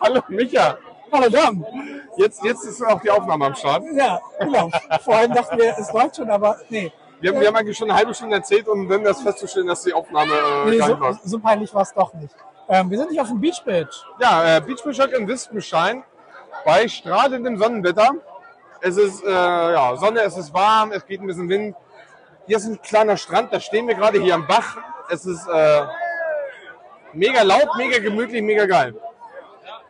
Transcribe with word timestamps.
Hallo 0.00 0.20
Micha, 0.28 0.76
Hallo 1.10 1.28
Dom. 1.28 1.64
jetzt, 2.16 2.42
jetzt 2.44 2.64
ist 2.64 2.82
auch 2.84 3.00
die 3.00 3.10
Aufnahme 3.10 3.46
am 3.46 3.54
Start. 3.54 3.84
Ja, 3.94 4.20
genau. 4.38 4.70
Vorhin 5.02 5.32
dachten 5.32 5.58
wir, 5.58 5.74
es 5.78 5.92
läuft 5.92 6.16
schon, 6.16 6.30
aber 6.30 6.58
nee. 6.68 6.92
Wir 7.20 7.30
haben, 7.30 7.40
wir 7.40 7.48
haben 7.48 7.56
eigentlich 7.56 7.78
schon 7.78 7.90
eine 7.90 7.98
halbe 7.98 8.12
Stunde 8.12 8.36
erzählt 8.36 8.68
und 8.68 8.88
dann 8.88 9.04
ist 9.06 9.22
festzustellen, 9.22 9.66
dass 9.66 9.82
die 9.82 9.92
Aufnahme 9.92 10.34
äh, 10.66 10.70
nee 10.70 10.78
so, 10.78 10.98
so 11.24 11.38
peinlich 11.38 11.72
war 11.72 11.82
es 11.82 11.94
doch 11.94 12.12
nicht. 12.14 12.34
Ähm, 12.68 12.90
wir 12.90 12.98
sind 12.98 13.10
nicht 13.10 13.20
auf 13.20 13.28
dem 13.28 13.40
Beach 13.40 13.62
Beach. 13.64 14.04
Ja, 14.18 14.56
äh, 14.56 14.60
Beachbishop 14.60 15.12
in 15.12 15.26
Wispenstein 15.28 16.02
bei 16.64 16.88
strahlendem 16.88 17.56
Sonnenwetter. 17.56 18.10
Es 18.86 18.98
ist 18.98 19.24
äh, 19.24 19.30
ja, 19.30 19.96
Sonne, 19.96 20.20
es 20.20 20.36
ist 20.36 20.52
warm, 20.52 20.92
es 20.92 21.06
geht 21.06 21.20
ein 21.22 21.26
bisschen 21.26 21.48
Wind. 21.48 21.74
Hier 22.46 22.58
ist 22.58 22.66
ein 22.66 22.80
kleiner 22.82 23.16
Strand, 23.16 23.50
da 23.50 23.58
stehen 23.58 23.88
wir 23.88 23.94
gerade 23.94 24.20
hier 24.20 24.34
am 24.34 24.46
Bach. 24.46 24.76
Es 25.08 25.24
ist 25.24 25.46
äh, 25.48 25.82
mega 27.14 27.42
laut, 27.42 27.68
mega 27.78 27.98
gemütlich, 27.98 28.42
mega 28.42 28.66
geil. 28.66 28.94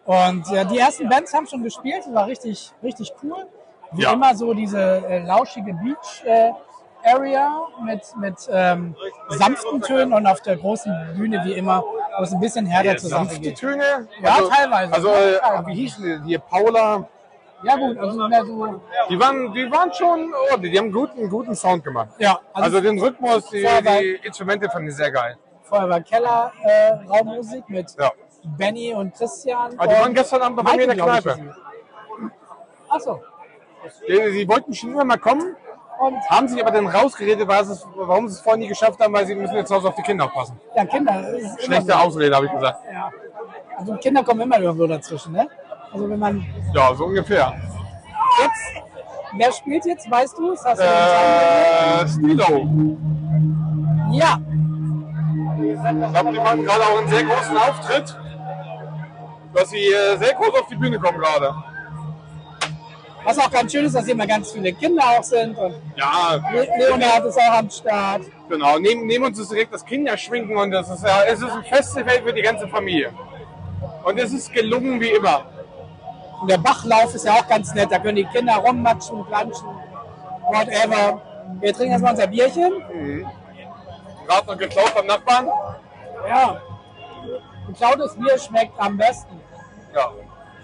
Und 0.05 0.49
ja, 0.53 0.63
die 0.63 0.79
ersten 0.79 1.09
Bands 1.09 1.35
haben 1.35 1.47
schon 1.49 1.65
gespielt, 1.65 2.03
das 2.07 2.15
war 2.15 2.27
richtig, 2.29 2.71
richtig 2.85 3.13
cool. 3.23 3.47
Wie 3.93 4.03
Ja. 4.03 4.13
immer 4.13 4.33
so 4.37 4.55
diese 4.55 4.79
äh, 4.81 5.25
lauschige 5.25 5.73
Beach 5.75 6.23
äh, 6.25 6.51
Area 7.05 7.67
mit, 7.85 8.03
mit 8.19 8.35
ähm, 8.49 8.95
sanften 9.29 9.83
Tönen 9.83 10.13
und 10.13 10.25
auf 10.27 10.41
der 10.43 10.57
großen 10.57 11.15
Bühne 11.17 11.43
wie 11.45 11.55
immer, 11.55 11.83
wo 12.17 12.23
es 12.23 12.33
ein 12.33 12.41
bisschen 12.41 12.65
härter 12.67 12.97
zur 12.97 13.11
Sache 13.11 13.27
Sanfte. 13.27 13.55
Töne. 13.55 14.07
Ja, 14.23 14.37
teilweise. 14.49 14.93
Also, 14.93 15.09
Ja, 15.09 15.15
äh, 15.21 15.39
teilweise. 15.41 15.67
wie 15.67 15.75
hießen 15.75 16.23
die? 16.23 16.29
Die 16.29 16.39
Paula. 16.39 17.09
Ja 17.65 17.77
gut, 17.77 17.99
also 17.99 18.29
mehr 18.29 18.45
so, 18.45 18.81
Die 19.09 19.19
waren, 19.21 19.53
die 19.53 19.71
waren 19.71 19.93
schon, 19.93 20.33
oh, 20.53 20.57
die, 20.57 20.71
die 20.71 20.79
haben 20.79 20.93
guten, 20.93 21.29
guten 21.29 21.55
Sound 21.55 21.83
gemacht. 21.85 22.11
ja, 22.19 22.39
Also 22.53 22.81
den 22.81 22.99
Rhythmus, 22.99 23.49
die, 23.51 23.67
die 23.67 24.21
Instrumente 24.23 24.69
fand 24.71 24.89
ich 24.89 24.95
sehr 24.97 25.11
geil. 25.11 25.37
vorher 25.63 25.89
war 25.89 26.01
Keller 26.01 26.53
äh, 26.63 26.93
Raummusik 27.09 27.69
mit 27.69 27.95
Ja. 27.99 28.11
Benny 28.59 28.93
und 28.95 29.15
Christian. 29.15 29.73
Aber 29.79 29.93
die 29.93 30.01
waren 30.01 30.15
gestern 30.15 30.43
Abend 30.43 30.63
bei 30.63 30.77
mir 30.77 30.83
in 30.83 30.97
der 30.97 31.05
Kneipe. 31.05 31.55
Achso. 32.89 33.23
Die, 34.09 34.33
die 34.33 34.49
wollten 34.49 34.73
schon 34.75 34.93
immer 34.93 35.05
mal 35.05 35.19
kommen, 35.19 35.57
Und 36.01 36.17
haben 36.31 36.49
sich 36.49 36.61
aber 36.61 36.71
dann 36.71 36.87
rausgeredet, 36.87 37.49
es, 37.49 37.87
warum 37.95 38.29
sie 38.29 38.35
es 38.35 38.41
vorher 38.41 38.59
nie 38.59 38.69
geschafft 38.69 38.99
haben, 39.01 39.13
weil 39.15 39.27
sie 39.27 39.35
müssen 39.35 39.55
jetzt 39.57 39.69
zu 39.69 39.75
Hause 39.77 39.89
auf 39.89 39.95
die 39.95 40.03
Kinder 40.03 40.25
aufpassen. 40.25 40.59
ja, 40.77 40.85
Kinder. 40.85 41.25
Schlechte 41.59 41.93
so. 41.93 41.99
Ausrede, 41.99 42.35
habe 42.37 42.47
ich 42.47 42.53
gesagt. 42.53 42.81
Ja. 42.93 43.11
Also 43.77 43.95
Kinder 43.97 44.23
kommen 44.23 44.41
immer 44.43 44.59
irgendwo 44.59 44.87
dazwischen, 44.87 45.33
ne? 45.33 45.49
Also 45.95 46.11
wenn 46.11 46.19
man 46.19 46.45
Ja, 46.75 46.95
so 46.95 47.05
ungefähr. 47.07 47.55
jetzt, 48.41 48.85
wer 49.37 49.53
spielt 49.53 49.87
jetzt, 49.87 50.11
weißt 50.11 50.37
du? 50.37 50.53
Hast 50.57 50.79
du 50.79 50.83
Äh, 50.83 52.09
Stilo. 52.09 52.67
Ja, 54.13 54.39
Ich 55.57 56.13
glaube, 56.13 56.33
die 56.33 56.39
machen 56.39 56.65
gerade 56.65 56.83
auch 56.85 56.99
einen 56.99 57.09
sehr 57.09 57.23
großen 57.25 57.57
Auftritt, 57.57 58.17
dass 59.55 59.71
sie 59.71 59.87
äh, 59.87 60.17
sehr 60.19 60.35
groß 60.35 60.61
auf 60.61 60.67
die 60.69 60.75
Bühne 60.77 60.99
kommen 60.99 61.19
gerade. 61.19 61.55
was 63.25 63.39
auch 63.39 63.51
ganz 63.51 63.73
schön 63.73 63.85
ist, 63.87 63.95
dass 63.95 64.05
hier 64.05 64.15
immer 64.15 64.27
ganz 64.27 64.51
viele 64.53 64.73
Kinder 64.73 65.03
auch 65.17 65.23
sind 65.23 65.57
und 65.57 65.75
Ja, 65.97 66.39
Le 66.53 66.67
Leonard 66.79 67.25
ist 67.25 67.39
auch 67.39 67.59
am 67.59 67.71
Start. 67.71 68.23
genau. 68.49 68.79
Neben, 68.79 69.07
neben 69.07 69.25
uns 69.25 69.39
ist 69.39 69.51
direkt 69.53 69.73
das 69.73 69.85
Kinderschwinken 69.85 70.57
und 70.57 70.71
das 70.73 70.91
ist 70.91 71.05
ja, 71.05 71.23
es 71.27 71.41
ist 71.41 71.51
ein 71.51 71.65
Festival 71.65 72.21
für 72.25 72.33
die 72.33 72.43
ganze 72.43 72.67
Familie. 72.69 73.11
Und 74.05 74.19
es 74.19 74.33
ist 74.33 74.53
gelungen 74.53 75.01
wie 75.01 75.09
immer. 75.09 75.47
Und 76.41 76.51
der 76.51 76.59
Bachlauf 76.59 77.15
ist 77.15 77.25
ja 77.25 77.33
auch 77.33 77.49
ganz 77.49 77.75
nett, 77.75 77.91
da 77.91 77.99
können 77.99 78.17
die 78.17 78.25
Kinder 78.25 78.55
rummatschen, 78.57 79.25
planschen, 79.27 79.69
whatever. 80.47 81.21
Wir 81.61 81.73
trinken 81.73 81.93
erstmal 81.93 82.13
unser 82.13 82.27
Bierchen. 82.27 82.73
Gerade 84.27 84.47
noch 84.47 84.59
geklaut 84.59 84.95
beim 84.95 85.07
Nachbarn. 85.07 85.49
Ja. 86.29 86.61
Geklautes 87.67 88.17
Bier 88.17 88.39
schmeckt 88.39 88.79
am 88.79 88.97
besten. 88.97 89.41
Ja. 89.95 90.11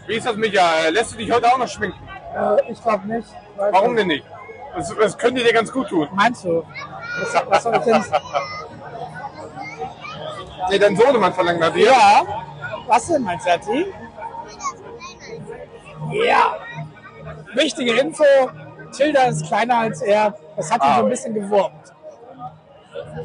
Wie 0.06 0.14
ist 0.16 0.26
das, 0.26 0.36
Micha? 0.36 0.88
Lässt 0.90 1.12
du 1.12 1.18
dich 1.18 1.30
heute 1.30 1.46
auch 1.46 1.58
noch 1.58 1.68
schminken? 1.68 2.08
Äh, 2.34 2.72
ich 2.72 2.82
glaube 2.82 3.06
nicht. 3.06 3.28
Warum 3.56 3.96
denn 3.96 4.08
nicht? 4.08 4.24
Das, 4.74 4.94
das 4.96 5.18
könnte 5.18 5.42
dir 5.42 5.52
ganz 5.52 5.70
gut 5.70 5.88
tun. 5.88 6.08
Meinst 6.12 6.44
du? 6.44 6.64
Was, 7.20 7.42
was 7.48 7.62
soll 7.62 7.76
ich 7.76 7.82
denn? 7.82 8.04
Nee, 10.68 10.78
dein 10.78 10.94
Sohnemann 10.94 11.32
verlangt 11.32 11.58
nach 11.58 11.72
dir. 11.72 11.86
Ja. 11.86 12.22
Was 12.86 13.06
denn, 13.08 13.22
mein 13.22 13.40
Zerti? 13.40 13.92
Ja. 16.12 16.54
Wichtige 17.54 17.92
Info. 18.00 18.24
Tilda 18.92 19.22
ist 19.24 19.46
kleiner 19.46 19.78
als 19.78 20.02
er. 20.02 20.34
Das 20.56 20.70
hat 20.70 20.82
ihn 20.82 20.88
Ah. 20.88 20.96
so 20.98 21.04
ein 21.04 21.10
bisschen 21.10 21.34
gewurmt. 21.34 21.74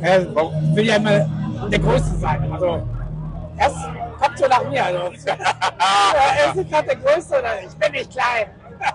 Er 0.01 0.25
will 0.75 0.85
ja 0.85 0.95
immer 0.97 1.19
der 1.69 1.79
Größte 1.79 2.15
sein. 2.17 2.51
Also, 2.51 2.87
erst 3.57 3.77
kommt 4.19 4.37
so 4.37 4.47
nach 4.47 4.63
mir. 4.69 4.85
Also, 4.85 4.99
er 5.25 6.55
ist 6.55 6.69
gerade 6.69 6.87
der 6.87 6.95
Größte. 6.97 7.39
Oder 7.39 7.61
ich 7.61 7.75
bin 7.77 7.91
nicht 7.91 8.11
klein. 8.11 8.47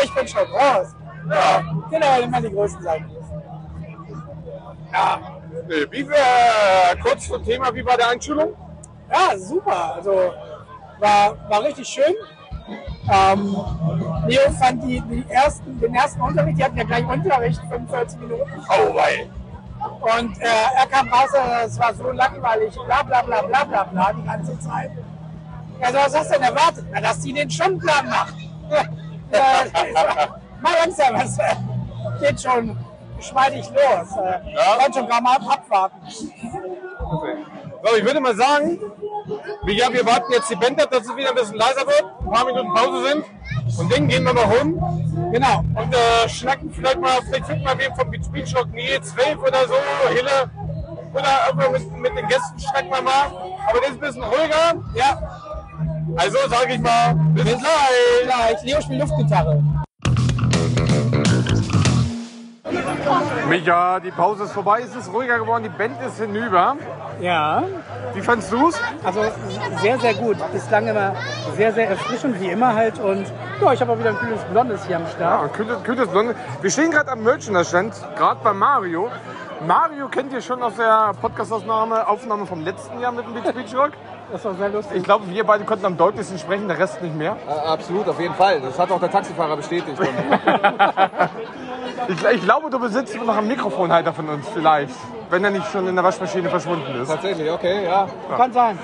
Ich 0.00 0.14
bin 0.14 0.28
schon 0.28 0.44
groß. 0.46 0.94
Ja. 1.28 1.60
Genau, 1.90 2.20
immer 2.22 2.40
die 2.40 2.50
Größten 2.52 2.82
sein. 2.84 3.10
Ja. 4.92 5.20
Wie, 5.90 6.00
äh, 6.02 6.96
kurz 7.02 7.26
zum 7.26 7.44
Thema, 7.44 7.74
wie 7.74 7.84
war 7.84 7.96
der 7.96 8.10
Einschulung? 8.10 8.54
Ja, 9.10 9.36
super. 9.36 9.94
Also 9.96 10.32
war, 11.00 11.36
war 11.50 11.62
richtig 11.64 11.88
schön. 11.88 12.14
Ähm, 13.10 13.56
Leo 14.26 14.50
fand 14.58 14.82
die, 14.84 15.00
die 15.00 15.24
ersten, 15.30 15.78
den 15.80 15.94
ersten 15.94 16.20
Unterricht, 16.20 16.58
die 16.58 16.64
hatten 16.64 16.76
ja 16.76 16.84
gleich 16.84 17.06
Unterricht, 17.06 17.60
45 17.68 18.20
Minuten. 18.20 18.50
Oh, 18.68 18.94
wei. 18.94 19.28
Und 20.00 20.38
äh, 20.40 20.46
er 20.76 20.86
kam 20.86 21.08
raus, 21.08 21.30
äh, 21.34 21.66
es 21.66 21.78
war 21.78 21.94
so 21.94 22.10
langweilig, 22.10 22.74
bla 22.86 23.02
bla 23.02 23.22
bla 23.22 23.42
bla 23.42 23.64
bla 23.64 23.84
bla 23.84 24.12
die 24.12 24.24
ganze 24.24 24.58
Zeit. 24.58 24.90
Also 25.80 25.98
was 25.98 26.18
hast 26.18 26.30
du 26.30 26.34
denn 26.34 26.42
erwartet? 26.42 26.84
Na, 26.92 27.00
dass 27.00 27.20
die 27.20 27.32
den 27.32 27.48
Stundenplan 27.50 28.08
macht. 28.08 28.34
mal 30.60 30.74
langsam, 30.82 31.14
es 31.16 31.38
äh, 31.38 31.54
geht 32.20 32.40
schon 32.40 32.76
geschmeidig 33.16 33.70
los. 33.70 34.16
Äh, 34.16 34.52
Ja. 34.54 34.76
Kann 34.78 34.92
schon 34.92 35.08
gar 35.08 35.20
mal 35.20 35.36
ab, 35.36 35.42
abwarten. 35.48 35.96
So, 37.84 37.96
ich 37.96 38.04
würde 38.04 38.20
mal 38.20 38.34
sagen, 38.34 38.78
Micha, 39.64 39.92
wir 39.92 40.04
warten 40.04 40.32
jetzt 40.32 40.50
die 40.50 40.56
Band 40.56 40.82
ab, 40.82 40.90
dass 40.90 41.04
es 41.06 41.16
wieder 41.16 41.28
ein 41.30 41.34
bisschen 41.34 41.56
leiser 41.56 41.86
wird, 41.86 42.04
ein 42.20 42.30
paar 42.30 42.44
Minuten 42.46 42.74
Pause 42.74 43.08
sind. 43.08 43.24
Und 43.78 43.92
dann 43.92 44.08
gehen 44.08 44.24
wir 44.24 44.32
mal 44.34 44.44
rum 44.44 45.30
Genau. 45.32 45.58
und 45.74 45.94
äh, 45.94 46.28
schnacken 46.28 46.70
vielleicht 46.70 47.00
mal, 47.00 47.20
vielleicht 47.26 47.46
finden 47.46 47.64
wir 47.64 47.78
wen 47.78 47.94
vom 47.94 48.10
Beach 48.10 48.28
Beach 48.32 48.56
Rock, 48.56 48.70
Nils, 48.72 49.10
12 49.14 49.38
oder 49.42 49.66
so, 49.68 49.74
Hille. 50.08 50.50
Oder 51.14 51.28
irgendwo 51.48 51.70
mit, 51.70 51.92
mit 51.98 52.16
den 52.18 52.28
Gästen 52.28 52.58
schnacken 52.58 52.90
wir 52.90 53.02
mal. 53.02 53.26
Aber 53.68 53.78
das 53.80 53.90
ist 53.90 53.94
ein 53.94 54.00
bisschen 54.00 54.22
ruhiger. 54.24 54.74
Ja, 54.94 55.18
Also 56.16 56.38
sage 56.48 56.74
ich 56.74 56.80
mal, 56.80 57.14
bis 57.34 57.44
gleich. 57.44 57.60
gleich. 58.24 58.62
Leo 58.64 58.80
spielt 58.80 59.00
Luftgitarre. 59.00 59.62
Micha, 63.48 64.00
die 64.00 64.10
Pause 64.10 64.44
ist 64.44 64.52
vorbei, 64.52 64.80
es 64.84 64.94
ist 64.94 65.12
ruhiger 65.12 65.38
geworden, 65.38 65.62
die 65.64 65.68
Band 65.70 66.00
ist 66.02 66.18
hinüber. 66.18 66.76
Ja, 67.20 67.62
Wie 68.14 68.20
fandst 68.20 68.52
du's? 68.52 68.78
also 69.04 69.22
sehr, 69.80 69.98
sehr 69.98 70.14
gut. 70.14 70.36
Bislang 70.52 70.86
immer 70.86 71.14
sehr, 71.56 71.72
sehr 71.72 71.88
erfrischend, 71.88 72.40
wie 72.40 72.48
immer 72.50 72.74
halt. 72.74 72.98
Und 72.98 73.26
ja, 73.60 73.72
ich 73.72 73.80
habe 73.80 73.92
auch 73.92 73.98
wieder 73.98 74.10
ein 74.10 74.18
kühles 74.18 74.40
Blondes 74.44 74.84
hier 74.86 74.96
am 74.96 75.02
Ja, 75.04 75.08
Start. 75.10 75.42
und 75.44 75.52
kühles, 75.54 75.82
kühles 75.82 76.08
Blonde. 76.08 76.34
Wir 76.60 76.70
stehen 76.70 76.90
gerade 76.90 77.10
am 77.10 77.22
Merchandise-Stand, 77.22 77.94
gerade 78.16 78.40
bei 78.44 78.52
Mario. 78.52 79.08
Mario 79.66 80.08
kennt 80.08 80.32
ihr 80.32 80.40
schon 80.40 80.62
aus 80.62 80.74
der 80.76 81.12
Podcast-Aufnahme 81.20 82.06
Aufnahme 82.06 82.46
vom 82.46 82.60
letzten 82.62 83.00
Jahr 83.00 83.10
mit 83.12 83.26
dem 83.26 83.34
Beach 83.34 83.52
Beach 83.54 83.74
Rock. 83.74 83.92
Das 84.30 84.44
war 84.44 84.52
sehr 84.56 84.68
lustig. 84.68 84.98
Ich 84.98 85.04
glaube, 85.04 85.26
wir 85.30 85.42
beide 85.42 85.64
konnten 85.64 85.86
am 85.86 85.96
deutlichsten 85.96 86.38
sprechen, 86.38 86.68
der 86.68 86.78
Rest 86.78 87.00
nicht 87.00 87.16
mehr. 87.16 87.38
Äh, 87.48 87.66
Absolut, 87.66 88.06
auf 88.10 88.20
jeden 88.20 88.34
Fall. 88.34 88.60
Das 88.60 88.78
hat 88.78 88.90
auch 88.90 89.00
der 89.00 89.10
Taxifahrer 89.10 89.56
bestätigt. 89.56 89.96
Ich, 92.06 92.24
ich 92.24 92.42
glaube, 92.42 92.70
du 92.70 92.78
besitzt 92.78 93.16
noch 93.16 93.36
einen 93.36 93.48
Mikrofonhalter 93.48 94.12
von 94.12 94.28
uns 94.28 94.46
vielleicht, 94.54 94.94
wenn 95.30 95.44
er 95.44 95.50
nicht 95.50 95.70
schon 95.70 95.88
in 95.88 95.94
der 95.94 96.04
Waschmaschine 96.04 96.48
verschwunden 96.48 97.02
ist. 97.02 97.08
Tatsächlich, 97.08 97.50
okay, 97.50 97.84
ja. 97.84 98.06
Kann 98.36 98.52
sein. 98.52 98.78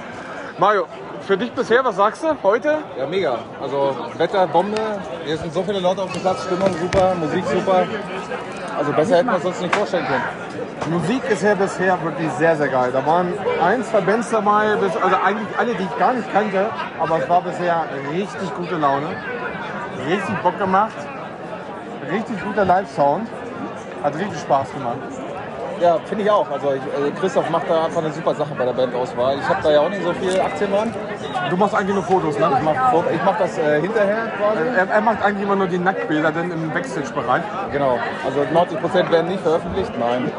Mario, 0.59 0.87
für 1.27 1.37
dich 1.37 1.53
bisher, 1.53 1.85
was 1.85 1.97
sagst 1.97 2.23
du 2.23 2.37
heute? 2.43 2.79
Ja, 2.99 3.07
mega. 3.07 3.39
Also 3.61 3.97
Wetter, 4.19 4.47
Bombe. 4.47 4.77
Hier 5.25 5.37
sind 5.37 5.53
so 5.53 5.63
viele 5.63 5.81
Leute 5.81 6.03
auf 6.03 6.13
dem 6.13 6.21
Platz, 6.21 6.45
Stimmung 6.45 6.71
super, 6.81 7.15
Musik 7.15 7.45
super. 7.47 7.87
Also 8.77 8.93
besser 8.93 9.17
hätten 9.17 9.31
wir 9.31 9.39
es 9.39 9.45
uns 9.45 9.61
nicht 9.61 9.75
vorstellen 9.75 10.07
können. 10.07 11.01
Musik 11.01 11.23
ist 11.31 11.43
ja 11.43 11.55
bisher 11.55 12.03
wirklich 12.05 12.31
sehr, 12.33 12.57
sehr 12.57 12.69
geil. 12.69 12.91
Da 12.93 13.07
waren 13.07 13.33
ein, 13.63 13.83
zwei 13.85 14.01
Bands 14.03 14.31
dabei, 14.31 14.73
also 14.73 15.17
eigentlich 15.25 15.59
alle, 15.59 15.75
die 15.75 15.85
ich 15.85 15.99
gar 15.99 16.13
nicht 16.13 16.31
kannte, 16.33 16.69
aber 17.01 17.19
es 17.21 17.29
war 17.29 17.41
bisher 17.41 17.87
richtig 18.13 18.55
gute 18.55 18.77
Laune. 18.77 19.09
Richtig 20.07 20.37
Bock 20.43 20.59
gemacht. 20.59 20.93
Richtig 22.11 22.43
guter 22.45 22.65
Live-Sound. 22.65 23.29
Hat 24.03 24.15
richtig 24.17 24.39
Spaß 24.41 24.73
gemacht. 24.73 24.99
Ja, 25.81 25.99
finde 26.05 26.25
ich 26.25 26.31
auch. 26.31 26.49
Also 26.51 26.73
ich, 26.73 26.83
äh, 26.83 27.11
Christoph 27.19 27.51
macht 27.51 27.69
da 27.69 27.87
einfach 27.87 28.03
eine 28.03 28.13
super 28.13 28.35
Sache 28.35 28.55
bei 28.57 28.65
der 28.65 28.73
Bandauswahl. 28.73 29.39
Ich 29.39 29.49
habe 29.49 29.63
da 29.63 29.71
ja 29.73 29.81
auch 29.81 29.89
nicht 29.89 30.05
so 30.05 30.13
viel 30.13 30.41
Aktien 30.41 30.71
dran. 30.71 30.95
Du 31.51 31.57
machst 31.57 31.75
eigentlich 31.75 31.95
nur 31.95 32.05
Fotos, 32.05 32.39
ne? 32.39 32.51
Ich 32.57 32.63
mache 32.63 33.05
mach 33.25 33.39
das 33.39 33.59
äh, 33.59 33.81
hinterher 33.81 34.29
quasi. 34.39 34.69
Er, 34.77 34.89
er 34.89 35.01
macht 35.01 35.23
eigentlich 35.23 35.43
immer 35.43 35.57
nur 35.57 35.67
die 35.67 35.79
Nacktbilder 35.79 36.31
denn 36.31 36.51
im 36.51 36.71
Backstage-Bereich. 36.71 37.43
Genau. 37.73 37.99
Also 38.25 38.41
90% 38.41 39.11
werden 39.11 39.29
nicht 39.29 39.43
veröffentlicht. 39.43 39.91
Nein. 39.99 40.31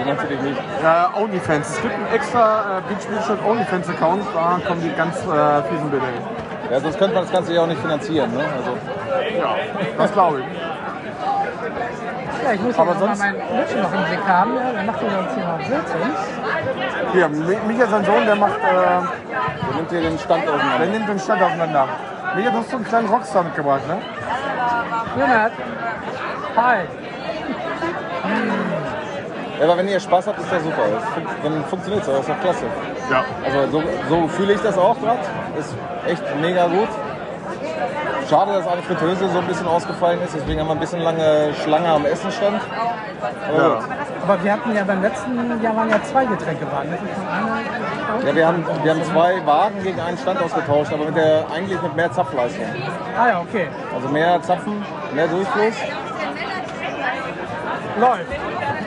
Die 0.00 0.04
natürlich 0.08 0.40
nicht. 0.42 0.58
Äh, 0.58 1.20
Onlyfans. 1.20 1.70
Es 1.70 1.82
gibt 1.82 1.94
einen 1.94 2.06
extra 2.12 2.78
äh, 2.78 2.82
Beach 2.88 3.06
Beach 3.06 3.46
Onlyfans-Account, 3.46 4.24
da 4.34 4.60
kommen 4.66 4.82
die 4.82 4.92
ganz 4.96 5.16
äh, 5.18 5.62
fiesen 5.70 5.90
Bilder 5.90 6.06
hin. 6.06 6.43
Ja, 6.74 6.80
sonst 6.80 6.98
könnte 6.98 7.14
man 7.14 7.22
das 7.22 7.32
Ganze 7.32 7.54
ja 7.54 7.62
auch 7.62 7.68
nicht 7.68 7.80
finanzieren. 7.80 8.32
Ne? 8.36 8.40
Also, 8.40 8.76
Ja, 9.38 9.54
das 9.96 10.12
glaube 10.12 10.40
ich. 10.40 10.46
Ja, 12.44 12.52
ich 12.52 12.60
muss 12.62 12.76
Aber 12.76 12.94
sonst- 12.96 13.00
sonst 13.00 13.18
mal 13.20 13.32
meinen 13.32 13.56
Mitchell 13.60 13.80
noch 13.82 13.94
im 13.94 14.04
Blick 14.06 14.26
haben. 14.26 14.56
Ja, 14.56 14.72
dann 14.72 14.86
macht 14.86 15.00
er 15.02 15.18
uns 15.20 15.34
hier 15.34 15.44
noch 15.44 15.60
Sitzungs. 15.60 16.18
Hier, 17.12 17.28
Mi- 17.28 17.58
Micha, 17.68 17.86
sein 17.86 18.04
Sohn, 18.04 18.26
der 18.26 18.34
macht, 18.34 18.58
äh, 18.58 18.72
der 18.72 19.02
nimmt 19.76 19.90
hier 19.90 20.00
den 20.00 20.18
Stand 20.18 20.44
der 20.46 20.54
auseinander. 20.54 20.86
nimmt 20.86 21.08
den 21.10 21.18
Stand 21.20 21.42
aufeinander. 21.44 21.88
Micha, 22.34 22.50
du 22.50 22.58
hast 22.58 22.70
so 22.70 22.76
einen 22.76 22.84
kleinen 22.86 23.08
Rockstar 23.08 23.44
mitgebracht, 23.44 23.86
ne? 23.86 23.98
Leonard. 25.16 25.52
Hi. 26.56 26.78
Ja, 29.58 29.64
aber 29.66 29.78
wenn 29.78 29.88
ihr 29.88 30.00
Spaß 30.00 30.26
habt, 30.26 30.38
ist 30.40 30.52
das 30.52 30.62
super. 30.62 30.82
Es 30.98 31.04
fun 31.14 31.22
dann 31.42 31.64
funktioniert 31.66 32.02
es, 32.02 32.08
das 32.08 32.20
ist 32.20 32.28
doch 32.28 32.40
klasse. 32.40 32.64
Ja. 33.10 33.24
Also 33.44 33.70
so, 33.70 33.82
so 34.08 34.28
fühle 34.28 34.54
ich 34.54 34.60
das 34.60 34.76
auch 34.76 34.98
gerade. 35.00 35.20
Ist 35.58 35.74
echt 36.06 36.22
mega 36.40 36.66
gut. 36.66 36.88
Schade, 38.28 38.52
dass 38.52 38.66
eine 38.66 38.82
Fritteuse 38.82 39.28
so 39.28 39.38
ein 39.38 39.46
bisschen 39.46 39.66
ausgefallen 39.66 40.20
ist, 40.22 40.34
deswegen 40.34 40.60
haben 40.60 40.68
wir 40.68 40.72
ein 40.74 40.80
bisschen 40.80 41.00
lange 41.00 41.52
Schlange 41.62 41.88
am 41.88 42.06
Essen 42.06 42.32
stand. 42.32 42.60
Aber 43.48 43.58
Ja. 43.58 43.68
gut. 43.74 43.84
Aber 44.22 44.42
wir 44.42 44.52
hatten 44.52 44.74
ja 44.74 44.84
beim 44.84 45.02
letzten 45.02 45.62
Jahr 45.62 45.76
waren 45.76 45.90
ja 45.90 46.02
zwei 46.02 46.24
Getränkewagen. 46.24 46.90
Das. 46.90 48.26
Ja, 48.26 48.34
wir 48.34 48.46
haben, 48.46 48.64
wir 48.82 48.90
haben 48.90 49.04
zwei 49.04 49.46
Wagen 49.46 49.82
gegen 49.82 50.00
einen 50.00 50.16
Stand 50.16 50.42
ausgetauscht, 50.42 50.92
aber 50.92 51.04
mit 51.04 51.16
der, 51.16 51.44
eigentlich 51.54 51.80
mit 51.82 51.94
mehr 51.94 52.10
Zapfleistung. 52.12 52.64
Ah 53.18 53.28
ja, 53.28 53.40
okay. 53.40 53.68
Also 53.94 54.08
mehr 54.08 54.40
Zapfen, 54.42 54.82
mehr 55.14 55.28
Durchfluss 55.28 55.74
Läuft. 58.00 58.43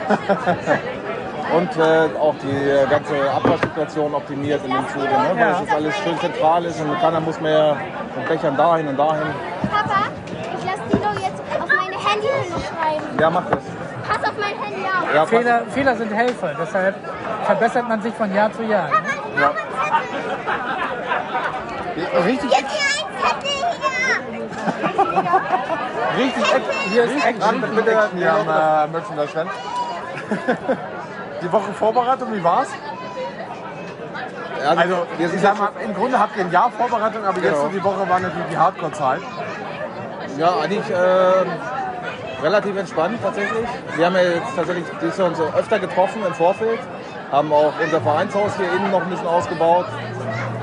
und 1.56 1.76
äh, 1.76 2.08
auch 2.18 2.34
die 2.42 2.90
ganze 2.90 3.30
Abwaschsituation 3.30 4.14
optimiert 4.14 4.64
in 4.64 4.72
dem 4.72 4.88
Zuge, 4.88 5.04
ne? 5.04 5.30
weil 5.32 5.38
Ja. 5.38 5.52
es 5.52 5.60
jetzt 5.60 5.72
alles 5.74 5.96
schön 5.98 6.18
zentral 6.18 6.64
ist 6.64 6.80
und 6.80 7.00
keiner 7.00 7.20
muss 7.20 7.40
mehr 7.40 7.76
mit 8.16 8.28
Bechern 8.28 8.56
dahin 8.56 8.88
und 8.88 8.96
dahin. 8.96 9.22
Papa, 9.70 10.00
ich 10.26 10.64
lasse 10.64 10.82
Dino 10.90 11.10
jetzt 11.14 11.40
auf 11.60 11.68
meine 11.68 11.96
Handy 11.96 12.28
schreiben. 12.52 13.18
Ja, 13.20 13.30
macht 13.30 13.50
das. 13.52 13.62
Pass 14.08 14.28
auf 14.30 14.36
mein 14.38 14.56
Handy 14.62 14.84
auf. 14.84 15.14
Ja, 15.14 15.26
Fehler, 15.26 15.62
Fehler 15.70 15.96
sind 15.96 16.12
Helfer, 16.12 16.52
deshalb 16.60 16.94
verbessert 17.44 17.88
man 17.88 18.02
sich 18.02 18.14
von 18.14 18.34
Jahr 18.34 18.52
zu 18.52 18.62
Jahr. 18.62 18.88
Richtig, 22.24 22.50
Jetzt 22.50 22.70
hier 22.70 22.86
ein 22.94 23.06
Zettel 23.20 23.58
hier. 23.80 25.32
richtig, 26.24 26.44
Action. 26.54 26.92
Hier 26.92 27.04
ist 27.04 27.24
Action. 27.26 27.60
Bitte 27.74 28.08
hier 28.16 28.32
am 28.32 28.48
äh, 28.48 28.86
Merchandise-Stand. 28.92 29.50
Die 31.42 31.52
Woche 31.52 31.72
Vorbereitung, 31.72 32.32
wie 32.34 32.42
war's? 32.42 32.68
Also, 34.66 34.80
Also, 34.80 34.96
wir 35.16 35.26
ich 35.26 35.32
sind 35.32 35.40
sag 35.42 35.58
mal, 35.58 35.70
im 35.84 35.94
Grunde 35.94 36.18
habt 36.18 36.36
ihr 36.36 36.44
ein 36.44 36.50
Jahr 36.50 36.70
Vorbereitung, 36.70 37.24
aber 37.24 37.38
jetzt 37.40 37.50
Genau. 37.52 37.62
so 37.62 37.68
die 37.68 37.82
Woche 37.84 38.08
war 38.08 38.18
natürlich 38.20 38.48
die 38.50 38.56
Hardcore-Zeit. 38.58 39.20
Ja, 40.36 40.50
eigentlich 40.62 40.90
äh, 40.90 42.42
relativ 42.42 42.76
entspannt 42.76 43.18
tatsächlich. 43.22 43.68
Wir 43.96 44.06
haben 44.06 44.14
ja 44.16 44.22
jetzt 44.22 44.54
tatsächlich 44.56 44.84
Jahr 45.00 45.26
uns 45.26 45.38
öfter 45.40 45.78
getroffen 45.78 46.22
im 46.26 46.34
Vorfeld, 46.34 46.80
haben 47.30 47.52
auch 47.52 47.72
unser 47.82 48.00
Vereinshaus 48.00 48.56
hier 48.56 48.72
innen 48.72 48.90
noch 48.90 49.02
ein 49.02 49.10
bisschen 49.10 49.26
ausgebaut, 49.28 49.86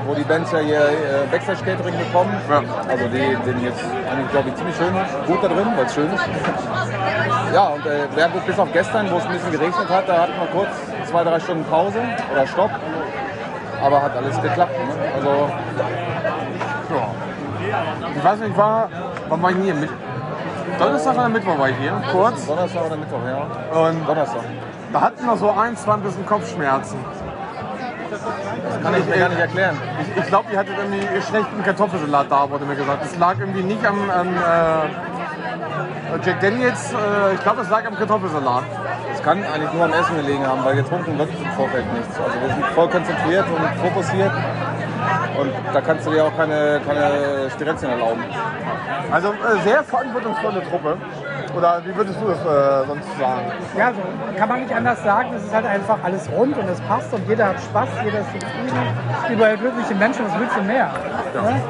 wo 0.06 0.14
die 0.14 0.24
Bands 0.24 0.52
ja 0.52 0.58
hier 0.58 0.80
äh, 0.80 1.26
Backstage-Catering 1.30 1.94
bekommen. 1.98 2.38
Ja. 2.50 2.62
Also 2.88 3.08
die 3.08 3.36
sind 3.44 3.62
jetzt 3.62 3.82
eigentlich, 4.10 4.30
glaube 4.30 4.48
ich, 4.50 4.54
ziemlich 4.56 4.76
schön 4.76 4.94
gut 5.26 5.42
da 5.42 5.48
drin, 5.48 5.68
weil 5.74 5.86
es 5.86 5.94
schön 5.94 6.10
ist. 6.12 6.22
Ja, 7.56 7.68
und 7.68 7.86
äh, 7.86 8.28
gut, 8.34 8.44
bis 8.44 8.58
auf 8.58 8.70
gestern, 8.70 9.10
wo 9.10 9.16
es 9.16 9.24
ein 9.24 9.32
bisschen 9.32 9.50
geregnet 9.50 9.88
hat, 9.88 10.06
da 10.06 10.20
hatten 10.20 10.34
wir 10.38 10.46
kurz 10.48 10.68
zwei, 11.08 11.24
drei 11.24 11.40
Stunden 11.40 11.64
Pause 11.64 12.02
oder 12.30 12.46
Stopp. 12.46 12.70
Aber 13.82 14.02
hat 14.02 14.14
alles 14.14 14.42
geklappt. 14.42 14.72
Ne? 14.72 14.94
Also 15.14 15.48
Ja. 16.90 17.08
Ich 18.14 18.22
weiß 18.22 18.40
nicht, 18.40 18.50
ich 18.50 18.56
war, 18.58 18.90
wann 19.30 19.42
war 19.42 19.50
ich 19.52 19.56
hier? 19.56 19.72
Mit 19.72 19.88
Donnerstag 20.78 21.14
oder 21.14 21.30
Mittwoch 21.30 21.58
war 21.58 21.70
ich 21.70 21.76
hier, 21.78 21.94
kurz. 22.12 22.46
Donnerstag 22.46 22.86
oder 22.88 22.96
Mittwoch, 22.98 23.20
ja. 23.26 23.80
Und 23.80 24.06
Donnerstag. 24.06 24.42
da 24.92 25.00
hatten 25.00 25.24
wir 25.24 25.36
so 25.38 25.50
ein, 25.50 25.74
zwei 25.78 25.94
ein 25.94 26.02
bisschen 26.02 26.26
Kopfschmerzen. 26.26 26.98
Das 28.10 28.82
kann 28.82 29.00
ich 29.00 29.06
mir 29.06 29.18
gar 29.18 29.30
nicht 29.30 29.40
erklären. 29.40 29.78
Ich, 30.02 30.22
ich 30.22 30.26
glaube, 30.26 30.52
ihr 30.52 30.58
hattet 30.58 30.74
irgendwie 30.76 31.22
schlechten 31.22 31.64
Kartoffelsalat 31.64 32.26
da, 32.28 32.50
wurde 32.50 32.66
mir 32.66 32.76
gesagt. 32.76 33.02
Es 33.02 33.18
lag 33.18 33.36
irgendwie 33.40 33.62
nicht 33.62 33.84
am, 33.86 34.10
am 34.10 34.28
äh, 34.28 35.15
Jack 36.24 36.40
Daniels, 36.40 36.92
äh, 36.92 37.34
ich 37.34 37.40
glaube, 37.42 37.62
es 37.62 37.68
lag 37.68 37.86
am 37.86 37.96
Kartoffelsalat. 37.96 38.64
Es 39.12 39.22
kann 39.22 39.42
eigentlich 39.44 39.72
nur 39.72 39.84
am 39.84 39.92
Essen 39.92 40.16
gelegen 40.16 40.46
haben, 40.46 40.64
weil 40.64 40.76
getrunken 40.76 41.18
wird 41.18 41.28
im 41.30 41.50
Vorfeld 41.52 41.84
nichts. 41.92 42.18
Also 42.18 42.40
wir 42.40 42.48
sind 42.48 42.66
voll 42.74 42.88
konzentriert 42.88 43.44
und 43.48 43.80
fokussiert. 43.80 44.32
Und 45.38 45.52
da 45.72 45.80
kannst 45.80 46.06
du 46.06 46.10
dir 46.10 46.24
auch 46.24 46.36
keine, 46.36 46.80
keine 46.86 47.50
Stirenzien 47.54 47.90
erlauben. 47.90 48.22
Also 49.10 49.28
äh, 49.28 49.62
sehr 49.64 49.82
verantwortungsvolle 49.84 50.62
Truppe. 50.68 50.96
Oder 51.56 51.80
wie 51.84 51.96
würdest 51.96 52.20
du 52.20 52.26
das 52.28 52.38
äh, 52.40 52.86
sonst 52.86 53.18
sagen? 53.18 53.52
Ja, 53.78 53.92
so 53.92 54.02
kann 54.36 54.48
man 54.48 54.60
nicht 54.60 54.74
anders 54.74 55.02
sagen. 55.02 55.30
Es 55.34 55.44
ist 55.44 55.54
halt 55.54 55.66
einfach 55.66 55.98
alles 56.02 56.28
rund 56.30 56.56
und 56.56 56.68
es 56.68 56.80
passt 56.82 57.12
und 57.14 57.26
jeder 57.28 57.48
hat 57.48 57.60
Spaß, 57.60 57.88
jeder 58.04 58.20
ist 58.20 58.32
zufrieden. 58.32 58.76
Überall 59.30 59.56
glückliche 59.56 59.94
Menschen, 59.94 60.26
was 60.26 60.38
willst 60.38 60.56
du 60.56 60.62
mehr? 60.62 60.90
Ne? 61.34 61.62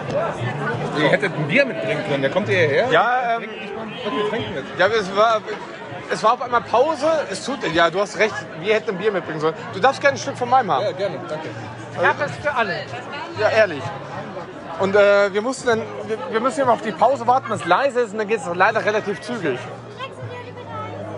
Ihr 0.98 1.08
hättet 1.08 1.32
ein 1.34 1.46
Bier 1.48 1.64
mitbringen 1.64 2.04
können. 2.08 2.22
Der 2.22 2.30
kommt 2.30 2.48
hierher. 2.48 2.88
Ja, 2.90 3.36
ähm, 3.36 3.48
Was 4.04 4.24
Getränk 4.24 4.54
mit. 4.54 4.64
ja 4.78 4.86
es, 4.86 5.16
war, 5.16 5.40
es 6.10 6.22
war 6.22 6.32
auf 6.34 6.42
einmal 6.42 6.62
Pause. 6.62 7.06
Es 7.30 7.44
tut, 7.44 7.58
ja, 7.72 7.90
du 7.90 8.00
hast 8.00 8.18
recht. 8.18 8.34
Wir 8.60 8.74
hätten 8.74 8.90
ein 8.90 8.98
Bier 8.98 9.12
mitbringen 9.12 9.40
sollen. 9.40 9.54
Du 9.74 9.80
darfst 9.80 10.00
gerne 10.00 10.16
ein 10.16 10.20
Stück 10.20 10.36
von 10.36 10.48
meinem 10.48 10.70
haben. 10.70 10.84
Ja, 10.84 10.92
gerne. 10.92 11.16
Danke. 11.28 11.48
Ich 11.92 12.06
habe 12.06 12.24
es 12.24 12.36
für 12.36 12.54
alle. 12.54 12.74
Ja, 13.40 13.48
ehrlich. 13.48 13.82
Und 14.78 14.94
äh, 14.94 15.32
wir 15.32 15.40
mussten 15.40 15.68
dann, 15.68 15.82
wir, 16.06 16.18
wir 16.30 16.40
müssen 16.40 16.60
immer 16.60 16.72
auf 16.72 16.82
die 16.82 16.92
Pause 16.92 17.26
warten, 17.26 17.48
dass 17.48 17.60
es 17.60 17.66
leise 17.66 18.00
ist 18.00 18.12
und 18.12 18.18
dann 18.18 18.28
geht 18.28 18.40
es 18.40 18.46
leider 18.54 18.84
relativ 18.84 19.20
zügig. 19.22 19.58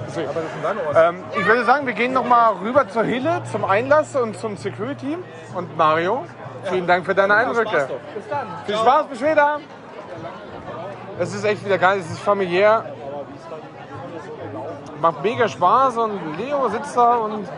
Deswegen. 0.07 0.29
Aber 0.29 0.41
das 0.41 0.53
sind 0.53 0.65
deine 0.65 0.81
Ohren. 0.87 1.17
Ähm, 1.17 1.25
ich 1.39 1.47
würde 1.47 1.65
sagen, 1.65 1.87
wir 1.87 1.93
gehen 1.95 2.13
noch 2.13 2.25
mal 2.25 2.53
rüber 2.63 2.89
zur 2.89 3.05
Hille, 3.05 3.43
zum 3.51 3.65
Einlass 3.65 4.15
und 4.17 4.39
zum 4.39 4.57
Security. 4.57 5.19
Und 5.55 5.77
Mario, 5.77 6.25
vielen 6.64 6.87
Dank 6.87 7.05
für 7.05 7.14
deine 7.14 7.34
Eindrücke. 7.34 7.69
Spaß 7.69 7.88
doch. 7.88 8.66
Viel 8.66 8.76
Spaß, 8.76 9.06
bis 9.06 9.19
später. 9.19 9.60
Es 11.19 11.34
ist 11.34 11.44
echt 11.44 11.65
wieder 11.65 11.79
geil, 11.79 11.98
es 12.00 12.10
ist 12.10 12.20
familiär. 12.20 12.84
Macht 15.00 15.22
mega 15.22 15.48
Spaß 15.48 15.96
und 15.96 16.38
Leo 16.38 16.69
sitzt 16.69 16.96
da 16.96 17.17
und 17.17 17.48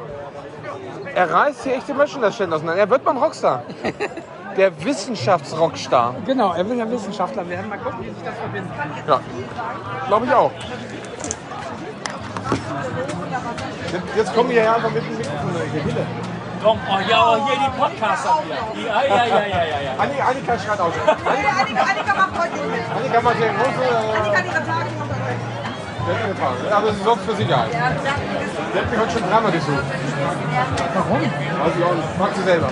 er 1.15 1.31
reißt 1.31 1.65
hier 1.65 1.75
echt 1.75 1.89
die 1.89 1.95
Merchandise-Stände 1.95 2.57
auseinander. 2.57 2.81
Er 2.81 2.91
wird 2.91 3.05
beim 3.05 3.17
Rockstar. 3.17 3.65
Der 4.57 4.85
Wissenschaftsrockstar. 4.85 6.17
Genau, 6.27 6.53
er 6.53 6.69
will 6.69 6.77
ja 6.77 6.91
Wissenschaftler 6.91 7.49
werden. 7.49 7.69
Mal 7.69 7.79
gucken, 7.79 8.01
wie 8.01 8.11
sich 8.11 8.23
das 8.25 8.37
verbindet. 8.37 8.73
Ja, 9.07 9.21
glaube 10.09 10.27
ich 10.27 10.35
auch. 10.35 10.51
Jetzt, 13.93 14.17
jetzt 14.17 14.35
kommen 14.35 14.51
wir 14.51 14.61
hier 14.63 14.75
einfach 14.75 14.91
mit 14.91 15.05
dem 15.05 15.17
Mikrofon. 15.17 16.30
Komm, 16.63 16.79
oh 16.89 16.99
ja, 17.09 17.17
aber 17.23 17.47
hier 17.47 17.57
die 17.57 17.71
Podcaster 17.79 18.39
hier. 18.45 18.87
Ja, 18.87 19.03
ja, 19.03 19.25
ja, 19.25 19.41
ja, 19.47 19.65
ja, 19.65 19.81
ja. 19.81 19.93
Anni- 19.99 20.21
Annika 20.21 20.59
schreit 20.59 20.81
aus. 20.81 20.93
Annika, 21.07 21.83
Annika 21.91 22.15
macht 22.15 22.39
heute 22.39 22.53
nicht 22.53 22.71
mit. 22.71 22.97
Annika 22.97 23.21
macht 23.23 23.37
hier 23.37 23.49
große 23.49 23.83
äh, 23.83 24.19
Annika 24.19 24.37
hat 24.37 24.45
ihre 24.45 24.65
Tage 24.67 24.91
heute. 25.01 25.11
Wettbewerbe. 26.07 26.75
Aber 26.77 26.93
sie 26.93 27.03
sorgt 27.03 27.23
für 27.25 27.37
Sicherheit. 27.37 27.73
Ja, 27.73 27.79
sie 27.91 27.99
die 28.73 28.79
ist 28.79 28.79
hat 28.79 28.91
mich 28.91 29.01
heute 29.01 29.13
schon 29.13 29.31
dreimal 29.31 29.53
gesucht. 29.53 29.85
Warum? 30.95 31.21
Weiß 31.21 31.73
ich 31.79 31.85
auch 31.85 31.95
nicht. 31.95 32.19
Mag 32.19 32.31
sie 32.35 32.43
selber. 32.43 32.69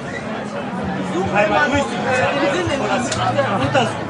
Einmal 1.34 1.70
durch 1.70 1.84
die 1.84 1.96
Untersuchung. 3.66 4.08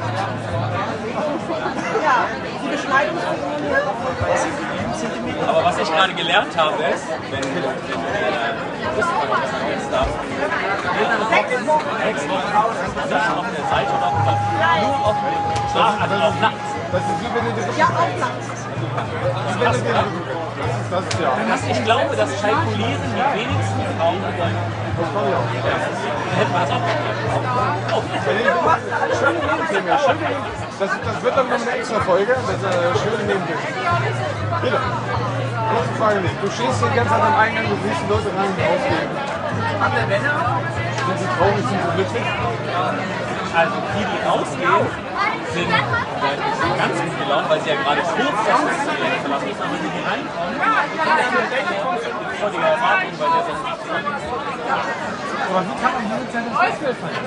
Ja, 2.03 2.25
die 2.63 2.67
Beschneidung 2.69 3.17
Aber 5.47 5.63
was 5.65 5.77
ich 5.77 5.91
gerade 5.91 6.13
gelernt 6.13 6.57
habe, 6.57 6.83
ist, 6.83 7.05
wenn, 7.31 7.43
ich 21.69 21.83
glaube, 21.85 22.15
das 22.15 22.41
kalkulieren 22.41 23.01
die 23.15 23.39
wenigsten 23.39 23.85
Frauen. 23.97 24.21
Wir 24.21 24.31
das. 30.79 30.91
Das, 31.03 31.23
wird 31.23 31.35
dann 31.37 31.49
noch 31.49 31.61
eine 31.61 31.71
extra 31.71 31.99
Folge. 32.01 32.33
Das 32.33 32.63
eine 32.63 32.95
schöne 32.95 33.23
Nebenthemen. 33.25 33.63
Bitte. 34.61 34.79
Kurze 35.69 35.93
Frage 36.01 36.19
nicht. 36.21 36.33
Du 36.41 36.49
stehst 36.49 36.79
hier 36.79 36.89
die 36.89 36.95
ganze 36.97 37.13
Zeit 37.13 37.21
am 37.21 37.35
Eingang, 37.37 37.65
du 37.69 37.77
siehst 37.85 38.01
die 38.01 38.09
Leute 38.09 38.29
rein 38.33 38.49
und 38.49 38.57
rausgehen. 38.57 39.09
Sind 41.05 41.17
sie 41.19 41.29
traurig, 41.37 41.65
sind 41.69 41.77
sie 41.77 41.91
glücklich? 41.93 42.27
Also 43.49 43.75
die, 43.93 44.05
die 44.09 44.19
rausgehen, 44.25 44.85
sind, 45.53 45.69
sind 45.69 46.73
ganz 46.77 46.95
gut 47.01 47.15
gelaunt, 47.21 47.49
weil 47.49 47.61
sie 47.61 47.69
ja 47.69 47.77
gerade 47.81 48.01
kurz 48.01 48.37
das 48.49 48.59
Festival 48.65 49.13
verlassen 49.21 49.47
müssen. 49.49 49.61
Aber 49.61 49.77
die, 49.77 49.89
die 49.93 50.03
reinkommen, 50.09 50.57
mit 50.57 52.37
völliger 52.39 52.69
Erwartung, 52.73 53.13
weil 53.19 53.29
der 53.29 53.43
sonst 53.45 53.63
nicht 53.69 53.81
Aber 55.49 55.61
wie 55.65 55.77
kann 55.81 55.91
man 55.93 56.03
diese 56.09 56.25
Zeit 56.33 56.45
im 56.49 56.55
Festival 56.57 56.95
feiern? 56.97 57.25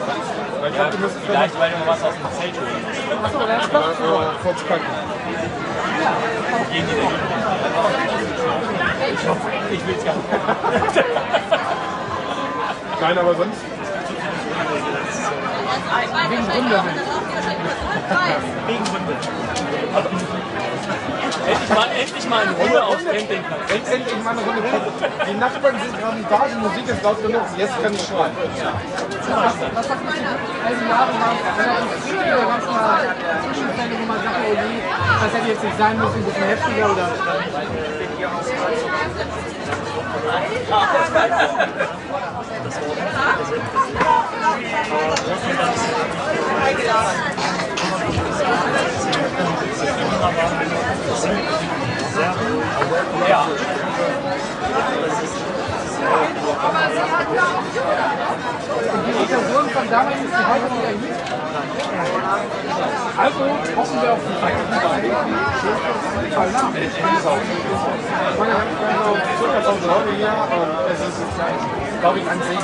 Weil 0.60 0.70
ich 0.70 0.76
glaube, 0.76 0.90
du 0.90 0.98
musst 0.98 1.16
Vielleicht, 1.26 1.54
weil 1.58 1.70
du 1.70 1.78
mal 1.78 1.88
was 1.94 2.02
aus 2.02 2.14
dem 2.18 2.30
Zelt 2.38 2.54
holen 2.58 2.82
musst. 2.86 3.06
Achso, 3.22 3.38
der 3.46 3.58
ist 3.62 3.70
doch 3.70 3.94
so. 3.98 4.10
kurz 4.42 4.60
packen. 4.66 4.90
Gehen 6.72 6.86
die 6.88 6.94
denn? 6.94 7.08
Ich 9.14 9.28
hoffe, 9.28 9.48
ich 9.70 9.86
will 9.86 9.94
es 9.96 10.04
gar 10.04 10.14
nicht. 10.14 10.26
Nein, 13.00 13.18
aber 13.18 13.34
sonst. 13.34 13.60
Wegen 16.30 16.48
Gründe. 16.48 16.82
Wegen 18.66 18.86
Hunde. 18.86 19.16
Endlich 21.52 21.68
mal, 21.76 21.86
endlich 22.00 22.28
mal 22.28 22.42
in 22.44 22.54
Ruhe 22.54 22.82
aufs 22.82 23.04
Campingplatz. 23.04 23.60
End- 23.74 23.88
Endlich 23.92 24.24
mal 24.24 24.30
eine 24.30 24.40
Runde. 24.40 24.62
Die 25.28 25.34
Nachbarn 25.38 25.76
sind 25.84 25.94
gerade 26.00 26.22
da, 26.30 26.40
die 26.48 26.58
Musik 26.66 26.88
ist 26.88 27.02
laut 27.02 27.22
genug, 27.22 27.42
jetzt 27.58 27.82
kann 27.82 27.92
ich 27.94 28.02
schreien. 28.06 28.32
Was 29.74 29.88
hat 29.90 30.00
mich 30.04 30.14
all 30.64 30.74
die 30.74 30.88
Jahre 30.88 31.12
lang 31.12 31.36
relativ 31.58 32.00
viele 32.08 32.36
ganz 32.48 32.64
mal 32.66 33.04
Zwischenfälle, 33.44 33.94
wo 34.00 34.04
man 34.06 34.18
sagt, 34.22 34.36
oh 34.40 34.54
nee, 34.54 34.82
das 35.22 35.32
hätte 35.34 35.48
jetzt 35.48 35.64
nicht 35.64 35.78
sein 35.78 35.98
müssen, 35.98 36.14
ein 36.14 36.24
bisschen 36.24 36.44
heftiger 36.48 36.86
oder. 36.92 37.08
Ja. 53.28 53.46
Die 59.06 59.26
Person 59.26 59.70
von 59.70 59.90
damals 59.90 60.16
ist 60.16 60.32
die 60.32 60.46
heute 60.46 60.66
wieder 60.72 60.92
hier. 61.00 61.14
Also 63.16 63.40
hoffen 63.76 64.02
wir 64.02 64.12
auf 64.12 64.18
die 64.28 64.34
Feiertage. 64.40 65.08
Fall 66.32 66.50
nach. 66.50 66.74
Ich 66.74 67.02
meine, 68.38 68.52
wir 68.52 68.58
haben 68.58 68.72
so 69.04 69.12
circa 69.38 69.58
1000 69.58 69.86
Leute 69.86 70.10
hier 70.16 70.32
und 70.32 70.70
es 70.92 71.00
ist, 71.00 71.20
glaube 72.00 72.18
ich, 72.18 72.26
an 72.30 72.38
sich 72.42 72.58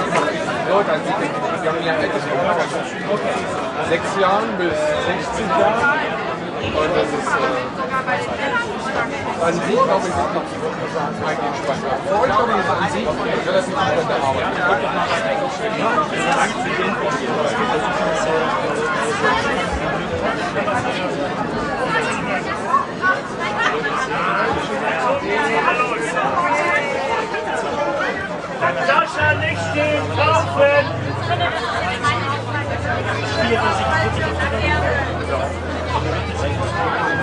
Leute 0.68 0.92
an 0.92 1.00
sich. 1.04 1.14
Wir 1.62 1.70
haben 1.70 1.84
ja 1.84 1.94
sechs 3.88 4.08
Jahren 4.20 4.56
bis 4.58 4.72
16 4.72 5.48
Jahren. 5.48 6.17
Und 6.58 6.90
das 6.94 7.06
ist, 7.06 7.14
äh, 7.14 7.78
an 9.44 9.54
sich, 9.54 9.78
glaube 9.78 10.02
ich, 10.02 10.08
ist 10.08 10.18
noch 10.18 10.42
eigentlich 11.28 11.46
entspannt. 11.46 11.82
Für 12.08 12.14
euch, 12.18 12.26
glaube 12.26 12.50
ich, 12.50 12.58
ist 12.58 12.70
an 12.70 12.90
sich 12.90 13.06
relativ 13.46 13.74
entspannte 13.78 14.14
Arbeit. 14.18 14.46
Sascha, 28.86 29.28
nicht 29.34 29.60
stehen, 29.70 30.02
laufen! 36.78 37.18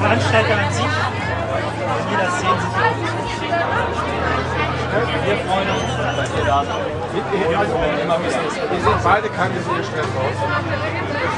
Veranstalter 0.00 0.58
an 0.58 0.72
sich, 0.72 0.84
jeder 2.10 2.30
sehen 2.30 2.58
sich. 2.60 2.72
Wir 5.24 5.36
freuen 5.46 5.68
uns, 5.70 5.92
dass 6.16 6.30
ihr 6.36 6.44
da 6.44 6.64
seid. 6.64 6.92
Ihr 8.72 8.80
seht 8.80 9.02
beide 9.02 9.28
keine 9.30 9.60
so 9.62 9.70
gestresst 9.72 10.16
aus. 10.18 10.36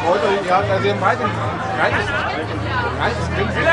Freut 0.04 0.23
euch, 0.25 0.46
ja, 0.49 0.56
also 0.56 0.84
ihr 0.84 0.92
habt 0.92 1.00
beide 1.00 1.25
ein 1.25 1.30
reines, 1.80 2.06
reines 3.00 3.26
Grinsen. 3.37 3.66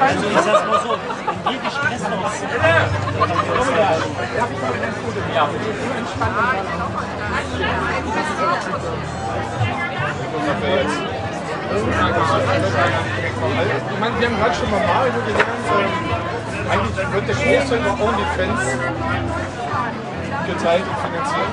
Also 0.00 0.26
ich 0.26 0.34
sag's 0.34 0.66
mal 0.66 0.80
so, 0.82 0.90
wenn 1.44 1.52
wir 1.52 1.60
gestresst 1.62 2.06
aussehen, 2.06 2.48
Ja. 5.34 5.48
Ich 13.90 14.00
meine, 14.00 14.20
wir 14.20 14.26
haben 14.28 14.38
gerade 14.38 14.54
schon 14.54 14.70
mal 14.70 14.80
Mario 14.86 15.12
gelernt. 15.26 15.64
Ähm, 15.74 16.70
eigentlich 16.70 16.96
wird 17.12 17.28
der 17.28 17.34
Großteil 17.34 17.78
über 17.78 17.92
OnlyFans 18.04 18.60
geteilt 20.46 20.84
und 20.84 20.98
finanziert. 21.00 21.50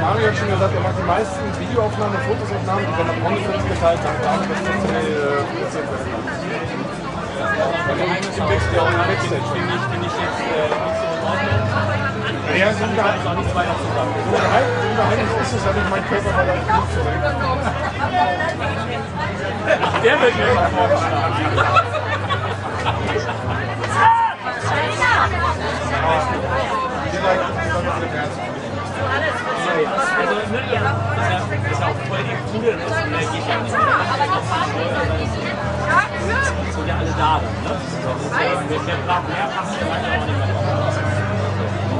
Mario 0.00 0.26
hat 0.26 0.36
schon 0.36 0.50
gesagt, 0.50 0.74
er 0.74 0.80
macht 0.80 0.98
die 0.98 1.06
meisten 1.06 1.42
Videoaufnahmen 1.60 2.16
und 2.16 2.24
Fotosaufnahmen, 2.24 2.84
die 2.86 2.96
werden 2.96 3.10
auf 3.12 3.20
OnlyFans 3.28 3.64
geteilt, 3.68 4.00
dann 4.02 4.16
damit 4.24 4.50
das 4.50 4.66
äh, 4.66 5.44
finanziert 5.52 5.88
werden 8.72 8.92
kann. 8.92 9.08
Also 9.08 9.36
ich, 9.36 9.48
finde 9.52 10.06
ich 10.06 10.16
jetzt 10.16 10.40
äh, 10.42 10.68
nicht 10.72 10.96
so 10.96 11.06
in 11.06 11.22
Ordnung. 11.22 12.01
Ja, 12.58 12.72
so 12.72 12.84
Geheimnis, 12.84 13.52
Ist 15.42 15.52
es, 15.52 15.64
dass 15.64 15.76
ich 15.76 15.88
meinen 15.90 16.06
Körper 16.08 16.44
nicht 16.44 16.66
zurück. 16.92 17.20
Der 20.02 20.20
wird 20.20 20.36
mir 20.36 20.50
immer 20.50 20.68
vorgeschlagen. 20.68 21.34
Also, 30.18 30.34
ne, 30.52 30.60
ja, 30.72 30.80
das 31.16 31.24
ist 31.72 31.80
ja, 31.80 31.86
auch 31.86 32.00
voll 32.08 32.22
die 32.22 32.36
coole, 32.52 32.72
das 32.72 32.92
äh, 32.92 33.24
geht 33.32 33.46
ja 33.48 33.56
nicht 33.62 33.72
mehr. 33.72 33.88
Sind 36.72 36.88
ja 36.88 36.94
alle 36.98 37.12
da, 37.16 37.40
ne? 37.40 37.72
Wir 38.86 38.96
brauchen 39.06 39.28
mehr 39.28 39.48
Passen, 39.54 39.76
wir 39.80 39.86
ja 39.88 40.20
auch 40.20 40.26
nicht 40.26 40.38
mehr. 40.38 40.61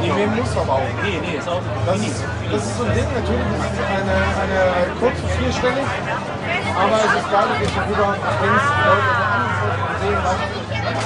Die 0.03 0.11
nehmen 0.11 0.35
muss 0.37 0.57
aber 0.57 0.73
auch. 0.73 0.91
Nee, 1.03 1.21
nee, 1.23 1.39
ist 1.39 1.49
auch 1.49 1.63
Das 1.87 1.97
ist, 1.97 2.25
das 2.51 2.63
ist 2.67 2.77
so 2.77 2.85
ein 2.85 2.95
Ding, 2.95 3.07
natürlich 3.15 3.47
ist 3.55 3.71
es 3.71 3.87
eine, 3.87 4.19
eine 4.43 4.91
kurze 4.99 5.23
vierstellig, 5.39 5.87
aber 6.75 6.97
es 6.99 7.13
ist 7.23 7.31
gar 7.31 7.47
nicht 7.47 7.71
darüber, 7.71 8.11
wenn 8.11 8.51
es 8.51 8.67
Leute 8.83 9.11
woanders 9.15 9.63
sehen, 10.03 10.19
was 10.27 10.39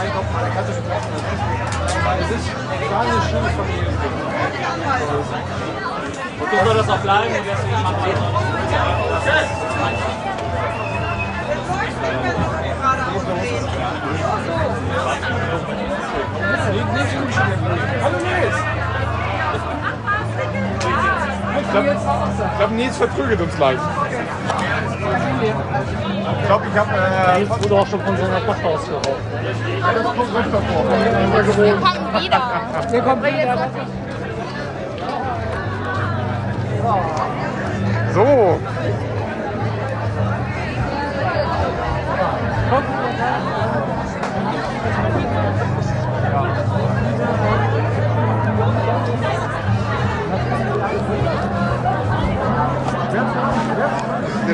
einkaufen 0.01 0.33
der 0.41 0.49
Kasse 0.57 0.73
getroffen 0.81 1.13
ist. 1.13 1.29
Es 2.25 2.31
ist 2.41 2.49
gar 2.89 3.05
nicht 3.05 3.25
schönes 3.29 3.53
Familiending. 3.53 4.17
Und 6.41 6.49
so 6.51 6.57
soll 6.65 6.77
das 6.77 6.89
auch 6.89 6.99
bleiben 6.99 7.35
deswegen 7.35 7.83
machen 7.83 8.01
wir 8.05 8.15
das. 8.15 8.47
Hallo 18.03 18.19
Nils! 18.19 18.76
Glaube, 21.83 22.01
ich 22.53 22.59
glaub, 22.59 22.71
Nils 22.73 22.97
verprügelt 22.97 23.41
uns 23.41 23.57
gleich. 23.57 23.79
Ich 26.41 26.47
glaube, 26.47 26.65
ich 26.73 26.79
habe... 26.79 26.91
Äh, 26.91 27.63
wurde 27.63 27.75
auch 27.75 27.87
schon 27.87 28.01
von 28.01 28.17
seiner 28.17 28.47
Tochter 28.47 28.69
ausgeraubt. 28.69 29.09
Wir 31.57 31.75
kommen 31.75 32.23
wieder. 32.23 32.43
Wir 32.91 33.03
kommen 33.03 33.23
wieder. 33.23 33.69
So. 38.15 38.76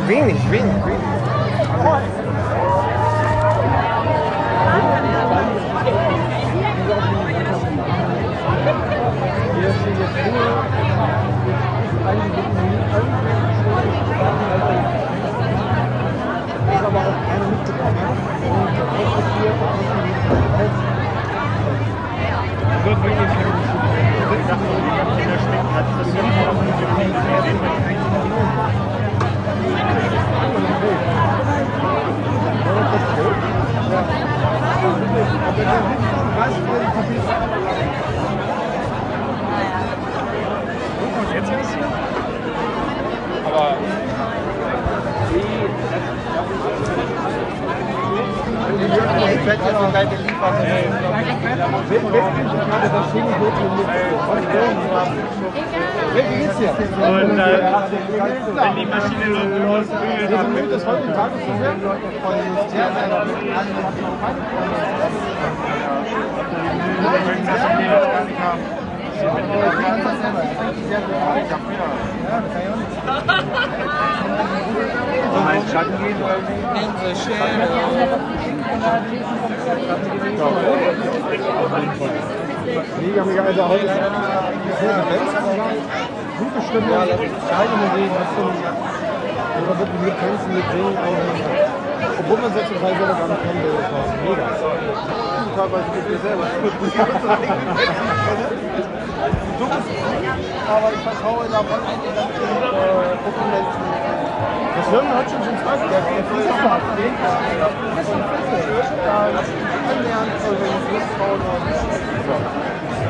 Vini, 0.01 0.33
Vini, 0.51 0.73
Vini. 0.85 1.13
Gut, 22.83 23.05
wirklich. 23.05 23.29
Ich 24.33 24.47
dachte, 24.49 24.65
ich 24.75 24.99
habe 24.99 25.13
hier 25.15 25.39
stehen, 25.39 25.69
hat 25.73 25.87
das 25.99 26.09
ja 26.15 26.23
auch 26.51 26.63
nicht 26.63 26.81
mehr 26.81 27.45
reden. 27.45 27.72
Aber 43.45 43.77
Wie 56.15 56.23
geht's 56.23 56.59
dir? 56.59 56.71
Und 56.71 57.39
äh, 57.39 57.63
wenn 58.55 58.77
die 58.77 58.87
Maschine 58.87 59.27
läuft, 59.65 59.91
läuft 60.31 60.67
das 60.71 60.87
heute 60.87 61.13
Tag 61.13 61.31
ist 61.35 61.47
sehr 61.59 61.75
mein 62.23 62.53
Schatten 62.71 63.97
gehen 63.97 65.12
Mega, 83.03 83.25
mega. 83.25 83.43
Also 83.43 83.69
heute 83.69 83.85
ist 83.85 83.97
gute 86.39 86.61
Stimme, 86.63 86.91
geile 87.49 87.77
Musik, 87.77 88.13
zum 88.35 88.53
einfach 89.57 89.79
wirklich 89.79 90.01
mit 90.01 90.15
Tänzen, 90.19 90.55
mit 90.55 90.67
Singen 90.73 90.97
auch. 90.97 91.21
Obwohl 92.19 92.39
man 92.39 92.53
selbst 92.53 92.69
zum 92.73 92.81
Teil 92.81 92.95
selber 92.97 93.15
gar 93.15 93.29
nicht 93.29 93.43
kennen 93.43 93.63
will, 93.63 93.75
das 93.79 93.93
war 93.93 94.05
mega. 94.25 94.47
Teilweise 95.55 95.91
mit 95.93 96.09
mir 96.09 96.19
selber. 96.19 96.47
Du 99.59 99.67
bist 99.69 99.89
aber 100.73 100.89
ich 100.93 101.03
vertraue 101.05 101.45
da 101.51 101.59
voll 101.59 101.83
auf 101.85 101.99
die 102.01 102.13
ganzen 102.17 102.41
äh, 102.41 103.13
Dokumenten. 103.21 103.85
Das 104.73 104.87
Hirn 104.89 105.09
hat 105.13 105.29
schon 105.31 105.43
schon 105.45 105.57
Spaß. 105.61 105.81
Der 105.93 106.01
der 106.01 106.25
Fuß 106.25 106.41
ist 106.41 106.57
da. 106.65 106.81
Das 107.93 108.09
ist 108.09 108.97
Da 109.05 109.17
anlernen, 109.93 110.33
Organisationsfrauen 110.41 111.41
und 111.43 111.69
so. 111.69 111.93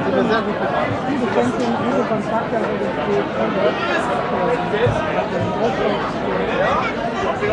Sind 0.03 0.15
wir 0.17 0.25
sehr 0.27 0.43
gut 0.43 0.59
beraten. 0.59 0.99
Diese 1.09 1.27
Kämpfe, 1.31 1.63
diese 1.63 2.03
Kontakte, 2.11 2.57
also 2.59 2.75
das 2.83 2.95
geht 3.07 3.27
Wir 7.43 7.51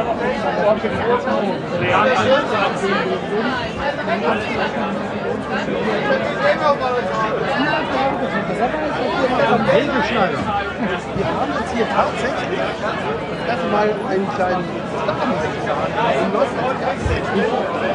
haben 11.26 11.50
jetzt 11.58 11.74
hier 11.74 11.88
tatsächlich 11.90 12.60
das 12.60 13.48
erste 13.48 13.68
Mal 13.70 13.90
einen 14.10 14.30
kleinen 14.36 14.64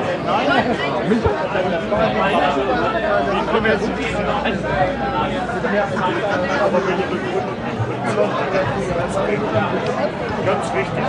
mich. 0.00 0.13
Ganz 10.44 10.74
wichtig. 10.74 11.04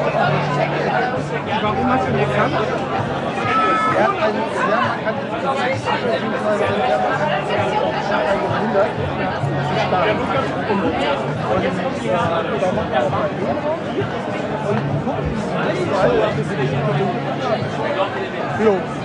Warum 1.62 1.88
hast 1.88 2.08
du 2.08 2.12
ihn 2.12 2.18
gekannt? 2.20 2.56
Er 3.96 4.04
hat 4.04 4.18
ein 4.22 4.34
sehr 4.56 4.76
markantes 4.76 5.30
Gesicht, 5.46 5.86
beziehungsweise 6.04 6.64
ein 6.66 6.78
sehr 6.78 7.00
markantes 7.00 7.48
gewundert, 7.48 8.90
das 9.26 9.44
ist 9.72 9.84
stark. 9.86 10.06
Und, 10.72 10.82
da 12.62 12.70
macht 12.72 12.92
er 12.94 13.02
auch 13.06 13.10
mal 13.10 13.30
hin 13.30 13.48
und 13.48 13.60
guckt, 13.64 13.86
wie 13.94 14.02
es 14.02 14.16
überall 15.82 16.16
Jo. 18.64 19.05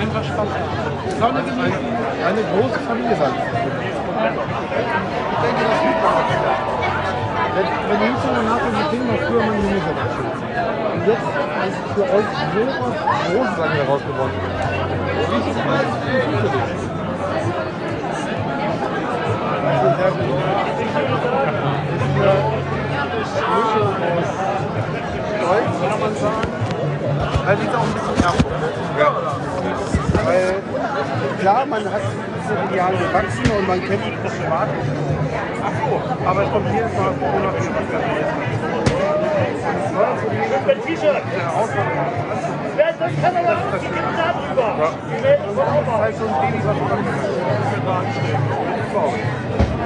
Einfach 0.00 0.24
Spaß 0.24 0.48
haben. 0.48 0.88
Sonne 1.18 1.42
genießen. 1.42 1.86
Eine 2.24 2.42
große 2.42 2.80
Familie 2.86 3.16
sein. 3.16 3.34
Ich 5.30 5.38
denke, 5.42 5.62
das 5.68 5.78
liegt 5.82 6.02
daran. 6.02 6.26
Wenn, 7.54 7.66
ich 7.66 8.18
so 8.22 8.30
nachdenke, 8.42 8.78
wie 8.78 8.86
Film 8.90 9.04
noch 9.08 9.20
früher 9.26 9.42
meine 9.42 9.60
Gemüse 9.62 9.90
Und 10.94 11.02
jetzt 11.06 11.28
ist 11.66 11.80
für 11.94 12.04
euch 12.04 12.30
so 12.54 12.62
was 12.78 12.96
Großes 13.26 13.58
an 13.58 13.72
heraus 13.72 14.02
geworden. 14.06 14.36
Wie 15.28 15.50
ist 15.50 15.64
mal 15.66 15.84
für 15.88 16.18
dich? 16.18 16.68
Also 19.68 19.88
sehr 19.96 20.10
gut. 20.10 20.28
Ist 20.28 20.36
eine 20.38 20.42
Mischung 20.48 20.78
aus 20.78 20.87
Stolz, 25.38 25.74
kann 25.88 26.00
man 26.00 26.14
sagen. 26.16 26.52
Weil 27.46 27.56
liegt 27.58 27.74
auch 27.74 27.82
ein 27.82 27.92
bisschen 27.94 28.16
Ehrfurcht. 28.22 28.46
Ja. 28.98 29.10
Weil 30.24 30.62
klar, 31.40 31.66
man 31.66 31.84
hat 31.84 32.02
in 32.02 32.68
die 32.70 32.76
Jahre 32.76 32.96
gewachsen 32.96 33.50
und 33.58 33.66
man 33.66 33.80
kennt 33.80 34.04
die 34.04 34.10
Problematik. 34.10 34.84
Ach 35.64 35.72
so, 35.78 35.90
aber 36.28 36.42
es 36.42 36.50
kommt 36.50 36.72
jedes 36.72 36.92
Mal 36.92 37.12
Corona 37.18 37.50
wieder 37.52 37.72
was 37.74 37.80
ganz 40.66 40.84
T-Shirt. 40.84 41.22
Das 42.98 43.12
kann 43.22 43.34
man 43.34 43.44
doch 43.44 43.58
nicht 43.80 43.94
darüber. 44.18 44.68
Die 45.08 45.22
Welt 45.22 45.40
ist 45.48 45.56
Das 45.56 45.66
ist 45.68 45.98
halt 45.98 46.16
so 46.16 46.24
ein 46.26 46.32
Baby, 46.40 46.58
was 46.64 46.76
man 46.78 46.88
hat 46.90 48.06
viele 48.12 48.38
Freude. 48.92 49.77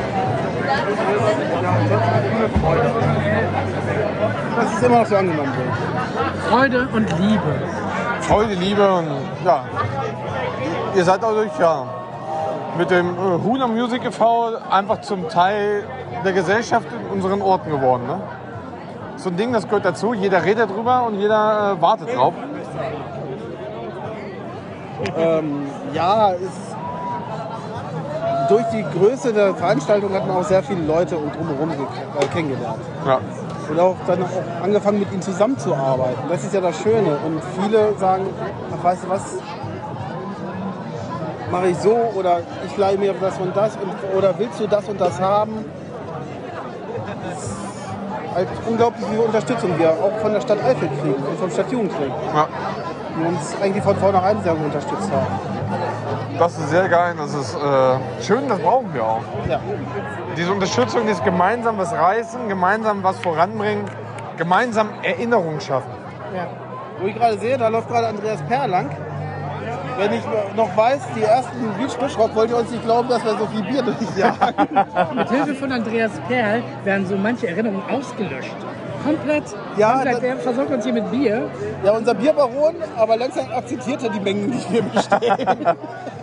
Das 4.57 4.73
ist 4.73 4.83
immer 4.83 4.99
noch 4.99 5.07
so 5.07 5.17
angenommen 5.17 5.53
wird. 5.57 6.49
Freude 6.49 6.89
und 6.93 7.19
Liebe. 7.19 7.55
Freude, 8.21 8.55
Liebe 8.55 8.95
und 8.95 9.09
ja. 9.45 9.65
Ihr 10.95 11.05
seid 11.05 11.23
dadurch 11.23 11.59
ja 11.59 11.87
mit 12.79 12.91
dem 12.91 13.15
äh, 13.15 13.43
Huna 13.43 13.67
Music 13.67 14.05
e.V. 14.05 14.57
einfach 14.71 15.01
zum 15.01 15.29
Teil 15.29 15.85
der 16.25 16.33
Gesellschaft 16.33 16.87
in 16.93 17.17
unseren 17.17 17.43
Orten 17.43 17.71
geworden. 17.71 18.07
Ne? 18.07 18.21
So 19.17 19.31
ein 19.31 19.37
Ding, 19.37 19.53
das 19.53 19.65
gehört 19.65 19.85
dazu. 19.85 20.15
Jeder 20.15 20.45
redet 20.45 20.71
drüber 20.71 21.05
und 21.07 21.19
jeder 21.19 21.77
äh, 21.79 21.83
wartet 21.83 22.15
drauf. 22.15 22.35
Ähm, 25.17 25.67
ja, 25.93 26.33
es, 26.33 26.72
durch 28.53 28.67
die 28.67 28.85
Größe 28.99 29.33
der 29.33 29.55
Veranstaltung 29.55 30.13
hat 30.13 30.27
man 30.27 30.37
auch 30.37 30.45
sehr 30.45 30.63
viele 30.63 30.83
Leute 30.83 31.17
und 31.17 31.35
drumherum 31.35 31.71
äh, 31.71 32.27
kennengelernt. 32.27 32.83
Ja. 33.07 33.19
Und 33.71 33.81
auch 33.81 33.97
dann 34.07 34.23
auch 34.23 34.63
angefangen 34.63 34.99
mit 34.99 35.11
ihnen 35.11 35.23
zusammenzuarbeiten. 35.23 36.23
Das 36.29 36.45
ist 36.45 36.53
ja 36.53 36.61
das 36.61 36.79
Schöne. 36.83 37.17
Und 37.25 37.41
viele 37.59 37.97
sagen, 37.97 38.27
ach 38.77 38.85
weißt 38.85 39.05
du 39.05 39.09
was, 39.09 39.23
mache 41.51 41.69
ich 41.69 41.79
so 41.79 41.97
oder 42.15 42.41
ich 42.67 42.77
leihe 42.77 42.99
mir 42.99 43.15
das 43.15 43.39
und 43.39 43.57
das 43.57 43.73
und, 43.77 44.19
oder 44.19 44.35
willst 44.39 44.61
du 44.61 44.67
das 44.67 44.87
und 44.87 45.01
das 45.01 45.19
haben? 45.19 45.65
Das 47.31 47.45
ist 47.45 47.55
halt 48.35 48.49
unglaublich 48.69 49.07
viel 49.07 49.19
Unterstützung 49.19 49.79
wir 49.79 49.93
auch 49.93 50.19
von 50.21 50.33
der 50.33 50.43
Stadt 50.43 50.63
Eifel 50.63 50.89
kriegen 51.01 51.15
und 51.15 51.39
vom 51.39 51.51
Stadtjugend 51.51 51.91
kriegen. 51.97 52.15
Ja. 52.35 52.49
Die 53.17 53.27
uns 53.27 53.57
eigentlich 53.63 53.83
von 53.83 53.97
vornherein 53.97 54.43
sehr 54.43 54.55
gut 54.55 54.67
unterstützt 54.67 55.11
haben. 55.11 55.52
Das 56.39 56.59
ist 56.59 56.71
sehr 56.71 56.89
geil. 56.89 57.15
Das 57.17 57.35
ist 57.35 57.55
äh, 57.55 58.23
schön, 58.23 58.49
das 58.49 58.59
brauchen 58.59 58.93
wir 58.95 59.05
auch. 59.05 59.23
Ja. 59.49 59.61
Diese 60.37 60.53
Unterstützung, 60.53 61.03
dieses 61.07 61.23
gemeinsam 61.23 61.79
was 61.79 61.93
reißen, 61.93 62.49
gemeinsam 62.49 63.03
was 63.03 63.19
voranbringen, 63.21 63.85
gemeinsam 64.37 64.89
Erinnerungen 65.03 65.61
schaffen. 65.61 65.91
Ja. 66.35 66.47
Wo 67.01 67.07
ich 67.07 67.15
gerade 67.15 67.39
sehe, 67.39 67.59
da 67.59 67.69
läuft 67.69 67.89
gerade 67.89 68.09
Andreas 68.09 68.41
Perr 68.43 68.69
lang. 68.69 68.91
Wenn 69.99 70.13
ich 70.15 70.23
noch 70.57 70.75
weiß, 70.77 71.01
die 71.15 71.23
ersten 71.23 71.69
Beach-Bischrock 71.79 72.35
wollte 72.35 72.57
uns 72.57 72.71
nicht 72.71 72.83
glauben, 72.83 73.09
dass 73.09 73.25
wir 73.25 73.37
so 73.37 73.47
viel 73.47 73.63
Bier 73.63 73.83
durchjagen. 73.83 75.15
Mit 75.15 75.31
Hilfe 75.31 75.55
von 75.55 75.71
Andreas 75.71 76.13
Perl 76.29 76.63
werden 76.85 77.07
so 77.07 77.17
manche 77.17 77.49
Erinnerungen 77.49 77.83
ausgelöscht. 77.91 78.57
Komplett. 79.05 79.45
Ja, 79.77 79.95
komplett. 79.95 80.23
Der 80.23 80.37
versorgt 80.39 80.71
uns 80.71 80.85
hier 80.85 80.93
mit 80.93 81.11
Bier. 81.11 81.51
Ja, 81.85 81.93
unser 81.93 82.15
Bierbaron, 82.15 82.77
aber 82.97 83.17
langsam 83.17 83.51
akzeptiert 83.53 84.03
er 84.03 84.11
die 84.11 84.21
Mengen, 84.21 84.53
die 84.53 84.75
wir 84.75 84.83
bestellen. 84.83 85.77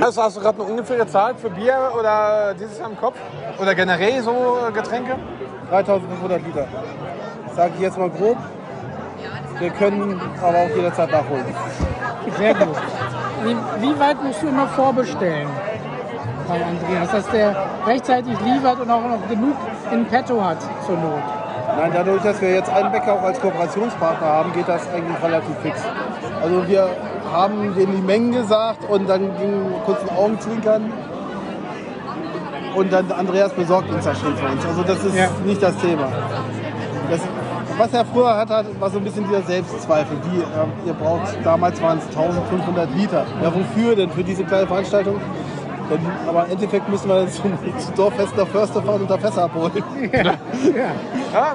Also 0.00 0.22
hast 0.22 0.36
du 0.36 0.40
gerade 0.40 0.60
eine 0.60 0.70
ungefähre 0.70 1.06
Zahl 1.06 1.34
für 1.34 1.48
Bier 1.48 1.90
oder 1.98 2.54
dieses 2.54 2.78
Jahr 2.78 2.90
im 2.90 2.98
Kopf? 2.98 3.16
Oder 3.58 3.74
generell 3.74 4.22
so 4.22 4.58
äh, 4.68 4.72
Getränke? 4.72 5.16
3500 5.70 6.42
Liter. 6.44 6.66
Sage 7.54 7.72
ich 7.76 7.80
jetzt 7.80 7.98
mal 7.98 8.10
grob. 8.10 8.36
Wir 9.58 9.70
können 9.70 10.20
aber 10.42 10.58
auch 10.58 10.76
jederzeit 10.76 11.10
nachholen. 11.10 11.46
Sehr 12.36 12.54
gut. 12.54 12.76
Wie, 13.44 13.56
wie 13.80 13.98
weit 13.98 14.22
musst 14.22 14.42
du 14.42 14.48
immer 14.48 14.66
vorbestellen 14.68 15.48
bei 16.46 16.62
Andreas, 16.62 17.10
dass 17.10 17.28
der 17.30 17.56
rechtzeitig 17.86 18.38
liefert 18.40 18.78
und 18.80 18.90
auch 18.90 19.02
noch 19.02 19.28
genug 19.28 19.56
in 19.90 20.04
petto 20.04 20.44
hat 20.44 20.58
zur 20.84 20.96
Not? 20.96 21.22
Nein, 21.78 21.90
dadurch, 21.94 22.22
dass 22.22 22.40
wir 22.40 22.54
jetzt 22.54 22.70
einen 22.70 22.92
Bäcker 22.92 23.14
auch 23.14 23.22
als 23.22 23.40
Kooperationspartner 23.40 24.26
haben, 24.26 24.52
geht 24.52 24.68
das 24.68 24.86
eigentlich 24.92 25.22
relativ 25.22 25.56
fix. 25.62 25.80
Also 26.42 26.68
wir 26.68 26.88
haben 27.36 27.74
denen 27.74 27.96
die 27.96 28.02
Mengen 28.02 28.32
gesagt 28.32 28.88
und 28.88 29.08
dann 29.08 29.20
ging 29.38 29.62
kurz 29.84 30.00
ein 30.02 30.16
Augenzwinkern. 30.16 30.92
Und 32.74 32.92
dann 32.92 33.10
Andreas 33.12 33.52
besorgt 33.52 33.90
uns 33.90 34.04
das 34.04 34.18
schon 34.20 34.36
für 34.36 34.46
uns. 34.46 34.64
Also 34.66 34.82
das 34.82 35.04
ist 35.04 35.14
Ja. 35.16 35.28
nicht 35.44 35.62
das 35.62 35.76
Thema. 35.78 36.08
Das, 37.10 37.20
was 37.78 37.92
er 37.92 38.04
früher 38.06 38.34
hat, 38.36 38.50
hat, 38.50 38.66
war 38.80 38.90
so 38.90 38.98
ein 38.98 39.04
bisschen 39.04 39.24
dieser 39.28 39.42
Selbstzweifel. 39.42 40.16
Wie, 40.30 40.38
äh, 40.40 40.86
ihr 40.88 40.94
braucht, 40.94 41.38
damals 41.44 41.80
waren 41.82 41.98
es 41.98 42.06
1500 42.16 42.88
Liter. 42.94 43.24
Ja, 43.42 43.52
wofür 43.54 43.94
denn? 43.96 44.10
Für 44.10 44.24
diese 44.24 44.44
kleine 44.44 44.66
Veranstaltung? 44.66 45.20
Denn, 45.90 46.00
aber 46.28 46.46
im 46.46 46.52
Endeffekt 46.52 46.88
müssen 46.88 47.08
wir 47.08 47.28
zum, 47.28 47.52
zum 47.78 47.94
Dorffest 47.94 48.36
nach 48.36 48.46
Förster 48.48 48.82
fahren 48.82 49.02
und 49.02 49.10
da 49.10 49.18
Fässer 49.18 49.44
abholen. 49.44 49.72
Ja. 50.12 50.22
Ja, 50.22 51.54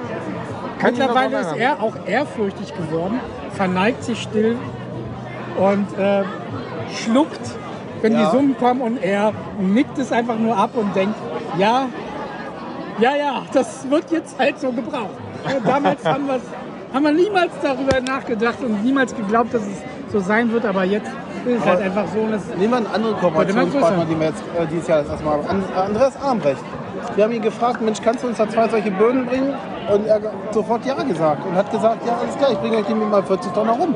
noch 0.80 0.84
Mittlerweile 0.84 1.40
ist 1.42 1.56
er 1.58 1.82
auch 1.84 1.96
ehrfürchtig 2.08 2.74
geworden, 2.76 3.20
verneigt 3.54 4.04
sich 4.04 4.22
still 4.22 4.58
und 5.62 5.88
äh, 6.00 6.24
schluckt, 6.96 7.40
wenn 8.02 8.14
Ja. 8.14 8.26
die 8.26 8.32
Summen 8.38 8.58
kommen 8.58 8.82
und 8.82 8.98
er 9.04 9.32
nickt 9.60 9.98
es 9.98 10.12
einfach 10.12 10.38
nur 10.38 10.58
ab 10.58 10.72
und 10.74 10.96
denkt, 10.96 11.16
ja, 11.58 11.86
ja, 13.00 13.16
ja, 13.16 13.42
das 13.54 13.90
wird 13.90 14.12
jetzt 14.12 14.38
halt 14.40 14.60
so 14.60 14.72
gebraucht. 14.72 15.16
Damals 15.66 16.06
haben, 16.06 16.28
haben 16.94 17.04
wir 17.04 17.14
niemals 17.14 17.52
darüber 17.62 18.00
nachgedacht 18.02 18.62
und 18.64 18.84
niemals 18.84 19.16
geglaubt, 19.16 19.54
dass 19.54 19.62
es 19.62 20.12
so 20.12 20.20
sein 20.20 20.52
wird, 20.52 20.66
aber 20.66 20.84
jetzt 20.84 21.10
ist 21.46 21.60
es 21.62 21.66
halt 21.66 21.82
einfach 21.82 22.06
so. 22.14 22.20
Nehmen 22.58 22.72
wir 22.72 22.78
einen 22.78 22.88
anderen 22.88 23.18
Kooperationspartner, 23.18 24.06
den 24.06 24.20
wir 24.20 24.28
jetzt 24.28 24.44
äh, 24.60 24.68
dieses 24.68 24.88
Jahr 24.88 25.00
das 25.00 25.10
erste 25.10 25.26
Mal 25.26 25.34
haben. 25.38 25.48
An- 25.48 25.84
Andreas 25.88 26.22
Armbrecht. 26.22 26.64
Wir 27.16 27.24
haben 27.24 27.32
ihn 27.34 27.42
gefragt, 27.42 27.82
Mensch, 27.82 28.00
kannst 28.04 28.24
du 28.24 28.28
uns 28.28 28.38
da 28.38 28.48
zwei 28.48 28.68
solche 28.68 28.92
Böden 28.92 29.26
bringen? 29.26 29.54
Und 29.92 30.06
er 30.06 30.16
hat 30.16 30.22
sofort 30.52 30.86
Ja 30.86 30.94
gesagt 31.02 31.46
und 31.46 31.56
hat 31.56 31.72
gesagt, 31.72 32.06
ja, 32.06 32.18
alles 32.22 32.38
klar, 32.38 32.52
ich 32.52 32.58
bringe 32.60 32.78
euch 32.78 32.86
die 32.86 32.94
mit 32.94 33.10
mal 33.10 33.24
40 33.24 33.52
Tonner 33.54 33.72
rum. 33.74 33.96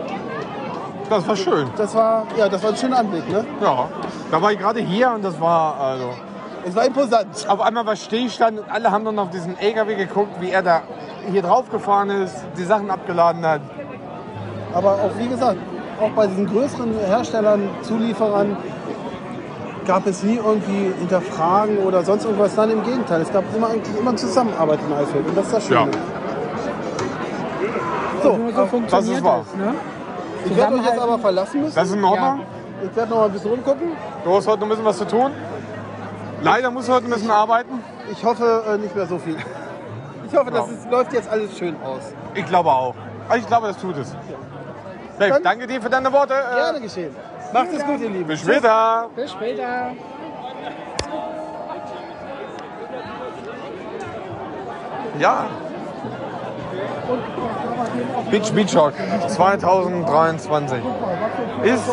Das 1.09 1.27
war 1.27 1.35
schön. 1.35 1.67
Das 1.77 1.93
war, 1.93 2.25
ja, 2.37 2.49
das 2.49 2.63
war 2.63 2.71
ein 2.71 2.75
schöner 2.75 2.99
Anblick, 2.99 3.29
ne? 3.29 3.45
Ja, 3.61 3.89
da 4.31 4.41
war 4.41 4.51
ich 4.51 4.59
gerade 4.59 4.79
hier 4.79 5.11
und 5.11 5.23
das 5.23 5.39
war 5.39 5.79
also. 5.79 6.09
Es 6.67 6.75
war 6.75 6.85
imposant. 6.85 7.47
Auf 7.47 7.61
einmal 7.61 7.85
war 7.85 7.95
Stillstand 7.95 8.59
und 8.59 8.71
alle 8.71 8.89
haben 8.89 9.05
dann 9.05 9.19
auf 9.19 9.29
diesen 9.29 9.57
LKW 9.57 9.95
geguckt, 9.95 10.31
wie 10.39 10.49
er 10.49 10.63
da 10.63 10.81
hier 11.31 11.43
drauf 11.43 11.69
gefahren 11.69 12.09
ist, 12.09 12.35
die 12.57 12.63
Sachen 12.63 12.89
abgeladen 12.89 13.45
hat. 13.45 13.61
Aber 14.73 14.93
auch, 14.93 15.11
wie 15.19 15.27
gesagt, 15.27 15.57
auch 16.01 16.09
bei 16.09 16.25
diesen 16.25 16.47
größeren 16.47 16.97
Herstellern, 17.05 17.69
Zulieferern, 17.83 18.57
gab 19.85 20.07
es 20.07 20.23
nie 20.23 20.37
irgendwie 20.37 20.91
Hinterfragen 20.97 21.77
oder 21.79 22.03
sonst 22.03 22.25
irgendwas. 22.25 22.55
Nein, 22.55 22.71
im 22.71 22.83
Gegenteil. 22.83 23.21
Es 23.21 23.31
gab 23.31 23.43
immer 23.55 23.69
eigentlich 23.69 23.95
immer 23.97 24.15
Zusammenarbeit 24.15 24.79
in 24.87 24.93
Eifeld 24.93 25.27
und 25.27 25.37
das 25.37 25.45
ist 25.45 25.53
das 25.53 25.67
Schöne. 25.67 25.81
Ja. 25.81 25.87
So, 28.23 28.39
so 28.55 28.65
funktioniert 28.65 29.17
ist 29.17 29.23
wahr. 29.23 29.45
es. 29.47 29.55
Ne? 29.55 29.75
Ich 30.45 30.55
werde 30.57 30.75
euch 30.75 30.85
jetzt 30.85 30.99
aber 30.99 31.19
verlassen 31.19 31.61
müssen. 31.61 31.75
Das 31.75 31.87
ist 31.89 31.95
in 31.95 32.03
Ordnung. 32.03 32.41
Ich 32.83 32.95
werde 32.95 33.09
noch 33.09 33.17
mal 33.19 33.25
ein 33.25 33.31
bisschen 33.31 33.51
rumgucken. 33.51 33.91
Du 34.23 34.35
hast 34.35 34.47
heute 34.47 34.59
noch 34.59 34.65
ein 34.67 34.69
bisschen 34.69 34.85
was 34.85 34.97
zu 34.97 35.05
tun. 35.05 35.31
Leider 36.41 36.69
musst 36.71 36.87
du 36.89 36.93
heute 36.93 37.05
ein 37.05 37.11
bisschen 37.11 37.31
arbeiten. 37.31 37.81
Ich 38.11 38.23
hoffe 38.23 38.63
äh, 38.67 38.77
nicht 38.77 38.95
mehr 38.95 39.05
so 39.07 39.17
viel. 39.17 39.37
Ich 40.29 40.35
hoffe, 40.37 40.51
dass 40.51 40.69
es 40.69 40.85
läuft 40.89 41.13
jetzt 41.13 41.29
alles 41.29 41.57
schön 41.57 41.75
aus. 41.83 42.01
Ich 42.33 42.45
glaube 42.45 42.69
auch. 42.69 42.95
Aber 43.27 43.37
Ich 43.37 43.47
glaube, 43.47 43.67
das 43.67 43.77
tut 43.77 43.97
es. 43.97 44.15
Dave, 45.17 45.31
Dann- 45.33 45.43
danke 45.43 45.67
dir 45.67 45.81
für 45.81 45.89
deine 45.89 46.11
Worte. 46.11 46.33
Äh, 46.33 46.55
Gerne 46.55 46.81
geschehen. 46.81 47.15
Macht 47.53 47.67
es 47.73 47.85
gut, 47.85 47.99
ihr 48.01 48.09
Lieben. 48.09 48.27
Bis 48.27 48.41
später. 48.41 49.07
Bis 49.15 49.31
später. 49.31 49.91
Ja. 55.19 55.45
Beach 58.31 58.51
Beach 58.51 58.75
Rock 58.75 58.93
2023 59.27 60.79
ist 61.63 61.83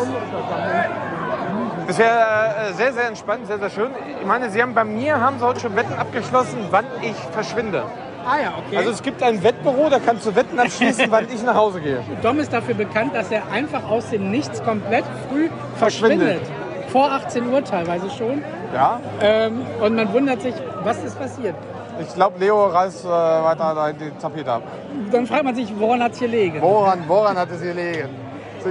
bisher 1.87 2.55
äh, 2.69 2.73
sehr, 2.73 2.93
sehr 2.93 3.07
entspannt, 3.07 3.47
sehr, 3.47 3.59
sehr 3.59 3.69
schön. 3.69 3.91
Ich 4.21 4.25
meine, 4.27 4.49
Sie 4.49 4.61
haben 4.61 4.73
bei 4.73 4.83
mir 4.83 5.19
haben 5.19 5.37
Sie 5.39 5.45
heute 5.45 5.59
schon 5.59 5.75
Wetten 5.75 5.93
abgeschlossen, 5.93 6.57
wann 6.71 6.85
ich 7.01 7.15
verschwinde. 7.31 7.83
Ah 8.25 8.37
ja, 8.41 8.53
okay. 8.65 8.77
Also 8.77 8.91
es 8.91 9.01
gibt 9.01 9.21
ein 9.21 9.43
Wettbüro, 9.43 9.89
da 9.89 9.99
kannst 9.99 10.25
du 10.25 10.33
Wetten 10.33 10.57
abschließen, 10.57 11.07
wann 11.09 11.27
ich 11.33 11.43
nach 11.43 11.55
Hause 11.55 11.81
gehe. 11.81 11.99
Dom 12.23 12.39
ist 12.39 12.53
dafür 12.53 12.75
bekannt, 12.75 13.13
dass 13.13 13.29
er 13.31 13.43
einfach 13.51 13.83
aus 13.89 14.09
dem 14.11 14.31
Nichts 14.31 14.63
komplett 14.63 15.03
früh 15.29 15.49
Verschwindet. 15.75 16.39
verschwindet. 16.39 16.89
Vor 16.89 17.11
18 17.11 17.51
Uhr 17.51 17.63
teilweise 17.63 18.09
schon. 18.11 18.43
Ja, 18.73 18.99
Ähm, 19.21 19.61
und 19.81 19.95
man 19.95 20.13
wundert 20.13 20.41
sich, 20.41 20.53
was 20.83 21.03
ist 21.03 21.19
passiert. 21.19 21.55
Ich 21.99 22.13
glaube, 22.13 22.39
Leo 22.39 22.65
reißt 22.67 23.05
äh, 23.05 23.09
weiter 23.09 23.93
die 23.93 24.11
Tapete 24.19 24.51
ab. 24.51 24.63
Dann 25.11 25.27
fragt 25.27 25.43
man 25.43 25.55
sich, 25.55 25.73
woran 25.77 26.01
hat 26.01 26.13
es 26.13 26.19
hier 26.19 26.27
liegen? 26.27 26.61
Woran, 26.61 27.03
woran 27.07 27.37
hat 27.37 27.49
es 27.51 27.61
gelegen? 27.61 28.09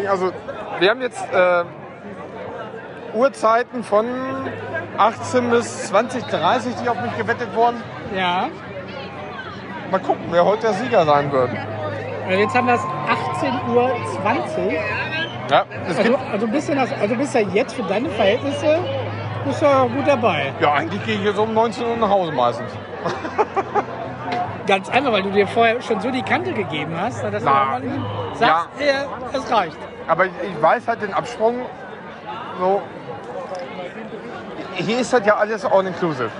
Also, 0.08 0.32
wir 0.78 0.90
haben 0.90 1.02
jetzt 1.02 1.22
äh, 1.32 1.64
Uhrzeiten 3.14 3.84
von 3.84 4.06
18 4.96 5.50
bis 5.50 5.92
20.30 5.92 6.82
die 6.82 6.88
auf 6.88 7.00
mich 7.00 7.16
gewettet 7.16 7.54
wurden. 7.54 7.82
Ja. 8.16 8.48
Mal 9.90 10.00
gucken, 10.00 10.24
wer 10.30 10.44
heute 10.44 10.62
der 10.62 10.72
Sieger 10.74 11.04
sein 11.04 11.30
wird. 11.30 11.50
Jetzt 12.30 12.54
haben 12.54 12.66
wir 12.66 12.74
es 12.74 12.80
18.20 12.80 13.74
Uhr. 13.74 13.92
Ja, 15.50 15.66
Also, 15.86 16.02
gibt, 16.02 16.18
also, 16.32 16.46
bist 16.46 16.68
du 16.68 16.74
das, 16.74 16.90
also 16.92 17.14
bist 17.16 17.34
du 17.34 17.40
ja 17.40 17.48
jetzt 17.48 17.74
für 17.74 17.82
deine 17.82 18.08
Verhältnisse 18.10 18.78
bist 19.44 19.60
du 19.60 19.66
gut 19.66 20.06
dabei. 20.06 20.52
ja, 20.60 20.74
eigentlich 20.74 21.04
gehe 21.04 21.16
ich 21.16 21.24
jetzt 21.24 21.38
um 21.38 21.52
19 21.52 21.84
Uhr 21.84 21.96
nach 21.96 22.08
Hause 22.08 22.32
meistens. 22.32 22.70
Ganz 24.66 24.88
einfach, 24.88 25.12
weil 25.12 25.22
du 25.22 25.30
dir 25.30 25.46
vorher 25.46 25.80
schon 25.82 26.00
so 26.00 26.10
die 26.10 26.22
Kante 26.22 26.52
gegeben 26.52 26.94
hast, 26.98 27.22
dass 27.22 27.42
Na, 27.42 27.80
du 27.80 27.88
sagst, 28.36 28.68
ja. 28.80 29.06
es 29.32 29.50
reicht. 29.50 29.76
Aber 30.06 30.26
ich, 30.26 30.32
ich 30.42 30.62
weiß 30.62 30.86
halt 30.86 31.02
den 31.02 31.12
Absprung 31.12 31.66
so. 32.58 32.82
Hier 34.74 35.00
ist 35.00 35.12
halt 35.12 35.26
ja 35.26 35.36
alles 35.36 35.64
all 35.64 35.86
inclusive. 35.86 36.30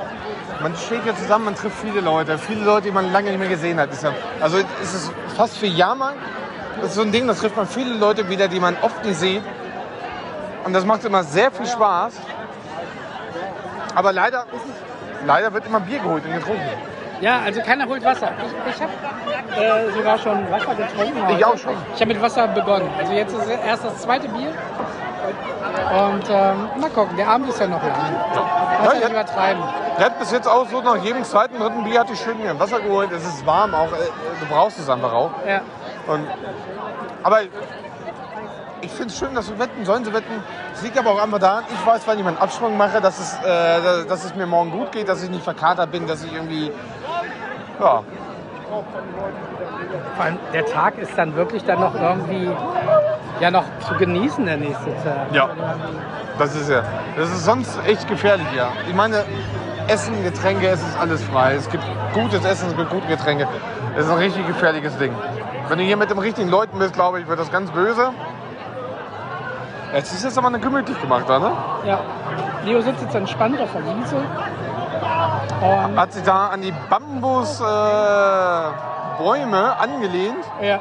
Man 0.63 0.77
steht 0.77 1.03
hier 1.03 1.17
zusammen, 1.17 1.47
man 1.47 1.55
trifft 1.55 1.79
viele 1.79 2.01
Leute, 2.01 2.39
viele 2.39 2.65
Leute, 2.65 2.87
die 2.87 2.93
man 2.93 3.13
lange 3.13 3.31
nicht 3.31 3.39
mehr 3.41 3.49
gesehen 3.49 3.81
hat. 3.81 3.91
Ist 3.93 4.05
ja, 4.05 4.13
also 4.41 4.59
es 4.81 4.95
ist 4.95 5.13
fast 5.37 5.61
wie 5.61 5.67
Jahrmarkt. 5.67 6.19
Das 6.81 6.91
ist 6.91 6.95
so 6.95 7.03
ein 7.03 7.13
Ding, 7.13 7.27
da 7.27 7.35
trifft 7.35 7.57
man 7.57 7.67
viele 7.67 7.95
Leute 7.95 8.29
wieder, 8.29 8.49
die 8.49 8.61
man 8.61 8.77
oft 8.83 9.05
nicht 9.05 9.19
sieht. 9.19 9.43
Und 10.65 10.73
das 10.73 10.85
macht 10.85 11.05
immer 11.05 11.25
sehr 11.25 11.51
viel 11.51 11.67
Spaß. 11.67 12.15
Aber 13.95 14.13
leider, 14.13 14.47
leider 15.27 15.53
wird 15.53 15.67
immer 15.67 15.81
Bier 15.81 15.99
geholt 15.99 16.25
und 16.25 16.33
getrunken. 16.33 16.69
Ja, 17.21 17.41
also 17.45 17.61
keiner 17.61 17.87
holt 17.87 18.05
Wasser. 18.05 18.31
Ich, 18.45 18.75
ich 18.75 18.83
habe 18.83 19.65
äh, 19.65 19.93
sogar 19.93 20.19
schon 20.19 20.51
Wasser 20.51 20.75
getrunken. 20.75 21.19
Ich 21.29 21.35
heute. 21.37 21.47
auch 21.47 21.57
schon. 21.57 21.75
Ich 21.95 22.01
habe 22.01 22.13
mit 22.13 22.21
Wasser 22.21 22.49
begonnen. 22.49 22.91
Also 22.99 23.13
jetzt 23.13 23.33
ist 23.33 23.49
erst 23.49 23.85
das 23.85 23.99
zweite 23.99 24.29
Bier. 24.29 24.53
Und 25.93 26.25
ähm, 26.29 26.69
mal 26.81 26.91
gucken, 26.91 27.17
der 27.17 27.29
Abend 27.29 27.49
ist 27.49 27.61
ja 27.61 27.69
noch 27.69 27.83
lang. 27.83 27.97
Lass 28.83 28.95
Ja, 28.95 28.99
nicht 28.99 29.11
übertreiben. 29.11 29.63
Der 29.99 30.07
hat 30.07 30.19
bis 30.19 30.33
jetzt 30.33 30.49
auch 30.49 30.67
so 30.69 30.81
nach 30.81 30.97
jedem 30.97 31.23
zweiten, 31.23 31.59
dritten 31.59 31.85
Bier 31.85 32.01
hatte 32.01 32.13
ich 32.13 32.21
schön 32.21 32.43
mir 32.43 32.59
Wasser 32.59 32.81
geholt. 32.81 33.13
Es 33.13 33.25
ist 33.25 33.47
warm 33.47 33.73
auch, 33.73 33.93
äh, 33.93 34.11
du 34.41 34.47
brauchst 34.47 34.81
es 34.81 34.89
einfach 34.91 35.13
auch. 35.13 35.31
Ja. 35.47 35.61
Und, 36.09 36.27
aber 37.23 37.43
ich 38.83 38.91
finde 38.91 39.09
es 39.09 39.19
schön, 39.19 39.35
dass 39.35 39.47
sie 39.47 39.59
wetten, 39.59 39.85
sollen 39.85 40.05
sie 40.05 40.13
wetten. 40.13 40.43
Es 40.75 40.83
liegt 40.83 40.99
aber 40.99 41.13
auch 41.13 41.23
einfach 41.23 41.39
daran, 41.39 41.65
ich 41.73 41.87
weiß, 41.87 42.03
wann 42.07 42.19
ich 42.19 42.25
meinen 42.25 42.37
Absprung 42.37 42.77
mache, 42.77 43.01
dass 43.01 43.19
es, 43.19 43.35
äh, 43.45 44.07
dass 44.07 44.25
es 44.25 44.35
mir 44.35 44.47
morgen 44.47 44.71
gut 44.71 44.93
geht, 44.93 45.09
dass 45.09 45.23
ich 45.23 45.31
nicht 45.31 45.45
verkatert 45.45 45.91
bin, 45.91 46.07
dass 46.07 46.25
ich 46.25 46.33
irgendwie. 46.33 46.71
Ja, 47.81 48.03
Vor 50.17 50.25
allem 50.25 50.39
der 50.53 50.67
Tag 50.67 50.99
ist 50.99 51.17
dann 51.17 51.35
wirklich 51.35 51.65
dann 51.65 51.81
noch 51.81 51.95
irgendwie 51.95 52.51
ja 53.41 53.51
noch 53.51 53.65
zu 53.87 53.95
genießen, 53.95 54.45
der 54.45 54.57
nächste 54.57 54.95
Tag. 55.03 55.33
Ja. 55.33 55.51
das 56.39 56.55
ist 56.55 56.69
ja. 56.69 56.83
Das 57.17 57.31
ist 57.31 57.45
sonst 57.45 57.79
echt 57.87 58.07
gefährlich, 58.09 58.47
ja. 58.57 58.69
Ich 58.89 58.95
meine, 58.95 59.25
Essen, 59.89 60.23
Getränke, 60.23 60.69
es 60.69 60.81
ist 60.81 60.99
alles 60.99 61.23
frei. 61.25 61.55
Es 61.55 61.69
gibt 61.69 61.85
gutes 62.15 62.45
Essen, 62.45 62.69
es 62.69 62.77
gibt 62.77 62.91
gute 62.91 63.07
Getränke. 63.07 63.49
Es 63.97 64.07
ist 64.07 64.11
ein 64.11 64.19
richtig 64.19 64.47
gefährliches 64.47 64.97
Ding. 64.99 65.13
Wenn 65.69 65.79
du 65.79 65.85
hier 65.85 65.97
mit 65.97 66.11
den 66.11 66.19
richtigen 66.19 66.49
Leuten 66.49 66.79
bist, 66.79 66.95
glaube 66.95 67.21
ich, 67.21 67.29
wird 67.29 67.39
das 67.39 67.51
ganz 67.51 67.71
böse. 67.71 68.11
Jetzt 69.93 70.13
ist 70.15 70.25
jetzt 70.25 70.39
aber 70.39 70.47
eine 70.47 70.59
gemütlich 70.59 70.99
gemacht 71.01 71.25
da, 71.29 71.39
ne? 71.39 71.53
Ja. 71.85 72.01
Leo 72.65 72.81
sitzt 72.81 73.03
jetzt 73.03 73.15
entspannt 73.15 73.61
auf 73.61 73.73
der 73.73 73.85
Wiese. 73.85 74.17
Und, 75.61 75.99
Hat 75.99 76.13
sich 76.13 76.23
da 76.23 76.49
an 76.49 76.63
die 76.63 76.73
Bambusbäume 76.89 78.73
äh, 79.19 79.23
Bäume 79.23 79.79
angelehnt 79.79 80.45
ja. 80.63 80.79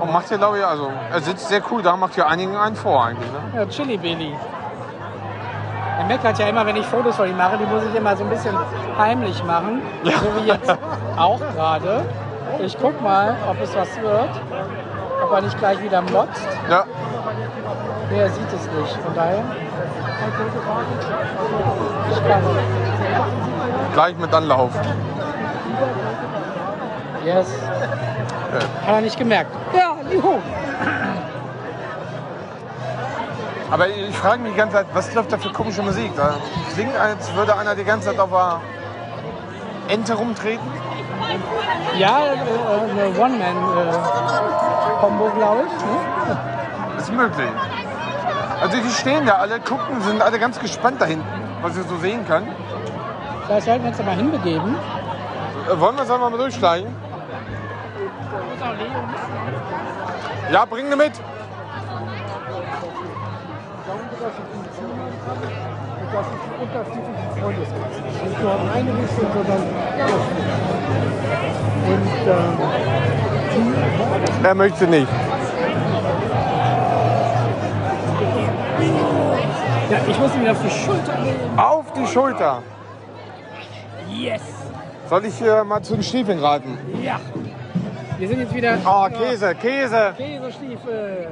und 0.00 0.12
macht 0.12 0.28
hier, 0.28 0.38
glaube 0.38 0.58
ich, 0.58 0.64
also 0.64 0.90
er 1.10 1.20
sitzt 1.20 1.48
sehr 1.48 1.60
cool 1.70 1.82
da, 1.82 1.96
macht 1.96 2.14
hier 2.14 2.28
einigen 2.28 2.56
einen 2.56 2.76
vor 2.76 3.04
eigentlich. 3.04 3.30
Ne? 3.32 3.38
Ja, 3.56 3.66
Chili 3.66 3.96
Billy. 3.96 4.36
Er 5.98 6.04
meckert 6.04 6.38
ja 6.38 6.46
immer, 6.46 6.64
wenn 6.64 6.76
ich 6.76 6.86
Fotos 6.86 7.16
von 7.16 7.28
ihm 7.28 7.36
mache, 7.36 7.58
die 7.58 7.66
muss 7.66 7.82
ich 7.82 7.94
immer 7.94 8.16
so 8.16 8.22
ein 8.22 8.30
bisschen 8.30 8.56
heimlich 8.96 9.42
machen. 9.42 9.82
So 10.04 10.42
wie 10.42 10.46
jetzt 10.46 10.70
auch 11.16 11.40
gerade. 11.40 12.04
Ich 12.60 12.76
guck 12.80 13.00
mal, 13.02 13.36
ob 13.48 13.60
es 13.60 13.74
was 13.76 14.00
wird. 14.00 14.30
Ob 15.22 15.32
er 15.32 15.40
nicht 15.42 15.58
gleich 15.58 15.82
wieder 15.82 16.02
motzt. 16.02 16.46
Ja, 16.70 16.84
Nee, 18.10 18.20
er 18.20 18.30
sieht 18.30 18.46
es 18.48 18.66
nicht. 18.66 18.96
Von 19.04 19.14
daher. 19.14 19.44
Ich 22.10 22.28
kann. 22.28 22.42
gleich 23.92 24.16
mit 24.16 24.34
Anlauf. 24.34 24.70
Yes. 27.24 27.46
Hat 28.86 28.94
er 28.94 29.00
nicht 29.02 29.18
gemerkt. 29.18 29.50
Ja, 29.74 29.96
juhu. 30.10 30.38
Aber 33.70 33.88
ich 33.88 34.16
frage 34.16 34.42
mich 34.42 34.52
die 34.52 34.58
ganze 34.58 34.76
Zeit, 34.76 34.86
was 34.94 35.12
läuft 35.14 35.30
da 35.30 35.36
für 35.36 35.52
komische 35.52 35.82
Musik? 35.82 36.12
Da 36.16 36.34
klingt, 36.72 36.96
als 36.96 37.34
würde 37.34 37.54
einer 37.54 37.74
die 37.74 37.84
ganze 37.84 38.08
Zeit 38.08 38.18
auf 38.18 38.30
der 38.30 38.60
Ente 39.88 40.14
rumtreten. 40.14 40.66
Ja, 41.98 42.26
äh, 42.26 42.90
eine 42.90 43.08
One-Man-Kombo, 43.18 45.30
glaube 45.30 45.62
ich. 45.66 45.72
Ne? 45.84 45.98
Ist 46.98 47.12
möglich. 47.12 47.48
Also 48.60 48.76
die 48.78 48.90
stehen 48.90 49.24
da 49.24 49.34
alle, 49.34 49.60
gucken, 49.60 50.00
sind 50.02 50.20
alle 50.20 50.38
ganz 50.38 50.58
gespannt 50.58 51.00
da 51.00 51.04
hinten, 51.06 51.24
was 51.62 51.76
ich 51.76 51.86
so 51.86 51.96
sehen 51.98 52.26
kann. 52.26 52.46
Vielleicht 53.46 53.66
sollten 53.66 53.84
wir 53.84 53.88
uns 53.88 53.98
da 53.98 54.04
mal 54.04 54.16
hinbegeben. 54.16 54.74
Äh, 55.70 55.80
wollen 55.80 55.96
wir 55.96 56.02
es 56.02 56.10
einmal 56.10 56.30
mal 56.30 56.38
durchsteigen? 56.38 56.94
Ja, 60.52 60.64
bring 60.64 60.90
sie 60.90 60.96
mit. 60.96 61.12
Das 66.18 66.26
ist 66.26 66.32
ein 66.34 66.58
unterschiedliches 66.60 67.30
Freundeskreis. 67.40 67.94
Nicht 68.24 68.42
nur 68.42 68.52
in 68.52 68.68
eine 68.68 68.92
Richtung, 68.98 69.28
sondern 69.34 69.62
Und 71.86 72.08
ähm, 72.26 72.58
Er 74.44 74.54
möchte 74.54 74.86
nicht. 74.88 75.08
Ja, 79.90 79.98
ich 80.08 80.18
muss 80.18 80.34
ihn 80.34 80.40
wieder 80.42 80.52
auf 80.52 80.62
die 80.62 80.70
Schulter 80.70 81.18
nehmen. 81.18 81.58
Auf 81.58 81.92
die 81.92 82.06
Schulter. 82.06 82.62
Yes. 84.10 84.42
Soll 85.08 85.24
ich 85.24 85.34
hier 85.38 85.64
mal 85.64 85.82
zu 85.82 85.94
den 85.94 86.02
Stiefeln 86.02 86.40
raten? 86.40 86.76
Ja. 87.02 87.20
Wir 88.18 88.28
sind 88.28 88.40
jetzt 88.40 88.54
wieder. 88.54 88.76
Oh, 88.84 89.06
Käse, 89.08 89.54
Käse. 89.54 90.14
Käsestiefel. 90.16 91.28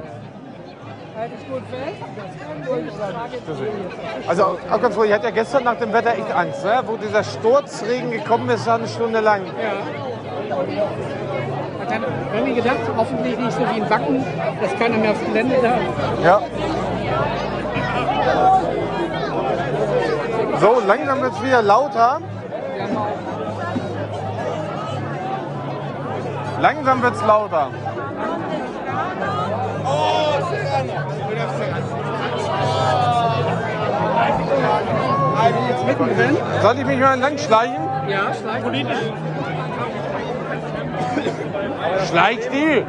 Also 4.27 4.57
auch 4.69 4.81
ganz 4.81 4.95
ruhig, 4.97 5.09
ich 5.09 5.15
hatte 5.15 5.25
ja 5.25 5.31
gestern 5.31 5.63
nach 5.63 5.75
dem 5.75 5.91
Wetter 5.91 6.13
echt 6.13 6.31
Angst, 6.31 6.63
ne? 6.63 6.83
wo 6.85 6.95
dieser 6.97 7.23
Sturzregen 7.23 8.11
gekommen 8.11 8.47
ist, 8.49 8.67
eine 8.69 8.87
Stunde 8.87 9.19
lang. 9.21 9.41
Ja. 9.45 9.71
Hat 11.81 11.91
dann 11.91 12.03
irgendwie 12.33 12.55
gedacht, 12.55 12.77
hoffentlich 12.95 13.37
nicht 13.37 13.51
so 13.51 13.61
wie 13.61 13.79
in 13.79 13.89
Wacken, 13.89 14.23
dass 14.61 14.75
keiner 14.77 14.97
mehr 14.97 15.11
aufs 15.11 15.25
Gelände 15.25 15.55
darf. 15.61 15.79
Ja. 16.23 16.41
So, 20.59 20.81
langsam 20.85 21.21
wird 21.21 21.33
es 21.33 21.43
wieder 21.43 21.61
lauter. 21.63 22.19
Langsam 26.59 27.01
wird 27.01 27.15
es 27.15 27.21
lauter. 27.25 27.71
Jetzt 35.69 35.85
mittendrin. 35.85 36.37
Soll 36.61 36.79
ich 36.79 36.85
mich 36.85 36.99
mal 36.99 37.13
entlang 37.13 37.37
schleichen? 37.37 37.77
Ja, 38.07 38.33
schleich. 38.33 38.63
Politisch. 38.63 38.97
Schleicht 42.09 42.49
die! 42.53 42.83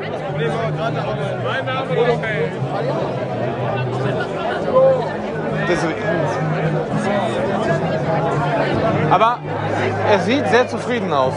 Das 5.66 5.76
ist 5.76 5.84
Aber 9.10 9.38
er 10.10 10.18
sieht 10.20 10.48
sehr 10.48 10.68
zufrieden 10.68 11.12
aus. 11.12 11.34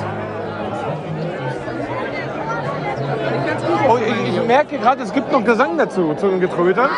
Ich, 4.32 4.48
merke 4.48 4.78
gerade, 4.78 5.04
es 5.04 5.14
gibt 5.14 5.32
noch 5.32 5.44
Gesang 5.44 5.78
dazu, 5.78 6.14
zu 6.16 6.30
dem 6.30 6.40
Getröte. 6.40 6.90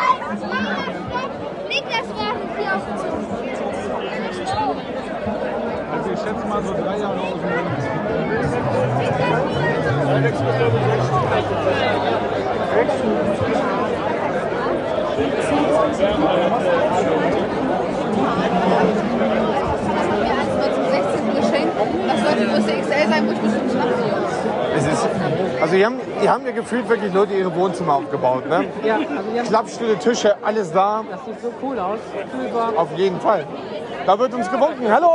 Niklas 1.68 2.08
wartet 2.16 2.48
hier 2.58 2.74
auf 2.74 2.82
uns. 2.90 3.02
also 5.92 6.10
ich 6.12 6.18
schätze 6.18 6.46
mal 6.46 6.62
so 6.62 6.72
drei 6.72 6.98
Jahre 6.98 7.20
aus 7.20 7.32
dem 7.32 7.54
zum 20.74 20.84
16. 20.90 21.34
geschenkt. 21.34 21.74
Das 22.06 22.18
sollte 22.22 22.46
Größe 22.46 22.72
XL 22.80 23.08
sein, 23.08 23.26
wo 23.26 23.32
ich 23.32 23.38
bestimmt 23.38 23.72
Jungs. 23.72 24.32
Es 24.76 24.86
ist, 24.86 25.08
also 25.60 25.76
hier 25.76 25.86
haben, 25.86 26.00
hier 26.20 26.30
haben 26.30 26.46
ja 26.46 26.52
gefühlt 26.52 26.88
wirklich 26.88 27.12
Leute 27.12 27.34
ihre 27.34 27.54
Wohnzimmer 27.54 27.94
aufgebaut. 27.94 28.48
Ne? 28.48 28.66
Ja, 28.84 28.96
also 28.96 29.30
die 29.32 29.38
haben, 29.38 29.48
Klappstühle, 29.48 29.98
Tische, 29.98 30.36
alles 30.42 30.72
da. 30.72 31.04
das 31.10 31.24
sieht 31.24 31.40
so 31.40 31.52
cool 31.62 31.78
aus. 31.78 31.98
Kühlbar. 32.30 32.72
Auf 32.76 32.96
jeden 32.96 33.20
Fall. 33.20 33.46
Da 34.06 34.18
wird 34.18 34.34
uns 34.34 34.50
gewunken. 34.50 34.90
Hallo! 34.90 35.10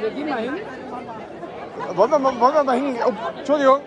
Wir 0.00 0.10
gehen 0.10 0.28
mal 0.28 0.38
hin. 0.38 0.54
Wollen 1.94 2.10
wir 2.10 2.18
mal, 2.18 2.40
wollen 2.40 2.54
wir 2.54 2.64
mal 2.64 2.76
hin? 2.76 2.96
Oh, 3.06 3.12
Entschuldigung. 3.38 3.80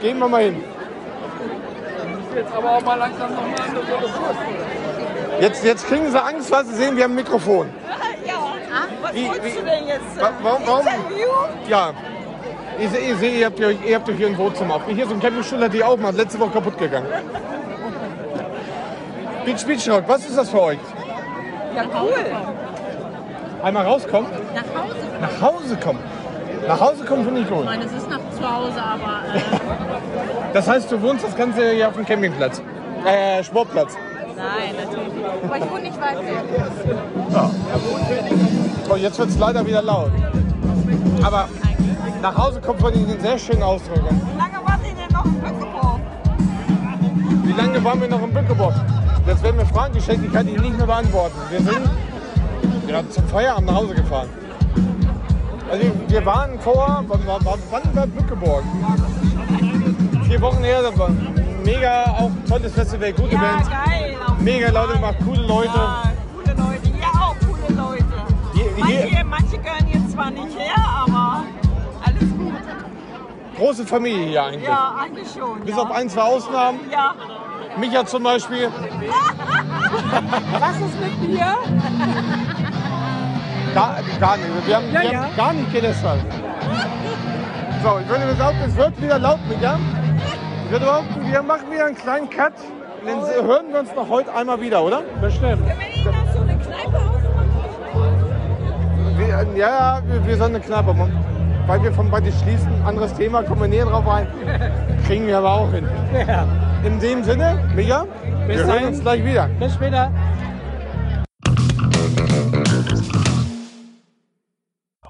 Gehen 0.00 0.18
wir 0.18 0.28
mal 0.28 0.42
hin. 0.42 0.64
Jetzt 2.34 2.52
aber 2.54 2.70
auch 2.70 2.82
mal 2.82 2.94
langsam 2.94 3.34
noch 3.34 3.42
mal 3.42 3.60
andere 3.60 3.84
Jetzt, 5.40 5.64
jetzt 5.64 5.86
kriegen 5.86 6.10
sie 6.10 6.22
Angst, 6.22 6.50
weil 6.50 6.64
sie 6.64 6.74
sehen, 6.74 6.96
wir 6.96 7.04
haben 7.04 7.12
ein 7.12 7.16
Mikrofon. 7.16 7.68
Ja. 9.10 9.14
Was 9.14 9.14
Wie- 9.14 9.28
wolltest 9.28 9.44
wie- 9.56 9.58
du 9.60 9.64
denn 9.64 9.86
jetzt? 9.86 10.20
Wa- 10.20 10.30
Warum? 10.42 10.62
warum? 10.66 10.86
Interview? 10.86 11.28
Ja. 11.68 11.92
Ich 12.78 12.88
sehe, 12.90 13.00
ihr, 13.08 13.16
seht, 13.16 13.34
ihr, 13.34 13.46
habt 13.46 13.60
euch, 13.60 13.76
ihr 13.86 13.96
habt 13.96 14.08
euch 14.08 14.16
hier 14.16 14.26
ein 14.28 14.38
Wohnzimmer 14.38 14.76
auf. 14.76 14.82
Hier 14.88 15.06
so 15.06 15.12
ein 15.14 15.20
Campingstuhl 15.20 15.60
hat 15.62 15.72
die 15.74 15.84
auch 15.84 15.96
mal 15.98 16.14
letzte 16.14 16.38
Woche 16.40 16.50
kaputt 16.52 16.78
gegangen. 16.78 17.06
Beach 19.44 19.64
Beach 19.66 19.90
Rock, 19.90 20.04
was 20.06 20.24
ist 20.26 20.38
das 20.38 20.48
für 20.50 20.62
euch? 20.62 20.78
Ja, 21.74 21.82
cool. 22.00 22.14
Einmal 23.62 23.84
rauskommen? 23.86 24.30
Nach 24.54 24.62
Hause. 24.82 24.94
Nach 25.20 25.40
Hause 25.42 25.76
kommen. 25.76 25.98
Nach 26.66 26.80
Hause 26.80 27.04
kommen 27.04 27.24
finde 27.24 27.40
ich 27.42 27.48
gut. 27.48 27.60
Ich 27.60 27.64
meine, 27.66 27.84
es 27.84 27.92
ist 27.92 28.08
noch 28.08 28.18
zu 28.38 28.50
Hause, 28.54 28.80
aber 28.82 29.22
äh, 29.34 29.40
Das 30.54 30.66
heißt, 30.68 30.90
du 30.90 31.00
wohnst 31.02 31.24
das 31.24 31.36
Ganze 31.36 31.70
hier 31.72 31.88
auf 31.88 31.94
dem 31.94 32.06
Campingplatz. 32.06 32.62
Äh, 33.06 33.42
Sportplatz. 33.44 33.96
nein, 34.36 34.74
natürlich 34.82 35.12
nicht. 35.12 35.26
Aber 35.44 35.56
ich 35.58 35.70
wohne 35.70 35.82
nicht 35.82 36.00
weit 36.00 36.18
weg. 36.20 36.36
Oh, 38.92 38.96
jetzt 38.96 39.20
wird 39.20 39.28
es 39.28 39.38
leider 39.38 39.64
wieder 39.64 39.82
laut. 39.82 40.10
Aber 41.22 41.48
nach 42.20 42.36
Hause 42.36 42.60
kommt 42.60 42.80
von 42.80 42.92
Ihnen 42.92 43.20
sehr 43.20 43.38
schönen 43.38 43.62
Ausdruck. 43.62 44.00
Wie 44.02 44.36
lange 44.36 44.66
wart 44.66 44.80
ihr 44.84 44.94
denn 44.94 45.12
noch 45.12 45.24
im 45.24 45.40
Bückeburg? 45.40 46.00
Wie 47.44 47.52
lange 47.52 47.84
waren 47.84 48.00
wir 48.00 48.08
noch 48.08 48.22
im 48.22 48.32
Bückeburg? 48.32 48.74
Jetzt 49.26 49.42
werden 49.44 49.58
mir 49.58 49.66
Fragen 49.66 49.94
gestellt, 49.94 50.20
die 50.24 50.28
kann 50.28 50.48
ich 50.48 50.60
nicht 50.60 50.76
mehr 50.76 50.86
beantworten. 50.86 51.36
Wir 51.50 51.60
sind 51.60 51.88
ja, 52.88 53.08
zum 53.08 53.28
Feierabend 53.28 53.68
nach 53.68 53.76
Hause 53.76 53.94
gefahren. 53.94 54.28
Also 55.70 55.84
wir 56.08 56.26
waren 56.26 56.58
vor, 56.58 57.04
wann 57.06 57.26
war, 57.28 57.38
wann, 57.44 57.94
war 57.94 58.06
Bückeburg? 58.08 58.64
Vier 60.24 60.40
Wochen 60.40 60.64
her, 60.64 60.82
das 60.82 60.98
war 60.98 61.08
ein 61.08 61.60
mega 61.64 62.02
auch 62.18 62.30
tolles 62.48 62.72
Festival, 62.72 63.12
gute 63.12 63.34
Ja, 63.34 63.40
Bands, 63.40 63.70
geil. 63.70 64.16
mega 64.40 64.72
Fall. 64.72 64.88
gemacht, 64.88 65.14
coole 65.24 65.42
Leute. 65.42 65.68
Ja, 65.76 66.09
Manche, 68.98 69.24
manche 69.24 69.58
gehören 69.58 69.88
jetzt 69.92 70.12
zwar 70.12 70.30
nicht 70.30 70.58
her, 70.58 70.74
aber 70.76 71.44
alles 72.04 72.30
gut. 72.36 72.54
Große 73.56 73.86
Familie 73.86 74.26
hier 74.26 74.42
eigentlich. 74.44 74.64
Ja, 74.64 74.94
eigentlich 74.98 75.28
schon. 75.30 75.60
Bis 75.60 75.76
ja. 75.76 75.82
auf 75.82 75.90
ein, 75.90 76.08
zwei 76.08 76.22
Ausnahmen. 76.22 76.80
Ja. 76.90 77.14
Micha 77.78 78.04
zum 78.04 78.22
Beispiel. 78.22 78.68
Was 80.58 80.76
ist 80.76 81.00
mit 81.00 81.28
mir? 81.30 81.56
Gar, 83.74 83.98
gar 84.18 84.36
nicht. 84.36 84.66
Wir 84.66 84.76
haben, 84.76 84.92
Ja, 84.92 85.00
wir 85.02 85.12
ja. 85.12 85.22
haben 85.22 85.36
gar 85.36 85.52
nicht 85.52 85.72
gelästert. 85.72 86.18
So, 87.82 87.98
ich 87.98 88.08
würde 88.08 88.34
behaupten, 88.34 88.62
es 88.66 88.76
wird 88.76 89.00
wieder 89.00 89.18
laut, 89.18 89.38
Micha. 89.48 89.78
Ich 90.64 90.70
würde 90.72 90.84
behaupten, 90.84 91.32
wir 91.32 91.42
machen 91.42 91.70
wieder 91.70 91.86
einen 91.86 91.96
kleinen 91.96 92.28
Cut. 92.28 92.52
Dann 93.06 93.20
hören 93.20 93.72
wir 93.72 93.80
uns 93.80 93.94
noch 93.94 94.08
heute 94.08 94.34
einmal 94.34 94.60
wieder, 94.60 94.82
oder? 94.82 95.02
Bestimmt. 95.20 95.62
Ja, 99.56 100.02
wir, 100.06 100.26
wir 100.26 100.36
sollen 100.36 100.56
eine 100.56 100.94
machen. 100.94 101.24
Weil 101.66 101.82
wir 101.82 101.92
von 101.92 102.10
beide 102.10 102.32
schließen, 102.32 102.68
anderes 102.84 103.14
Thema, 103.14 103.42
kommen 103.42 103.60
wir 103.62 103.68
näher 103.68 103.84
drauf 103.84 104.06
ein. 104.08 104.26
Kriegen 105.06 105.26
wir 105.26 105.38
aber 105.38 105.52
auch 105.52 105.70
hin. 105.70 105.86
Ja. 106.26 106.46
In 106.84 106.98
dem 106.98 107.22
Sinne, 107.22 107.62
Micha, 107.76 108.06
Bis 108.46 108.56
wir 108.56 108.56
hören 108.56 108.68
dahin. 108.68 108.88
uns 108.88 109.00
gleich 109.00 109.24
wieder. 109.24 109.48
Bis 109.60 109.74
später. 109.74 110.10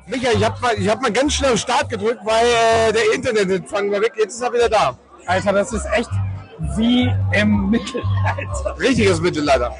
Micha, 0.06 0.32
ich 0.32 0.44
habe 0.44 0.60
mal, 0.60 0.74
ich 0.74 0.88
hab 0.88 1.00
mal 1.00 1.12
ganz 1.12 1.32
schnell 1.34 1.52
auf 1.52 1.58
Start 1.58 1.88
gedrückt, 1.88 2.20
weil 2.24 2.44
äh, 2.44 2.92
der 2.92 3.14
Internetempfang 3.14 3.90
war 3.90 4.00
weg. 4.00 4.12
Jetzt 4.18 4.34
ist 4.34 4.42
er 4.42 4.52
wieder 4.52 4.68
da. 4.68 4.98
Alter, 5.26 5.52
das 5.52 5.72
ist 5.72 5.86
echt 5.94 6.10
wie 6.76 7.12
im 7.32 7.70
Mittelalter. 7.70 8.78
Richtiges 8.78 9.20
Mittelalter. 9.20 9.74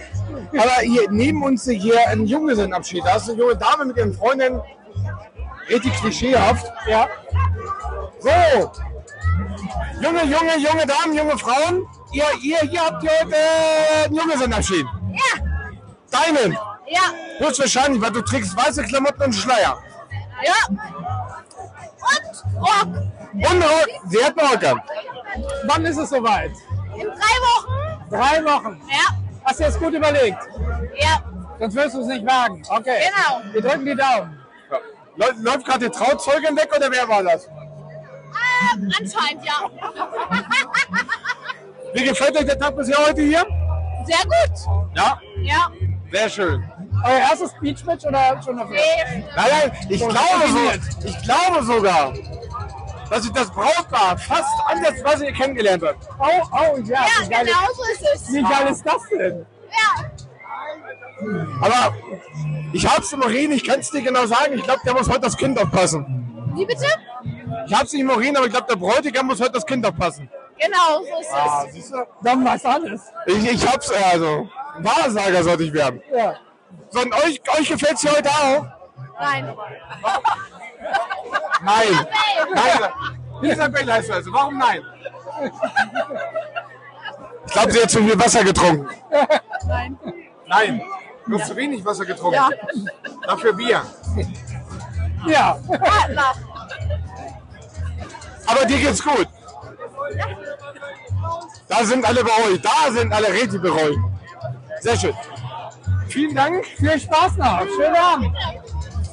Aber 0.52 0.80
hier 0.82 1.10
neben 1.10 1.42
uns 1.42 1.64
hier 1.64 2.08
ein 2.08 2.26
Junggesellenabschied. 2.26 3.04
Da 3.04 3.16
ist 3.16 3.28
eine 3.28 3.38
junge 3.38 3.56
Dame 3.56 3.84
mit 3.86 3.96
ihren 3.96 4.14
Freundinnen. 4.14 4.60
Richtig 5.68 5.92
klischeehaft. 5.94 6.66
Ja. 6.88 7.08
So. 8.20 8.72
Junge, 10.02 10.24
junge, 10.24 10.58
junge 10.58 10.86
Damen, 10.86 11.16
junge 11.16 11.38
Frauen. 11.38 11.86
Ihr, 12.12 12.24
ihr, 12.42 12.58
hier 12.58 12.84
habt 12.84 13.02
ihr 13.04 13.10
heute 13.22 13.36
einen 14.04 14.14
Junggesellenabschied. 14.14 14.86
Ja. 15.12 15.42
Deinen. 16.10 16.52
Ja. 16.88 17.00
Höchstwahrscheinlich, 17.38 18.02
weil 18.02 18.10
du 18.10 18.22
trägst 18.22 18.56
weiße 18.56 18.82
Klamotten 18.84 19.22
und 19.22 19.32
Schleier. 19.32 19.78
Ja. 20.44 20.54
Und 20.68 22.44
Rock. 22.56 22.86
Und 23.32 23.62
Rock. 23.62 23.88
Sie 24.08 24.24
hat 24.24 24.38
einen 24.38 24.48
Rock 24.48 24.64
an. 24.64 24.82
Wann 25.66 25.84
ist 25.84 25.98
es 25.98 26.10
soweit? 26.10 26.50
In 27.00 27.06
drei 27.06 27.36
Wochen. 27.46 28.10
Drei 28.10 28.44
Wochen. 28.44 28.80
Ja. 28.90 29.06
Hast 29.44 29.60
du 29.60 29.64
jetzt 29.64 29.78
gut 29.78 29.94
überlegt? 29.94 30.38
Ja. 31.00 31.22
Sonst 31.58 31.74
wirst 31.74 31.94
du 31.94 32.00
es 32.00 32.06
nicht 32.06 32.26
wagen. 32.26 32.62
Okay. 32.68 32.98
Genau. 33.08 33.40
Wir 33.52 33.62
drücken 33.62 33.86
die 33.86 33.94
Daumen. 33.96 34.38
Läuft, 35.16 35.38
läuft 35.40 35.64
gerade 35.66 35.88
die 35.90 35.96
Trauzeugin 35.96 36.56
weg 36.56 36.68
oder 36.74 36.90
wer 36.90 37.06
war 37.08 37.22
das? 37.22 37.46
Ähm, 37.46 38.92
anscheinend 38.98 39.44
ja. 39.44 39.62
Wie 41.94 42.04
gefällt 42.04 42.36
euch 42.38 42.44
der 42.46 42.58
Tag 42.58 42.76
bisher 42.76 42.96
heute 43.06 43.22
hier? 43.22 43.44
Sehr 44.06 44.24
gut. 44.24 44.96
Ja. 44.96 45.20
Ja. 45.42 45.70
Sehr 46.10 46.28
schön. 46.28 46.64
Euer 47.04 47.18
erstes 47.18 47.52
Beach 47.60 47.84
Match 47.84 48.04
oder 48.04 48.40
schon 48.42 48.56
dafür? 48.56 48.76
Nee. 48.76 49.24
Nein, 49.34 49.46
nein, 49.50 49.72
ich 49.88 50.00
So, 50.00 50.08
glaube, 50.08 50.48
so, 50.48 51.08
ich 51.08 51.22
glaube 51.22 51.62
sogar, 51.64 52.12
dass 53.10 53.22
sich 53.24 53.32
das 53.32 53.50
Brautpaar 53.50 54.16
fast 54.18 54.48
ansatzweise 54.66 55.26
ihr 55.26 55.32
kennengelernt 55.32 55.82
hat. 55.84 55.96
Oh, 56.18 56.24
oh, 56.52 56.76
ja. 56.84 57.00
Ja, 57.00 57.06
wie 57.24 57.28
geil, 57.28 57.44
genau 57.46 57.72
so 57.74 57.82
ist 57.92 58.02
es. 58.14 58.32
wie 58.32 58.42
geil 58.42 58.68
ist 58.70 58.84
das 58.86 59.02
denn? 59.10 59.46
Ja. 59.70 60.10
Aber 61.60 61.94
ich 62.72 62.86
hab's 62.86 63.12
im 63.12 63.20
Urin, 63.22 63.52
ich 63.52 63.64
kann 63.64 63.80
es 63.80 63.90
dir 63.90 64.00
genau 64.02 64.24
sagen. 64.26 64.54
Ich 64.54 64.62
glaube, 64.62 64.80
der 64.84 64.94
muss 64.94 65.08
heute 65.08 65.20
das 65.20 65.36
Kind 65.36 65.58
aufpassen. 65.60 66.52
Wie 66.54 66.64
bitte? 66.64 66.86
Ich 67.66 67.74
hab's 67.74 67.92
nicht 67.92 68.02
im 68.02 68.10
Urin, 68.10 68.36
aber 68.36 68.46
ich 68.46 68.52
glaube, 68.52 68.66
der 68.68 68.76
Bräutigam 68.76 69.26
muss 69.26 69.40
heute 69.40 69.52
das 69.52 69.66
Kind 69.66 69.84
aufpassen. 69.86 70.30
Genau, 70.58 70.98
so 71.00 71.20
ist 71.20 71.30
Ah, 71.32 71.64
es. 71.66 71.72
siehst 71.74 71.92
du? 71.92 71.96
Dann 72.22 72.44
weiß 72.44 72.64
alles. 72.66 73.02
Ich, 73.26 73.50
ich 73.50 73.66
hab's, 73.66 73.90
also. 73.90 74.48
Wahrsager 74.78 75.42
sollte 75.42 75.64
ich 75.64 75.72
werden. 75.72 76.02
Ja. 76.14 76.34
So, 76.90 77.00
und 77.00 77.12
euch, 77.14 77.40
euch 77.58 77.68
gefällt's 77.68 78.02
hier 78.02 78.12
heute 78.12 78.28
auch? 78.30 78.64
Nein. 79.18 79.54
Nein. 81.62 82.06
Nein. 82.54 82.90
Isabel 83.42 83.92
heißt 83.92 84.08
du 84.08 84.14
also. 84.14 84.32
Warum 84.32 84.58
nein? 84.58 84.82
Ich 87.46 87.52
glaube, 87.52 87.72
sie 87.72 87.82
hat 87.82 87.90
zu 87.90 87.98
viel 87.98 88.18
Wasser 88.18 88.44
getrunken. 88.44 88.88
Nein. 89.66 89.98
Nein. 90.46 90.82
Du 91.26 91.38
hast 91.38 91.48
zu 91.48 91.56
wenig 91.56 91.84
Wasser 91.84 92.04
getrunken. 92.04 92.34
Ja. 92.34 92.48
Dafür 93.26 93.52
Bier. 93.52 93.82
Ja. 95.26 95.58
Aber 98.46 98.64
dir 98.64 98.78
geht's 98.78 99.02
gut. 99.02 99.28
Da 101.68 101.84
sind 101.84 102.04
alle 102.04 102.24
bei 102.24 102.30
euch. 102.48 102.60
Da 102.60 102.90
sind 102.90 103.12
alle 103.12 103.32
richtig 103.32 103.62
bei 103.62 103.70
euch. 103.70 103.96
Sehr 104.80 104.96
schön. 104.96 105.14
Vielen 106.08 106.34
Dank. 106.34 106.66
Viel 106.66 106.98
Spaß 106.98 107.36
noch. 107.36 107.60
Schönen 107.76 107.96
Abend. 107.96 108.36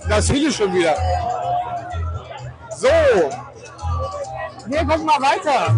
Das 0.10 0.30
Hill 0.30 0.52
schon 0.52 0.74
wieder. 0.74 0.96
So. 2.80 2.88
Wir 4.68 4.80
gucken 4.86 5.06
mal 5.06 5.20
weiter. 5.22 5.74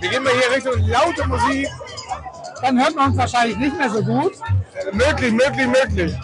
Wir 0.00 0.10
gehen 0.10 0.22
mal 0.22 0.32
hier 0.32 0.56
Richtung 0.56 0.86
laute 0.88 1.26
Musik. 1.26 1.68
Dann 2.60 2.78
hört 2.80 2.94
man 2.94 3.08
uns 3.10 3.16
wahrscheinlich 3.18 3.56
nicht 3.56 3.76
mehr 3.78 3.88
so 3.90 4.02
gut. 4.02 4.32
Möglich, 4.92 5.32
möglich, 5.32 5.66
möglich. 5.66 6.14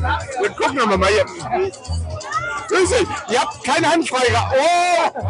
Dann 0.00 0.56
gucken 0.56 0.90
wir 0.90 0.96
mal 0.96 1.08
hier. 1.10 1.24
Grüß 2.68 2.90
dich. 2.90 3.08
Ihr 3.30 3.40
habt 3.40 3.64
keine 3.64 3.90
Handfreiraum. 3.90 4.52
Oh! 4.52 5.20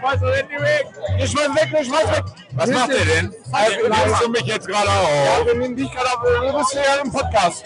Schmeiß 0.00 0.20
doch 0.20 0.30
nicht 0.30 0.50
weg. 0.50 0.86
Wir 1.16 1.26
schmeißen 1.26 1.54
weg, 1.56 1.68
wir 1.70 1.84
schmeißen 1.84 2.10
weg. 2.12 2.24
Was 2.52 2.70
macht 2.70 2.88
ihr 2.90 3.04
denn? 3.04 3.34
Also, 3.52 3.76
Nimmst 3.88 4.22
du 4.22 4.28
mich 4.30 4.42
jetzt 4.42 4.66
gerade 4.66 4.86
Ja, 4.86 5.40
auf? 5.40 5.46
wir 5.46 5.54
nehmen 5.56 5.76
dich 5.76 5.90
gerade 5.92 6.08
auf. 6.10 6.52
Du 6.52 6.58
bist 6.58 6.74
ja 6.74 7.02
im 7.02 7.12
Podcast. 7.12 7.64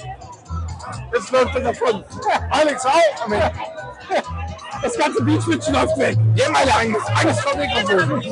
Jetzt 1.12 1.30
läuft 1.30 1.54
er 1.54 1.60
davon. 1.60 2.04
Alex, 2.50 2.86
auch. 2.86 3.28
Das 4.82 4.96
ganze 4.96 5.22
Beach 5.22 5.46
Match 5.46 5.68
läuft 5.68 5.98
weg. 5.98 6.16
Haben 6.16 6.56
alle 6.56 6.74
Angst. 6.74 7.10
Angst 7.22 7.40
vor 7.40 7.56
Mikrofon. 7.56 8.22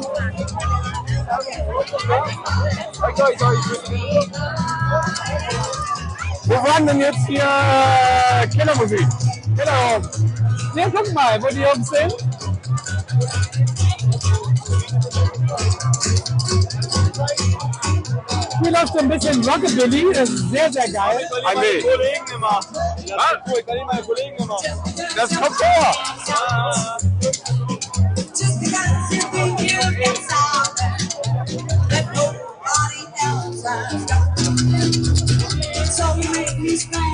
Wo 6.44 6.54
waren 6.54 6.86
denn 6.86 7.00
jetzt 7.00 7.26
hier 7.26 7.42
äh, 7.42 8.46
Killermusik? 8.46 9.06
Killerraum. 9.56 10.02
Wir 10.74 10.90
gucken 10.90 11.14
mal, 11.14 11.42
wo 11.42 11.48
die 11.48 11.62
Jungs 11.62 11.88
sind. 11.88 12.14
Hier 18.66 18.72
läuft 18.72 18.94
so 18.94 18.98
ein 18.98 19.08
bisschen 19.08 19.48
Rockabilly. 19.48 20.12
Das 20.12 20.28
ist 20.28 20.50
sehr, 20.50 20.72
sehr 20.72 20.90
geil. 20.90 21.28
Ein 21.46 21.60
Weg. 21.60 21.84
Kollegen 21.84 22.26
gemacht. 22.26 22.66
Was? 22.74 23.04
Ich 23.04 23.64
kann 23.64 23.76
nicht 23.76 23.86
meine 23.86 24.02
Kollegen 24.02 24.36
gemacht. 24.36 24.64
Das 25.14 25.30
kommt 25.30 25.54
vor. 25.54 25.94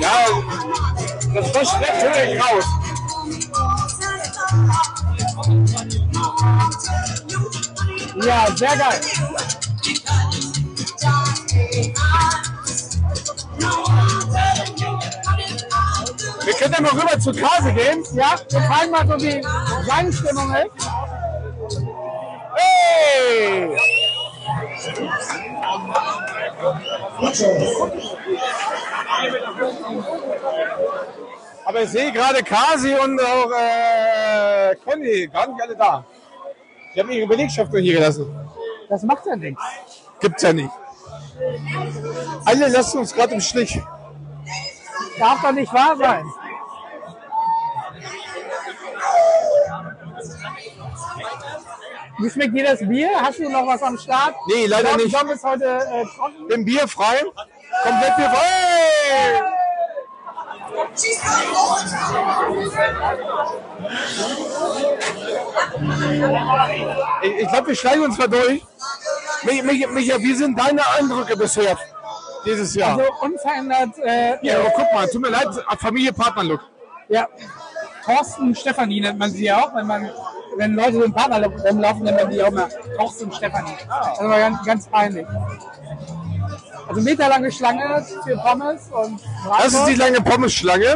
Ja, 0.01 0.25
das 1.35 1.51
verspricht 1.51 2.01
höre 2.01 2.33
ich 2.33 2.41
raus. 2.41 2.65
Ja, 8.25 8.55
sehr 8.55 8.75
geil. 8.75 9.01
Wir 16.63 16.71
können 16.71 16.85
ja 16.85 16.93
mal 16.93 17.01
rüber 17.01 17.19
zu 17.19 17.31
Kase 17.33 17.73
gehen. 17.73 18.05
Ja, 18.13 18.35
wir 18.37 18.61
zeigen 18.61 18.91
mal 18.91 19.05
so 19.05 19.21
wie 19.21 19.41
seine 19.85 20.13
Stimmung 20.13 20.55
ist. 20.55 20.89
Hey! 22.55 23.77
Aber 31.65 31.81
ich 31.81 31.89
sehe 31.89 32.13
gerade 32.13 32.41
Kasi 32.43 32.95
und 32.95 33.21
auch 33.21 33.51
äh, 33.51 34.75
Conny, 34.85 35.27
gar 35.27 35.47
nicht 35.47 35.61
alle 35.61 35.75
da. 35.75 36.05
Die 36.95 36.99
haben 37.01 37.11
ihre 37.11 37.27
Belegschaft 37.27 37.73
nur 37.73 37.81
hier 37.81 37.95
gelassen. 37.95 38.33
Das 38.87 39.03
macht 39.03 39.25
ja 39.25 39.35
nichts. 39.35 39.61
Gibt's 40.21 40.43
ja 40.43 40.53
nicht. 40.53 40.71
Alle 42.45 42.69
lassen 42.69 42.99
uns 42.99 43.13
gerade 43.13 43.33
im 43.33 43.41
Stich. 43.41 43.81
Darf 45.19 45.41
doch 45.41 45.51
nicht 45.51 45.73
wahr 45.73 45.97
sein. 45.97 46.23
Wie 52.19 52.29
schmeckt 52.29 52.55
dir 52.55 52.63
das 52.65 52.79
Bier? 52.79 53.09
Hast 53.21 53.39
du 53.39 53.49
noch 53.49 53.65
was 53.65 53.81
am 53.81 53.97
Start? 53.97 54.35
Nee, 54.47 54.65
leider 54.67 54.89
Dom- 54.89 54.97
nicht. 54.97 55.15
Dom 55.19 55.29
ist 55.29 55.43
heute 55.43 55.65
äh, 55.65 56.05
trocken. 56.15 56.47
Bin 56.47 56.65
bierfrei. 56.65 57.23
Komplett 57.83 58.15
bierfrei. 58.15 58.37
Hey! 59.09 59.41
Ich, 67.21 67.31
ich 67.41 67.47
glaube, 67.49 67.67
wir 67.67 67.75
steigen 67.75 68.03
uns 68.03 68.17
mal 68.17 68.27
durch. 68.27 68.61
Micha, 69.43 69.63
Micha, 69.63 69.87
Micha, 69.89 70.17
wie 70.19 70.33
sind 70.33 70.57
deine 70.57 70.81
Eindrücke 70.97 71.35
bisher 71.35 71.77
dieses 72.45 72.75
Jahr? 72.75 72.97
Also 72.97 73.11
unverändert. 73.21 73.97
Äh, 73.99 74.37
ja, 74.45 74.59
aber 74.59 74.69
guck 74.71 74.93
mal, 74.93 75.07
tut 75.07 75.21
mir 75.21 75.29
leid, 75.29 75.47
Familie 75.79 76.13
Partner 76.13 76.43
Look. 76.43 76.61
Ja. 77.09 77.27
Thorsten 78.05 78.55
Stefanie 78.55 79.01
nennt 79.01 79.17
man 79.17 79.31
sie 79.31 79.45
ja 79.45 79.63
auch, 79.63 79.75
wenn 79.75 79.87
man, 79.87 80.09
wenn 80.57 80.75
Leute 80.75 80.93
mit 80.93 81.05
dem 81.05 81.13
Partner 81.13 81.47
rumlaufen, 81.47 82.03
nennt 82.03 82.17
man 82.17 82.29
die 82.29 82.43
auch 82.43 82.51
mal 82.51 82.69
Thorsten 82.97 83.31
Stefanie. 83.31 83.77
Das 83.87 84.19
war 84.19 84.39
ganz, 84.39 84.65
ganz 84.65 84.87
peinlich. 84.87 85.25
Also 86.87 87.01
meterlange 87.01 87.51
Schlange 87.51 88.05
für 88.25 88.37
Pommes 88.37 88.89
und 88.91 89.21
Das 89.57 89.73
ist 89.73 89.85
die 89.85 89.95
lange 89.95 90.21
Pommes-Schlange. 90.21 90.95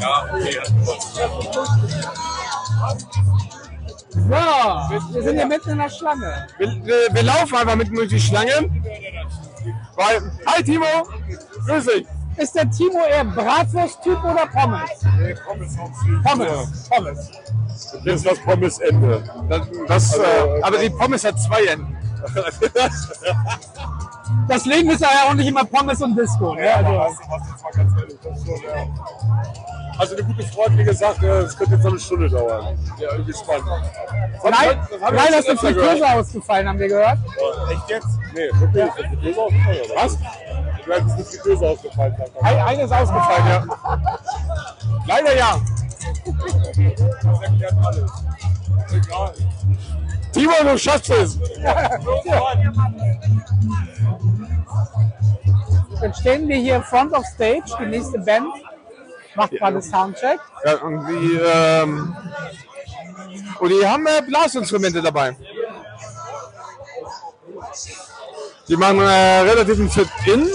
Ja, 0.00 0.24
okay. 0.32 0.60
So, 4.10 4.30
wir 4.30 5.22
sind 5.22 5.36
hier 5.36 5.46
mitten 5.46 5.70
in 5.70 5.78
der 5.78 5.90
Schlange. 5.90 6.46
Wir, 6.58 6.68
wir, 6.84 7.08
wir 7.12 7.22
laufen 7.24 7.56
einfach 7.56 7.74
mit 7.74 7.88
durch 7.88 8.08
die 8.08 8.20
Schlange. 8.20 8.70
Weil, 9.96 10.32
hi 10.46 10.62
Timo, 10.62 10.86
grüß 11.66 11.86
dich. 11.86 12.06
Ist 12.36 12.54
der 12.54 12.70
Timo 12.70 12.98
eher 13.08 13.24
Bratwurst-Typ 13.24 14.22
oder 14.24 14.46
Pommes? 14.46 14.90
Nee, 15.18 15.34
Pommes 15.46 15.78
hauptsächlich. 15.78 16.22
Pommes. 16.24 16.88
Pommes. 16.88 17.30
Das 18.04 18.14
ist 18.14 18.26
das 18.26 18.38
Pommesende. 18.40 19.24
Das, 19.48 19.68
das, 19.88 20.18
äh, 20.18 20.62
aber 20.62 20.78
die 20.78 20.90
Pommes 20.90 21.24
hat 21.24 21.40
zwei 21.40 21.64
Enden. 21.64 21.96
Das 24.48 24.64
Leben 24.64 24.90
ist 24.90 25.00
ja 25.00 25.08
auch 25.28 25.34
nicht 25.34 25.48
immer 25.48 25.64
Pommes 25.64 26.00
und 26.00 26.16
Disco. 26.16 26.54
Ne? 26.54 26.64
Ja, 26.66 26.76
Also, 26.76 26.90
was. 26.92 27.42
Das 28.22 28.38
ist 28.38 28.46
schon, 28.46 28.56
ja. 28.62 28.86
Also 29.98 30.16
eine 30.16 30.24
gute 30.24 30.42
Freundin 30.48 30.86
gesagt, 30.86 31.22
äh, 31.22 31.40
es 31.42 31.56
könnte 31.56 31.74
jetzt 31.74 31.84
noch 31.84 31.92
eine 31.92 32.00
Stunde 32.00 32.28
dauern. 32.28 32.76
Ja, 32.98 33.12
irgendwie 33.12 33.32
spannend. 33.32 33.64
Das 33.68 34.42
hab 34.44 34.50
Nein, 34.50 34.78
das 34.90 35.00
hab 35.00 35.12
ich 35.12 35.18
nein, 35.18 35.32
jetzt 35.32 35.48
ist. 35.48 35.60
Fritteuse 35.60 36.06
ausgefallen, 36.12 36.68
haben 36.68 36.78
wir 36.78 36.88
gehört. 36.88 37.18
Oh, 37.38 37.70
Echt 37.70 37.90
jetzt? 37.90 38.18
Nee, 38.34 38.48
wirklich? 38.60 38.84
Ist 38.84 38.98
eine 38.98 39.08
Fritteuse 39.08 39.40
ausgefallen? 39.40 39.78
oder 39.84 40.04
Was? 40.04 40.18
Du 40.18 40.92
hast 40.92 41.12
eine 41.12 41.24
Fritteuse 41.24 41.66
ausgefallen. 41.68 42.14
Ein, 42.42 42.58
eine 42.58 42.82
ist 42.82 42.92
ausgefallen, 42.92 43.46
ja. 43.46 43.64
Leider 45.06 45.36
ja. 45.36 45.60
Das 47.22 47.40
erklärt 47.40 47.74
alles. 47.84 48.10
Egal. 48.92 49.34
Timo, 50.32 50.52
du 50.62 50.78
schaffst 50.78 51.10
es. 51.10 51.38
Jetzt 56.02 56.20
stehen 56.20 56.48
wir 56.48 56.56
hier 56.56 56.82
front 56.82 57.12
of 57.12 57.24
stage, 57.24 57.64
die 57.80 57.86
nächste 57.86 58.18
Band 58.18 58.48
macht 59.36 59.52
gerade 59.52 59.80
Soundcheck. 59.80 60.38
Ja, 60.64 60.74
und 60.82 61.06
die, 61.06 61.40
ähm, 61.42 62.16
und 63.60 63.68
die 63.68 63.86
haben 63.86 64.06
äh, 64.06 64.22
Blasinstrumente 64.26 65.02
dabei. 65.02 65.36
Die 68.68 68.76
machen 68.76 69.00
äh, 69.00 69.40
relativ 69.40 69.78
ein 69.78 69.90
Fit 69.90 70.08
in. 70.26 70.48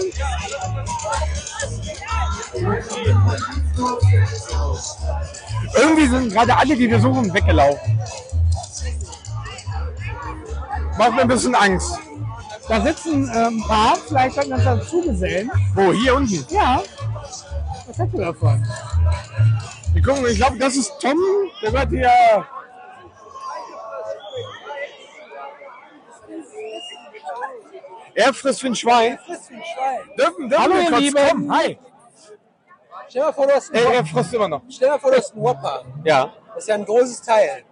Irgendwie 5.75 6.07
sind 6.07 6.33
gerade 6.33 6.57
alle, 6.57 6.75
die 6.75 6.89
wir 6.89 6.99
suchen, 6.99 7.33
weggelaufen. 7.33 7.99
Macht 10.97 11.13
mir 11.13 11.21
ein 11.21 11.27
bisschen 11.27 11.55
Angst. 11.55 11.97
Da 12.67 12.81
sitzen 12.81 13.29
äh, 13.29 13.47
ein 13.47 13.61
paar, 13.63 13.95
vielleicht 13.95 14.35
sollten 14.35 14.49
wir 14.49 14.55
uns 14.57 14.65
dazu 14.65 15.01
gesellen. 15.01 15.49
Wo? 15.73 15.91
Hier 15.93 16.15
unten? 16.15 16.45
Ja. 16.49 16.83
Was 17.87 17.97
hältst 17.97 18.15
du 18.15 18.21
davon? 18.21 18.67
Wir 19.93 20.01
gucken, 20.03 20.25
ich 20.27 20.37
glaube, 20.37 20.57
das 20.57 20.75
ist 20.75 20.91
Tom. 21.01 21.17
Der 21.63 21.73
wird 21.73 21.89
hier. 21.89 22.45
Er 28.13 28.33
frisst 28.33 28.63
wie 28.63 28.67
ein 28.67 28.75
Schwein. 28.75 29.17
Dürfen, 30.17 30.49
dürfen 30.49 30.63
Hallo, 30.63 30.75
wir 30.75 30.91
ihr 30.91 30.97
Lieben. 30.99 31.27
kommen? 31.29 31.55
Hi. 31.55 31.79
Stell 33.09 33.23
mal 33.23 33.33
vor, 33.33 33.47
du 33.47 33.53
hast 33.53 33.73
einen 33.73 33.85
Whopper. 33.85 34.05
frisst 34.05 34.33
immer 34.33 34.47
noch. 34.47 34.61
Stell 34.69 34.89
mal 34.89 34.99
vor, 34.99 35.11
du 35.11 35.17
hast 35.17 35.33
einen 35.33 35.43
Whopper. 35.43 35.83
Ja. 36.03 36.33
Das 36.53 36.63
ist 36.63 36.69
ja 36.69 36.75
ein 36.75 36.85
großes 36.85 37.21
Teil. 37.21 37.63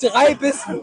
Drei 0.00 0.34
Bissen. 0.34 0.80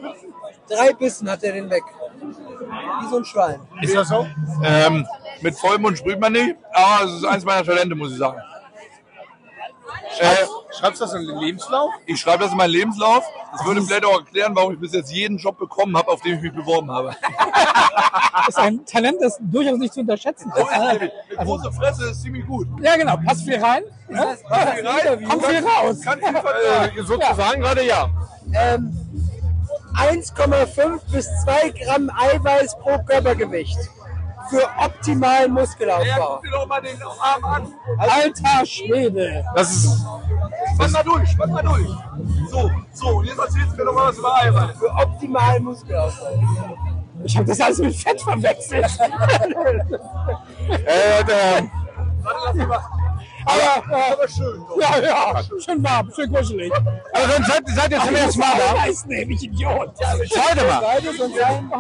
Drei 0.70 0.94
Bissen 0.94 1.30
hat 1.30 1.44
er 1.44 1.54
den 1.54 1.70
weg. 1.70 1.84
Wie 2.22 3.10
so 3.10 3.18
ein 3.18 3.26
Schwein. 3.26 3.60
Ist 3.82 3.96
das 3.96 4.10
so? 4.10 4.28
Ähm, 4.64 5.08
mit 5.42 5.58
Vollmund 5.58 5.98
sprüht 5.98 6.20
man 6.20 6.34
nicht, 6.34 6.56
aber 6.72 7.06
es 7.06 7.14
ist 7.18 7.26
eins 7.26 7.44
meiner 7.44 7.66
Talente, 7.66 7.96
muss 7.96 8.12
ich 8.12 8.20
sagen. 8.20 8.40
Äh, 10.20 10.36
schreibst 10.78 11.02
du 11.02 11.06
das 11.06 11.14
in 11.14 11.28
den 11.28 11.38
Lebenslauf? 11.38 11.92
Ich 12.06 12.20
schreibe 12.20 12.44
das 12.44 12.52
in 12.52 12.58
meinen 12.58 12.72
Lebenslauf. 12.72 13.24
Das 13.52 13.66
würde 13.66 13.82
vielleicht 13.82 14.06
auch 14.06 14.20
erklären, 14.20 14.56
warum 14.56 14.74
ich 14.74 14.80
bis 14.80 14.94
jetzt 14.94 15.12
jeden 15.12 15.38
Job 15.38 15.58
bekommen 15.58 15.96
habe, 15.98 16.10
auf 16.10 16.22
den 16.22 16.36
ich 16.36 16.42
mich 16.42 16.54
beworben 16.54 16.92
habe. 16.92 17.16
Das 18.34 18.48
ist 18.50 18.58
ein 18.58 18.86
Talent, 18.86 19.18
das 19.22 19.38
durchaus 19.40 19.78
nicht 19.78 19.94
zu 19.94 20.00
unterschätzen 20.00 20.52
ist. 20.56 20.68
Eine 20.70 21.12
große 21.38 21.72
Fresse 21.74 22.10
ist 22.10 22.22
ziemlich 22.22 22.46
gut. 22.48 22.68
Ja, 22.82 22.96
genau. 22.96 23.18
Passt 23.18 23.44
viel 23.44 23.62
rein. 23.62 23.84
Ne? 24.08 24.38
Kommt 25.30 25.46
viel 25.46 25.64
raus. 25.64 26.02
Kann 26.02 26.20
viel 26.20 26.36
Äh, 26.36 27.04
sozusagen 27.04 27.62
gerade 27.62 27.86
ja. 27.86 28.10
Ähm, 28.54 28.98
1,5 29.96 31.00
bis 31.12 31.28
2 31.44 31.70
Gramm 31.84 32.10
Eiweiß 32.10 32.78
pro 32.80 32.98
Körpergewicht. 33.04 33.78
Für 34.52 34.70
optimalen 34.78 35.54
Muskelaufbau. 35.54 36.42
dir 36.44 36.52
doch 36.52 36.68
mal 36.68 36.82
den 36.82 37.02
Arm 37.02 37.46
an. 37.46 37.74
Alter 37.98 38.66
Schwede. 38.66 39.46
Das 39.56 39.72
ist. 39.72 40.06
Spann 40.76 40.92
mal 40.92 41.04
durch, 41.04 41.30
spann 41.30 41.52
mal 41.52 41.64
durch. 41.64 41.88
So, 42.50 42.70
so, 42.92 43.24
jetzt 43.24 43.40
erzählst 43.40 43.72
du 43.72 43.78
mir 43.78 43.86
doch 43.86 43.94
mal 43.94 44.10
was 44.10 44.18
über 44.18 44.36
Eiweiß. 44.36 44.78
Für 44.78 44.90
optimalen 44.90 45.64
Muskelaufbau. 45.64 46.78
Ich 47.24 47.38
habe 47.38 47.48
das 47.48 47.62
alles 47.62 47.80
mit 47.80 47.96
Fett 47.96 48.22
verwechselt. 48.22 48.86
Äh, 50.70 51.24
der, 51.26 51.70
Aber, 53.46 53.98
äh, 53.98 54.12
Aber 54.14 54.28
schön. 54.28 54.66
So. 54.68 54.82
ja, 54.82 55.00
ja, 55.00 55.42
schön 55.60 55.84
warm, 55.84 56.12
schön 56.16 56.32
kuschelig. 56.32 56.72
also 57.14 57.28
dann 57.32 57.44
seid, 57.44 57.64
seid 57.68 57.92
ihr 57.92 58.00
zum 58.02 58.16
ersten 58.16 58.40
Mal 58.40 58.54
da. 58.58 58.82
Eiweiß 58.82 59.06
nehmen, 59.06 59.32
ich 59.32 59.44
Idiot. 59.44 59.98
Zweite 59.98 60.66
Mal. 60.66 60.82
Beides 60.82 61.20
und 61.20 61.36
sein 61.36 61.72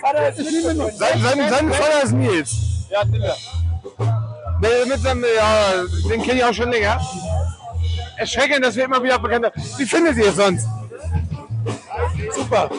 Vater 0.00 0.28
ist 0.28 0.38
mit 0.38 0.96
Sein, 0.96 1.20
sein, 1.22 1.50
sein 1.50 1.72
Vater 1.72 2.02
ist 2.04 2.12
Nils. 2.12 2.56
Ja, 2.90 3.04
Dille. 3.04 3.34
Der 4.62 4.86
mit 4.86 5.00
seinem, 5.00 5.24
ja, 5.36 5.84
den 6.10 6.22
kenne 6.22 6.38
ich 6.38 6.44
auch 6.44 6.52
schon 6.52 6.70
länger. 6.70 7.00
Erschreckend, 8.16 8.64
dass 8.64 8.76
wir 8.76 8.84
immer 8.84 9.02
wieder 9.02 9.18
bekannt 9.18 9.46
haben. 9.46 9.62
Wie 9.78 9.86
findet 9.86 10.16
ihr 10.16 10.28
es 10.28 10.36
sonst? 10.36 10.66
super. 12.34 12.70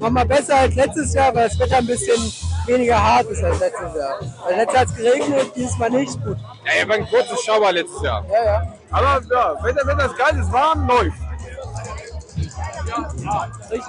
Nochmal 0.00 0.26
besser 0.26 0.56
als 0.56 0.74
letztes 0.74 1.14
Jahr, 1.14 1.34
weil 1.34 1.48
das 1.48 1.58
Wetter 1.58 1.78
ein 1.78 1.86
bisschen 1.86 2.32
weniger 2.68 3.02
hart 3.02 3.26
ist 3.26 3.42
als 3.42 3.58
letztes 3.58 3.94
Jahr. 3.94 4.20
Weil 4.44 4.56
letztes 4.56 4.74
Jahr 4.74 4.80
hat 4.80 4.88
es 4.88 4.96
geregnet, 4.96 5.52
dieses 5.56 5.78
Mal 5.78 5.90
nicht. 5.90 6.24
Gut. 6.24 6.36
Ja, 6.64 6.72
ihr 6.80 6.88
war 6.88 6.96
ein 6.96 7.06
kurzes 7.08 7.42
Schauer 7.42 7.72
letztes 7.72 8.02
Jahr. 8.02 8.24
Ja, 8.30 8.44
ja. 8.44 8.72
Aber 8.90 9.20
ja, 9.30 9.64
Wetter, 9.64 9.86
Wetter 9.86 10.06
ist 10.06 10.16
geil, 10.16 10.38
ist 10.40 10.52
warm, 10.52 10.86
läuft. 10.86 11.18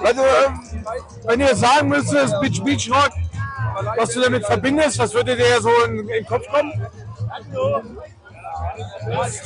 Also, 0.04 0.22
ähm, 0.22 0.84
wenn 1.24 1.40
ihr 1.40 1.56
sagen 1.56 1.88
müsstet, 1.88 2.38
Beach 2.40 2.62
Beach 2.62 2.90
Rock, 2.90 3.12
was 3.96 4.10
du 4.10 4.20
damit 4.20 4.44
verbindest, 4.44 4.98
was 4.98 5.14
würde 5.14 5.36
dir 5.36 5.60
so 5.60 5.70
in, 5.86 6.00
in 6.00 6.06
den 6.08 6.26
Kopf 6.26 6.46
kommen? 6.48 6.72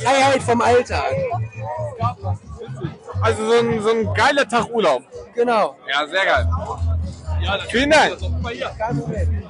Freiheit 0.01 0.43
vom 0.43 0.61
Alltag. 0.61 1.13
Also 3.21 3.45
so 3.45 3.59
ein, 3.59 3.81
so 3.81 3.89
ein 3.89 4.13
geiler 4.13 4.47
Tag 4.47 4.69
Urlaub. 4.69 5.03
Genau. 5.33 5.75
Ja, 5.91 6.05
sehr 6.07 6.25
geil. 6.25 6.49
Vielen 7.69 7.89
Dank. 7.89 8.17
Kein 8.77 8.99
Problem. 8.99 9.43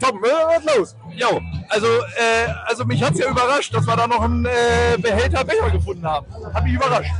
Tom, 0.00 0.20
was 0.20 0.58
ist 0.58 0.76
los? 0.76 0.96
Jo, 1.14 1.40
also, 1.68 1.86
äh, 1.86 2.50
also 2.66 2.84
mich 2.84 3.02
hat's 3.02 3.18
ja 3.18 3.28
überrascht, 3.30 3.72
dass 3.74 3.86
wir 3.86 3.96
da 3.96 4.06
noch 4.06 4.20
einen 4.20 4.44
äh, 4.44 4.98
Behälter 4.98 5.44
Becher 5.44 5.70
gefunden 5.70 6.06
haben. 6.06 6.26
Hat 6.52 6.64
mich 6.64 6.74
überrascht. 6.74 7.12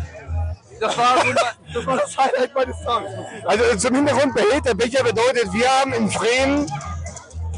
Das 0.80 0.98
war, 0.98 1.24
so 1.24 1.32
das 1.72 1.86
war 1.86 1.96
das 1.96 2.18
Highlight 2.18 2.54
meines 2.54 2.76
Tages. 2.82 3.10
Also 3.46 3.76
zum 3.76 3.94
Hintergrund 3.94 4.34
Behälter 4.34 4.74
Becher 4.74 5.04
bedeutet, 5.04 5.52
wir 5.52 5.68
haben 5.68 5.92
in 5.92 6.10
Fremen 6.10 6.66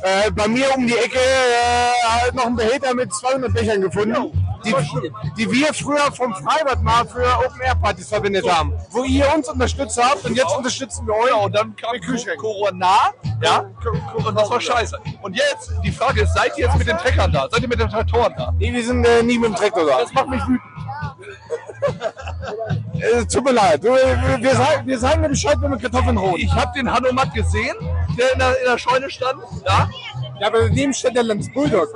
äh, 0.03 0.31
bei 0.31 0.47
mir 0.49 0.67
um 0.77 0.87
die 0.87 0.97
Ecke 0.97 1.19
äh, 1.19 2.09
halt 2.09 2.35
noch 2.35 2.47
einen 2.47 2.57
Behälter 2.57 2.95
mit 2.95 3.13
200 3.13 3.53
Bechern 3.53 3.81
gefunden, 3.81 4.46
die, 4.67 5.13
die 5.37 5.51
wir 5.51 5.73
früher 5.73 6.13
vom 6.13 6.35
Freibad 6.35 6.83
mal 6.83 7.07
für 7.07 7.27
Open-Air-Partys 7.47 8.09
verwendet 8.09 8.51
haben. 8.51 8.73
Wo 8.91 9.05
ihr 9.05 9.27
uns 9.35 9.49
unterstützt 9.49 10.01
habt 10.03 10.25
und 10.25 10.37
jetzt 10.37 10.57
unterstützen 10.57 11.07
wir 11.07 11.15
euch. 11.15 11.27
Genau, 11.27 11.45
und 11.45 11.55
dann 11.55 11.75
kam. 11.77 11.97
Corona, 12.39 13.13
ja, 13.43 13.71
und 14.15 14.35
das 14.35 14.51
war 14.51 14.61
scheiße. 14.61 14.99
Und 15.23 15.37
jetzt, 15.37 15.73
die 15.85 15.93
Frage 15.93 16.23
ist, 16.23 16.35
seid 16.35 16.57
ihr 16.57 16.67
jetzt 16.67 16.79
mit 16.79 16.87
den 16.87 16.99
Treckern 16.99 17.33
da? 17.33 17.49
Seid 17.51 17.63
ihr 17.63 17.69
mit 17.69 17.81
den 17.81 17.89
Traktoren 17.89 18.35
da? 18.37 18.53
Nee, 18.59 18.73
wir 18.73 18.85
sind 18.85 19.05
äh, 19.05 19.23
nie 19.23 19.39
mit 19.39 19.51
dem 19.51 19.57
Traktor 19.57 19.87
da. 19.87 20.01
Das 20.01 20.13
macht 20.13 20.29
mich 20.29 20.43
wütend. 20.43 20.61
Äh, 22.97 23.27
tut 23.27 23.45
mir 23.45 23.53
leid. 23.53 23.85
Äh, 23.85 24.43
wir, 24.43 24.55
sagen, 24.55 24.87
wir 24.87 24.99
sagen 24.99 25.23
dir 25.23 25.29
Bescheid, 25.29 25.57
wenn 25.61 25.71
wir 25.71 25.79
Kartoffeln 25.79 26.19
holen. 26.19 26.37
Ich 26.37 26.51
habe 26.53 26.73
den 26.77 26.91
Hanomat 26.91 27.35
gesehen, 27.35 27.77
der 28.19 28.33
in 28.33 28.39
der, 28.39 28.59
in 28.59 28.65
der 28.65 28.79
Scheune 28.79 29.11
stand, 29.11 29.43
ja, 29.67 29.89
Ja, 30.41 30.49
aber 30.49 30.61
daneben 30.69 30.93
steht 30.93 31.17
der 31.17 31.23
Lanz 31.23 31.53
Bulldog. 31.53 31.89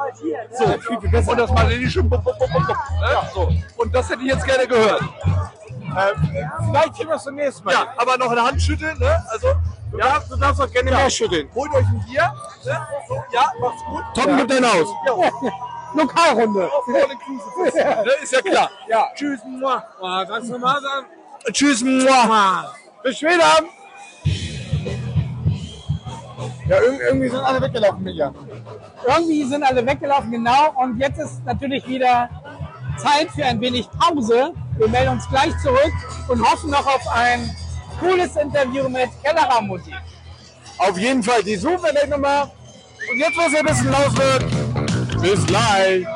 so, 0.59 0.65
viel, 0.67 1.01
viel 1.01 1.11
besser. 1.11 1.33
Und 1.33 1.39
das 1.39 1.51
mal 1.51 1.67
richtig 1.67 1.93
schön, 1.93 2.09
bup, 2.09 2.25
bup, 2.25 2.39
bup, 2.39 2.49
bup, 2.53 2.67
bup, 2.67 2.77
ne? 3.01 3.31
so. 3.35 3.53
Und 3.77 3.95
das 3.95 4.09
hätte 4.09 4.23
ich 4.23 4.29
jetzt 4.29 4.47
gerne 4.47 4.67
gehört. 4.67 5.03
Äh, 5.03 6.47
vielleicht 6.67 6.97
hier 6.97 7.09
was 7.09 7.25
zum 7.25 7.35
nächsten 7.35 7.65
Mal. 7.65 7.73
Ja, 7.73 7.87
aber 7.97 8.17
noch 8.17 8.31
eine 8.31 8.43
Hand 8.43 8.63
schütteln, 8.63 8.97
ne? 8.99 9.23
Also, 9.31 9.49
Du, 9.91 9.99
darfst, 9.99 10.31
du 10.31 10.37
darfst 10.37 10.63
auch 10.63 10.71
gerne 10.71 10.89
mehr 10.91 11.11
schütteln. 11.11 11.49
holt 11.53 11.73
euch 11.73 11.85
ein 11.85 12.05
Bier, 12.09 12.33
ne? 12.65 12.87
So, 13.09 13.15
ja, 13.33 13.53
macht's 13.61 13.83
gut. 13.91 14.05
Tom, 14.15 14.37
gib 14.37 14.47
dein 14.49 14.65
Haus. 14.65 14.87
Jo. 15.07 15.25
Lokalrunde. 15.95 16.71
Ne, 17.75 18.11
ist 18.23 18.33
ja 18.33 18.41
klar. 18.41 18.71
Ja. 18.89 19.09
Tschüss, 19.17 19.41
moi. 19.45 19.83
Ah, 20.01 20.25
kannst 20.25 20.49
du 20.51 20.59
mal 20.59 20.81
sagen? 20.81 21.07
Tschüss, 21.53 21.83
moi. 21.83 22.65
Bis 23.03 23.19
später. 23.19 23.65
Ja, 26.71 26.77
irg- 26.77 27.01
irgendwie 27.09 27.29
sind 27.29 27.41
alle 27.41 27.61
weggelaufen, 27.61 28.03
Micha. 28.05 28.33
Irgendwie 29.09 29.45
sind 29.45 29.63
alle 29.65 29.85
weggelaufen, 29.85 30.31
genau. 30.31 30.73
Und 30.77 30.99
jetzt 31.01 31.19
ist 31.19 31.45
natürlich 31.45 31.85
wieder 31.89 32.31
Zeit 32.97 33.29
für 33.35 33.45
ein 33.45 33.61
wenig 33.61 33.89
Pause. 33.99 34.53
Wir 34.79 34.89
melden 34.89 35.11
uns 35.15 35.29
gleich 35.29 35.53
zurück 35.63 35.93
und 36.29 36.41
hoffen 36.49 36.71
noch 36.71 36.87
auf 36.87 37.03
ein 37.13 37.51
cooles 37.99 38.37
Interview 38.37 38.89
mit 38.89 39.09
Kellerraummusik. 39.25 39.95
Auf 40.79 40.97
jeden 40.97 41.23
Fall, 41.25 41.43
die 41.43 41.57
suchen 41.57 41.83
wir 41.83 41.91
gleich 41.91 42.09
nochmal. 42.09 42.45
Und 43.13 43.19
jetzt, 43.19 43.37
wo 43.37 43.41
es 43.43 43.55
ein 43.59 43.67
bisschen 43.67 43.91
laut 43.91 44.17
wird, 44.17 45.21
bis 45.23 45.45
gleich. 45.47 46.07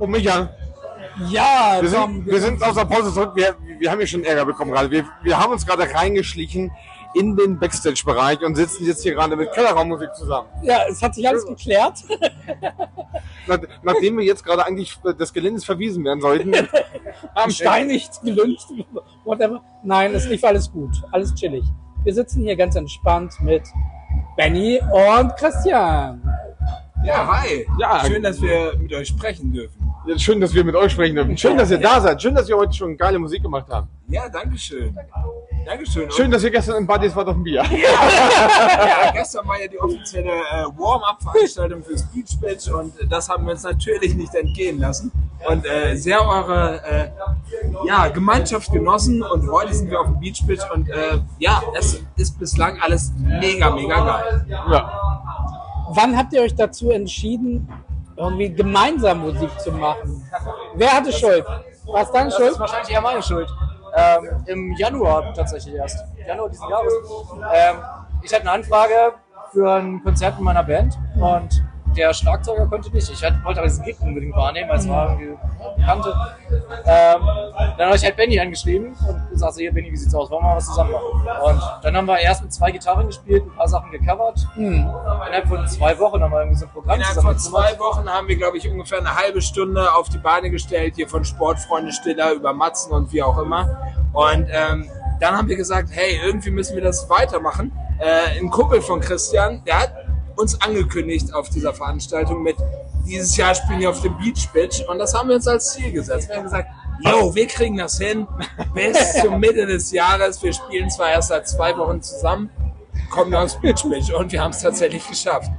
Und 0.00 0.10
Micha, 0.10 0.48
Ja, 1.28 1.78
wir 1.80 1.90
komm, 1.90 2.14
sind, 2.14 2.26
wir 2.26 2.40
sind 2.40 2.62
aus 2.62 2.74
der 2.74 2.86
Pause 2.86 3.12
zurück. 3.12 3.32
Wir, 3.34 3.54
wir 3.78 3.90
haben 3.90 3.98
hier 3.98 4.06
schon 4.06 4.24
Ärger 4.24 4.46
bekommen 4.46 4.72
gerade. 4.72 4.90
Wir, 4.90 5.04
wir 5.22 5.38
haben 5.38 5.52
uns 5.52 5.66
gerade 5.66 5.82
reingeschlichen 5.94 6.72
in 7.14 7.36
den 7.36 7.58
Backstage-Bereich 7.58 8.40
und 8.40 8.54
sitzen 8.54 8.86
jetzt 8.86 9.02
hier 9.02 9.14
gerade 9.14 9.36
mit 9.36 9.52
Kellerraummusik 9.52 10.14
zusammen. 10.14 10.48
Ja, 10.62 10.78
es 10.88 11.02
hat 11.02 11.14
sich 11.14 11.28
alles 11.28 11.44
geklärt. 11.44 12.02
Nach, 13.46 13.58
nachdem 13.82 14.16
wir 14.16 14.24
jetzt 14.24 14.44
gerade 14.44 14.64
eigentlich 14.64 14.96
des 15.18 15.32
Geländes 15.32 15.64
verwiesen 15.64 16.04
werden 16.04 16.20
sollten, 16.20 16.54
Am 17.34 17.50
Stein 17.50 17.88
nichts 17.88 18.20
gelüncht, 18.22 18.66
whatever. 19.24 19.62
Nein, 19.82 20.14
es 20.14 20.26
lief 20.28 20.42
alles 20.44 20.70
gut, 20.70 20.90
alles 21.12 21.34
chillig. 21.34 21.64
Wir 22.04 22.14
sitzen 22.14 22.42
hier 22.42 22.56
ganz 22.56 22.76
entspannt 22.76 23.34
mit 23.40 23.64
Benny 24.36 24.80
und 24.92 25.36
Christian. 25.36 26.22
Ja, 27.04 27.26
hi. 27.26 27.66
Ja. 27.78 28.04
Schön, 28.04 28.22
dass 28.22 28.40
wir 28.40 28.76
mit 28.78 28.92
euch 28.92 29.08
sprechen 29.08 29.52
dürfen. 29.52 29.79
Ja, 30.06 30.18
schön, 30.18 30.40
dass 30.40 30.54
wir 30.54 30.64
mit 30.64 30.74
euch 30.74 30.92
sprechen 30.92 31.14
dürfen. 31.14 31.36
Schön, 31.36 31.58
dass 31.58 31.70
ihr 31.70 31.78
da 31.78 32.00
seid. 32.00 32.22
Schön, 32.22 32.34
dass 32.34 32.48
ihr 32.48 32.56
heute 32.56 32.72
schon 32.72 32.96
geile 32.96 33.18
Musik 33.18 33.42
gemacht 33.42 33.66
habt. 33.68 33.88
Ja, 34.08 34.28
danke 34.28 34.56
schön. 34.56 34.96
Dankeschön. 35.66 36.10
Schön, 36.10 36.30
dass 36.30 36.42
ihr 36.42 36.50
gestern 36.50 36.78
im 36.78 36.86
Buddies 36.86 37.14
wart 37.14 37.28
auf 37.28 37.34
dem 37.34 37.44
Bier. 37.44 37.62
ja, 37.62 39.10
gestern 39.12 39.46
war 39.46 39.60
ja 39.60 39.68
die 39.68 39.78
offizielle 39.78 40.30
äh, 40.30 40.64
Warm-up-Veranstaltung 40.76 41.82
für 41.82 41.98
Speech 41.98 42.40
Bitch 42.40 42.68
und 42.68 42.94
das 43.10 43.28
haben 43.28 43.44
wir 43.44 43.52
uns 43.52 43.62
natürlich 43.62 44.14
nicht 44.14 44.34
entgehen 44.34 44.78
lassen 44.78 45.12
und 45.46 45.66
äh, 45.66 45.94
sehr 45.96 46.26
eure 46.26 46.82
äh, 46.82 47.10
ja, 47.86 48.08
Gemeinschaft 48.08 48.72
genossen 48.72 49.22
und 49.22 49.50
heute 49.50 49.74
sind 49.74 49.90
wir 49.90 50.00
auf 50.00 50.06
dem 50.06 50.18
Beach 50.18 50.42
Bitch 50.46 50.62
und 50.72 50.88
äh, 50.88 51.18
ja, 51.38 51.62
es 51.78 52.02
ist 52.16 52.38
bislang 52.38 52.80
alles 52.80 53.12
mega, 53.18 53.70
mega 53.70 54.02
geil. 54.02 54.46
Ja. 54.48 55.00
Wann 55.90 56.16
habt 56.16 56.32
ihr 56.32 56.42
euch 56.42 56.54
dazu 56.54 56.90
entschieden, 56.90 57.68
irgendwie 58.20 58.52
gemeinsam 58.52 59.20
Musik 59.20 59.50
zu 59.60 59.72
machen? 59.72 60.22
Wer 60.74 60.92
hatte 60.92 61.12
Schuld? 61.12 61.44
War 61.86 62.02
es 62.02 62.10
deine 62.12 62.26
Das 62.28 62.36
Schuld? 62.36 62.50
ist 62.52 62.60
wahrscheinlich 62.60 62.90
eher 62.94 63.00
meine 63.00 63.22
Schuld. 63.22 63.48
Ähm, 63.96 64.44
Im 64.46 64.72
Januar 64.74 65.32
tatsächlich 65.34 65.74
erst. 65.74 66.04
Januar 66.26 66.48
diesen 66.48 66.68
Jahres. 66.68 66.92
Ähm, 67.52 67.76
ich 68.22 68.32
hatte 68.32 68.42
eine 68.42 68.52
Anfrage 68.52 69.14
für 69.52 69.72
ein 69.72 70.02
Konzert 70.04 70.38
in 70.38 70.44
meiner 70.44 70.62
Band 70.62 70.96
und 71.16 71.64
der 72.00 72.14
Schlagzeuger 72.14 72.66
konnte 72.66 72.90
nicht. 72.90 73.10
Ich 73.10 73.22
wollte 73.22 73.60
aber 73.60 73.68
diesen 73.68 73.84
Gig 73.84 73.96
unbedingt 74.00 74.34
wahrnehmen, 74.34 74.70
weil 74.70 74.78
es 74.78 74.88
war 74.88 75.20
irgendwie 75.20 75.36
Bekannte. 75.76 76.14
Ähm, 76.86 77.20
dann 77.76 77.86
habe 77.86 77.96
ich 77.96 78.04
halt 78.04 78.16
Benny 78.16 78.40
angeschrieben 78.40 78.96
und 79.06 79.30
gesagt, 79.30 79.54
so, 79.54 79.60
hier 79.60 79.72
Benny, 79.72 79.92
wie 79.92 79.96
sieht's 79.96 80.14
aus? 80.14 80.30
Wollen 80.30 80.42
wir 80.42 80.48
mal 80.48 80.56
was 80.56 80.66
zusammen 80.66 80.92
machen? 80.92 81.42
Und 81.44 81.62
dann 81.82 81.96
haben 81.96 82.06
wir 82.06 82.18
erst 82.18 82.42
mit 82.42 82.52
zwei 82.52 82.70
Gitarren 82.70 83.06
gespielt, 83.06 83.44
ein 83.44 83.54
paar 83.54 83.68
Sachen 83.68 83.90
gecovert. 83.90 84.46
Hm. 84.54 84.74
Innerhalb 84.74 85.48
von 85.48 85.68
zwei 85.68 85.98
Wochen 85.98 86.22
haben 86.22 86.32
wir 86.32 86.40
irgendwie 86.40 86.58
so 86.58 86.66
ein 86.66 86.72
Programm 86.72 86.96
Innerhalb 86.96 87.14
zusammen 87.14 87.34
von 87.34 87.38
zwei 87.38 87.78
Wochen 87.78 88.08
haben 88.08 88.28
wir, 88.28 88.36
glaube 88.36 88.56
ich, 88.56 88.68
ungefähr 88.68 88.98
eine 88.98 89.14
halbe 89.14 89.42
Stunde 89.42 89.94
auf 89.94 90.08
die 90.08 90.18
Beine 90.18 90.50
gestellt, 90.50 90.94
hier 90.96 91.08
von 91.08 91.24
Sportfreunde 91.24 91.92
Stiller 91.92 92.32
über 92.32 92.52
Matzen 92.52 92.92
und 92.92 93.12
wie 93.12 93.22
auch 93.22 93.38
immer. 93.38 93.78
Und 94.12 94.46
ähm, 94.50 94.88
dann 95.20 95.36
haben 95.36 95.48
wir 95.48 95.56
gesagt, 95.56 95.90
hey, 95.92 96.18
irgendwie 96.24 96.50
müssen 96.50 96.74
wir 96.74 96.82
das 96.82 97.08
weitermachen. 97.10 97.72
Äh, 97.98 98.40
ein 98.40 98.48
Kumpel 98.48 98.80
von 98.80 99.00
Christian, 99.00 99.62
der 99.66 99.80
hat 99.80 99.92
uns 100.40 100.60
angekündigt 100.60 101.32
auf 101.34 101.50
dieser 101.50 101.74
Veranstaltung 101.74 102.42
mit, 102.42 102.56
dieses 103.06 103.36
Jahr 103.36 103.54
spielen 103.54 103.80
wir 103.80 103.90
auf 103.90 104.00
dem 104.00 104.16
Beach 104.18 104.48
Bitch 104.52 104.82
und 104.88 104.98
das 104.98 105.14
haben 105.14 105.28
wir 105.28 105.36
uns 105.36 105.46
als 105.46 105.72
Ziel 105.72 105.92
gesetzt. 105.92 106.28
Wir 106.28 106.36
haben 106.36 106.44
gesagt, 106.44 106.68
yo, 107.00 107.34
wir 107.34 107.46
kriegen 107.46 107.76
das 107.76 107.98
hin 107.98 108.26
bis 108.74 109.12
zur 109.20 109.36
Mitte 109.38 109.66
des 109.66 109.90
Jahres. 109.92 110.42
Wir 110.42 110.52
spielen 110.52 110.90
zwar 110.90 111.10
erst 111.10 111.28
seit 111.28 111.48
zwei 111.48 111.76
Wochen 111.76 112.00
zusammen, 112.02 112.50
kommen 113.10 113.30
wir 113.30 113.40
aufs 113.40 113.60
Beach 113.60 113.82
Bitch 113.84 114.12
und 114.12 114.32
wir 114.32 114.42
haben 114.42 114.52
es 114.52 114.60
tatsächlich 114.60 115.06
geschafft. 115.06 115.50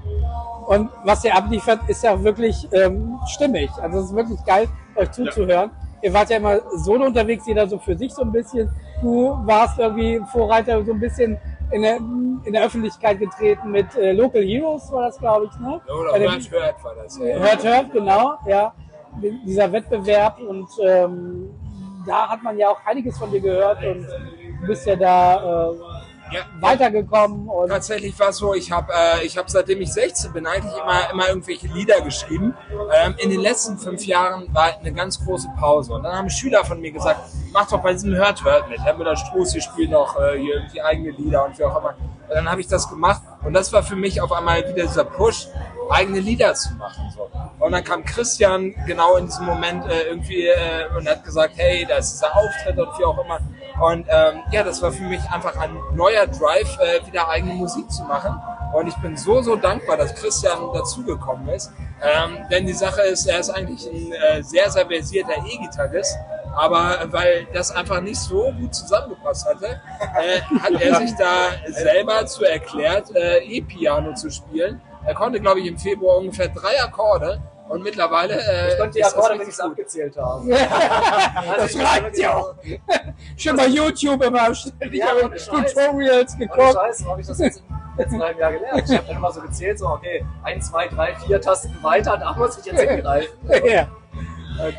Und 0.68 0.90
was 1.04 1.24
ihr 1.26 1.36
abliefert, 1.36 1.82
ist 1.88 2.04
ja 2.04 2.22
wirklich 2.24 2.68
ähm, 2.72 3.20
stimmig. 3.28 3.70
Also 3.82 4.00
es 4.00 4.06
ist 4.06 4.16
wirklich 4.16 4.44
geil, 4.46 4.68
euch 4.96 5.12
zuzuhören. 5.12 5.72
Ihr 6.02 6.14
wart 6.14 6.30
ja 6.30 6.38
immer 6.38 6.60
solo 6.78 7.06
unterwegs, 7.06 7.46
jeder 7.46 7.68
so 7.68 7.78
für 7.78 7.96
sich 7.98 8.14
so 8.14 8.22
ein 8.22 8.32
bisschen. 8.32 8.70
Du 9.02 9.38
warst 9.46 9.78
irgendwie 9.78 10.22
Vorreiter 10.32 10.84
so 10.84 10.94
ein 10.94 11.00
bisschen 11.00 11.38
in 11.72 11.82
der, 11.82 11.98
in 11.98 12.54
der 12.54 12.66
Öffentlichkeit 12.66 13.20
getreten 13.20 13.72
mit 13.72 13.96
äh, 13.96 14.12
Local 14.14 14.42
Heroes, 14.44 14.92
war 14.92 15.04
das, 15.08 15.18
glaube 15.18 15.46
ich, 15.52 15.60
ne? 15.60 15.80
Oder 15.88 16.12
Bei 16.12 16.20
der- 16.20 16.32
Hört, 16.32 16.52
hört 16.52 16.84
war 16.84 16.96
das. 16.96 17.18
Ja. 17.18 17.26
Hört, 17.38 17.64
hört, 17.64 17.92
genau, 17.94 18.34
ja. 18.48 18.74
Dieser 19.46 19.72
Wettbewerb 19.72 20.40
und 20.40 20.68
ähm, 20.82 21.50
da 22.08 22.30
hat 22.30 22.42
man 22.44 22.58
ja 22.58 22.70
auch 22.70 22.80
einiges 22.86 23.18
von 23.18 23.30
dir 23.30 23.42
gehört 23.42 23.84
und 23.84 24.08
du 24.62 24.68
bist 24.68 24.86
ja 24.88 24.96
da 24.96 25.70
äh, 25.72 25.76
weitergekommen. 26.60 27.48
Und 27.48 27.70
Tatsächlich 27.70 28.18
war 28.20 28.30
es 28.30 28.38
so, 28.38 28.54
ich 28.54 28.72
habe 28.72 28.92
äh, 28.94 29.26
ich 29.26 29.38
hab 29.38 29.50
seitdem 29.50 29.82
ich 29.82 29.94
16 29.94 30.34
bin 30.34 30.46
eigentlich 30.46 30.74
immer, 30.74 31.10
immer 31.12 31.28
irgendwelche 31.30 31.68
Lieder 31.68 32.02
geschrieben. 32.02 32.56
Ähm, 32.94 33.16
in 33.18 33.30
den 33.30 33.42
letzten 33.42 33.78
fünf 33.78 34.06
Jahren 34.06 34.54
war 34.54 34.78
eine 34.80 34.94
ganz 34.94 35.24
große 35.24 35.50
Pause. 35.60 35.94
Und 35.94 36.04
dann 36.04 36.14
haben 36.14 36.30
Schüler 36.30 36.64
von 36.66 36.80
mir 36.80 36.92
gesagt, 36.92 37.20
mach 37.54 37.68
doch 37.70 37.82
bei 37.82 37.94
diesem 37.94 38.16
Hört 38.16 38.44
Hört 38.44 38.70
mit. 38.70 38.80
Herr 38.80 38.96
Müller-Struß, 38.96 39.54
wir 39.54 39.62
spielen 39.62 39.92
noch 39.92 40.20
äh, 40.20 40.38
hier 40.40 40.56
irgendwie 40.56 40.82
eigene 40.82 41.12
Lieder 41.12 41.46
und 41.46 41.58
wie 41.58 41.64
auch 41.64 41.78
immer. 41.80 41.96
Und 42.32 42.36
dann 42.36 42.50
habe 42.50 42.62
ich 42.62 42.68
das 42.68 42.88
gemacht 42.88 43.22
und 43.44 43.54
das 43.54 43.74
war 43.74 43.84
für 43.84 43.96
mich 43.96 44.22
auf 44.22 44.32
einmal 44.32 44.68
wieder 44.68 44.84
dieser 44.84 45.04
Push, 45.04 45.48
eigene 45.90 46.20
Lieder 46.20 46.54
zu 46.54 46.74
machen. 46.76 47.12
So. 47.14 47.30
Und 47.60 47.74
dann 47.74 47.84
kam 47.84 48.06
Christian 48.06 48.74
genau 48.88 49.18
in 49.18 49.26
diesem 49.26 49.46
Moment 49.46 49.86
äh, 49.86 50.04
irgendwie 50.04 50.48
äh, 50.48 50.88
und 50.98 51.08
hat 51.08 51.24
gesagt, 51.24 51.54
hey, 51.58 51.86
da 51.88 51.98
ist 51.98 52.14
dieser 52.14 52.36
Auftritt 52.36 52.78
und 52.78 52.88
wie 52.98 53.04
auch 53.04 53.24
immer. 53.24 53.40
Und 53.82 54.06
ähm, 54.10 54.44
ja, 54.52 54.64
das 54.64 54.82
war 54.82 54.92
für 54.92 55.04
mich 55.04 55.22
einfach 55.32 55.56
ein 55.58 55.76
neuer 55.94 56.28
Drive, 56.28 56.78
äh, 56.80 57.06
wieder 57.08 57.28
eigene 57.28 57.54
Musik 57.56 57.92
zu 57.92 58.04
machen. 58.04 58.40
Und 58.74 58.88
ich 58.88 58.96
bin 58.98 59.18
so, 59.18 59.42
so 59.42 59.56
dankbar, 59.56 59.98
dass 59.98 60.14
Christian 60.14 60.72
dazugekommen 60.74 61.50
ist. 61.50 61.72
Ähm, 62.02 62.38
denn 62.50 62.66
die 62.66 62.74
Sache 62.74 63.02
ist, 63.02 63.26
er 63.26 63.40
ist 63.40 63.50
eigentlich 63.50 63.88
ein 63.88 64.12
äh, 64.12 64.44
sehr, 64.44 64.70
sehr 64.70 64.86
versierter 64.86 65.44
E-Gitarrist. 65.46 66.16
Aber 66.56 67.00
weil 67.12 67.48
das 67.54 67.72
einfach 67.72 68.02
nicht 68.02 68.20
so 68.20 68.52
gut 68.52 68.76
zusammengepasst 68.76 69.48
hatte, 69.48 69.82
äh, 70.00 70.42
hat 70.60 70.82
er 70.82 70.96
sich 70.96 71.16
da 71.16 71.50
selber 71.68 72.26
zu 72.26 72.44
erklärt, 72.44 73.16
äh, 73.16 73.40
E-Piano 73.40 74.14
zu 74.14 74.30
spielen. 74.30 74.82
Er 75.06 75.16
konnte, 75.16 75.40
glaube 75.40 75.62
ich, 75.62 75.66
im 75.66 75.78
Februar 75.78 76.18
ungefähr 76.18 76.50
drei 76.50 76.82
Akkorde. 76.84 77.42
Und 77.72 77.84
mittlerweile. 77.84 78.34
Äh, 78.36 78.74
Ich 78.74 78.78
konnte 78.80 78.94
die 78.94 79.00
ist 79.00 79.06
das 79.08 79.14
Akkorde 79.14 79.34
richtig 79.40 79.42
wenigstens 79.42 79.66
abgezählt 79.66 80.18
haben. 80.18 80.50
das 81.58 81.76
reicht 81.78 82.18
ja 82.18 82.36
auch. 82.36 82.56
Schon 83.38 83.56
bei 83.58 83.68
YouTube 83.68 84.22
immer 84.24 84.54
ständig 84.54 85.00
Ja, 85.00 85.08
habe. 85.08 85.36
Tutorials 85.36 86.38
geguckt. 86.38 86.74
Scheiß, 86.74 87.06
habe 87.08 87.22
ich 87.22 87.28
das 87.28 87.40
jetzt 87.40 87.60
im 87.70 87.98
letzten 87.98 88.22
halben 88.22 88.40
Jahr 88.40 88.52
gelernt. 88.52 88.84
Ich 88.90 88.96
habe 88.98 89.08
dann 89.08 89.16
immer 89.18 89.32
so 89.32 89.42
gezählt, 89.42 89.80
so, 89.80 89.88
okay, 89.88 90.26
1, 90.44 90.70
2, 90.70 90.88
3, 90.90 91.16
4 91.16 91.42
Tasten 91.42 91.78
weiter, 91.84 92.18
da 92.18 92.34
muss 92.34 92.58
ich 92.58 92.66
jetzt 92.66 92.80
hingreifen. 92.82 93.30
Ja. 93.66 93.88
Und, 94.66 94.76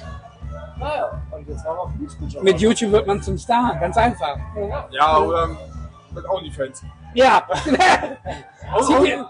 naja, 0.79 1.23
und 1.31 1.49
jetzt 1.49 1.65
waren 1.65 1.77
wir 1.77 1.81
auf 1.83 1.91
Beach. 1.99 2.43
Mit 2.43 2.61
YouTube 2.61 2.93
wird 2.93 3.07
man 3.07 3.23
zum 3.23 3.39
Star, 3.39 3.77
ganz 3.81 3.97
einfach. 3.97 4.37
Ja, 4.91 5.19
oder 5.19 5.49
mit 6.15 6.29
OnlyFans. 6.29 6.83
Ja. 7.15 7.43
Ihr- 9.05 9.27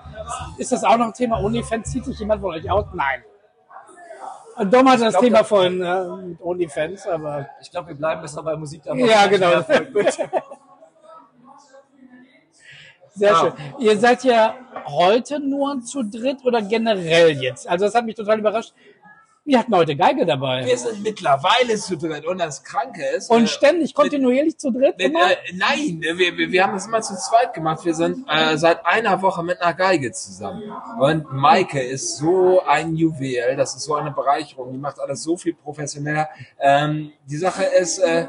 ist 0.59 0.73
das 0.73 0.85
auch 0.85 0.97
noch 0.97 1.07
ein 1.07 1.13
Thema 1.13 1.39
OnlyFans? 1.41 1.91
Zieht 1.91 2.05
sich 2.05 2.19
jemand 2.19 2.41
von 2.41 2.55
euch 2.55 2.69
aus? 2.71 2.87
Nein. 2.93 3.23
Und 4.57 4.73
Dom 4.73 4.89
hatte 4.89 5.05
das 5.05 5.15
glaub, 5.15 5.25
Thema 5.25 5.45
von 5.45 5.81
äh, 5.81 6.05
mit 6.29 6.41
OnlyFans, 6.41 7.07
aber. 7.07 7.49
Ich 7.61 7.71
glaube, 7.71 7.89
wir 7.89 7.95
bleiben 7.95 8.21
besser 8.21 8.43
bei 8.43 8.57
Musik 8.57 8.83
dabei. 8.85 9.01
Ja, 9.01 9.27
genau. 9.27 9.63
Sehr 13.15 13.31
Ja. 13.31 13.41
schön. 13.41 13.53
Ihr 13.79 13.99
seid 13.99 14.25
ja 14.25 14.55
heute 14.87 15.39
nur 15.39 15.81
zu 15.83 16.03
dritt 16.03 16.45
oder 16.45 16.63
generell 16.63 17.31
jetzt? 17.31 17.69
Also 17.69 17.85
das 17.85 17.95
hat 17.95 18.05
mich 18.07 18.15
total 18.15 18.39
überrascht. 18.39 18.73
Wir 19.45 19.59
hatten 19.59 19.75
heute 19.75 19.97
Geige 19.97 20.25
dabei. 20.25 20.65
Wir 20.65 20.79
sind 20.79 21.03
mittlerweile 21.03 21.77
zu 21.77 21.97
dritt 21.97 22.25
und 22.25 22.39
das 22.39 22.63
Kranke 22.63 23.05
ist. 23.05 23.29
Und 23.29 23.45
äh, 23.45 23.47
ständig, 23.49 23.93
kontinuierlich 23.93 24.57
zu 24.57 24.71
dritt 24.71 24.97
mit, 24.99 25.09
immer? 25.09 25.33
äh, 25.33 25.37
nein, 25.55 25.99
wir, 26.01 26.17
wir, 26.17 26.53
wir 26.53 26.63
haben 26.63 26.77
es 26.77 26.87
immer 26.87 27.01
zu 27.01 27.17
zweit 27.17 27.53
gemacht. 27.53 27.85
Wir 27.85 27.95
sind 27.95 28.25
äh, 28.29 28.57
seit 28.57 28.87
einer 28.87 29.21
Woche 29.21 29.43
mit 29.43 29.61
einer 29.61 29.75
Geige 29.75 30.13
zusammen. 30.13 30.63
Und 31.01 31.33
Maike 31.33 31.83
ist 31.83 32.19
so 32.19 32.63
ein 32.65 32.95
Juwel, 32.95 33.57
das 33.57 33.75
ist 33.75 33.83
so 33.83 33.97
eine 33.97 34.13
Bereicherung. 34.13 34.73
Die 34.73 34.79
macht 34.79 35.01
alles 35.01 35.25
so 35.25 35.37
viel 35.37 35.55
professioneller. 35.55 36.29
Ähm, 36.61 37.11
die 37.27 37.37
Sache 37.37 37.65
ist, 37.65 37.99
äh, 37.99 38.29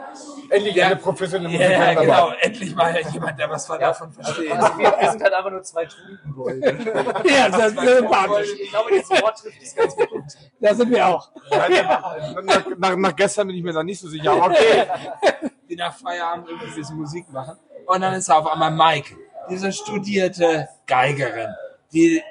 Endlich 0.54 0.84
eine 0.84 0.96
professionelle 0.98 1.58
Ja, 1.58 1.62
ja, 1.62 1.80
Musikerin 1.80 2.02
genau. 2.02 2.30
dabei. 2.30 2.36
Endlich 2.42 2.76
mal 2.76 3.02
jemand, 3.12 3.40
der 3.40 3.50
was 3.50 3.66
davon 3.68 4.12
versteht. 4.12 4.52
Also 4.52 4.78
wir, 4.78 4.96
wir 5.00 5.12
sind 5.12 5.24
halt 5.24 5.34
einfach 5.34 5.52
nur 5.52 5.64
zwei 5.64 5.86
Tugenbolde. 5.86 6.64
Ja, 7.26 7.50
das 7.50 7.74
ist 7.74 7.80
sympathisch. 7.80 8.50
Ich 8.62 8.70
glaube, 8.70 8.90
dieses 8.92 9.10
Wort 9.10 9.38
trifft 9.38 9.62
es 9.62 9.76
ganz 9.76 9.96
gut. 9.96 10.24
Da 10.60 10.76
sind 10.76 10.92
wir 10.92 11.03
auch. 11.08 11.32
Nach, 11.52 12.66
nach, 12.78 12.96
nach 12.96 13.16
gestern 13.16 13.48
bin 13.48 13.58
ich 13.58 13.64
mir 13.64 13.74
da 13.74 13.84
nicht 13.84 14.00
so 14.00 14.08
sicher, 14.08 14.32
aber 14.32 14.48
okay. 14.48 14.88
die 15.70 15.76
nach 15.76 15.96
Feierabend 15.96 16.48
irgendwie 16.48 16.68
ein 16.68 16.76
bisschen 16.76 16.98
Musik 16.98 17.32
machen. 17.32 17.58
Und 17.86 18.02
dann 18.02 18.14
ist 18.14 18.30
da 18.30 18.38
auf 18.38 18.48
einmal 18.48 18.72
Mike, 18.72 19.16
diese 19.50 19.72
studierte 19.72 20.70
Geigerin, 20.88 21.50
die 21.92 22.22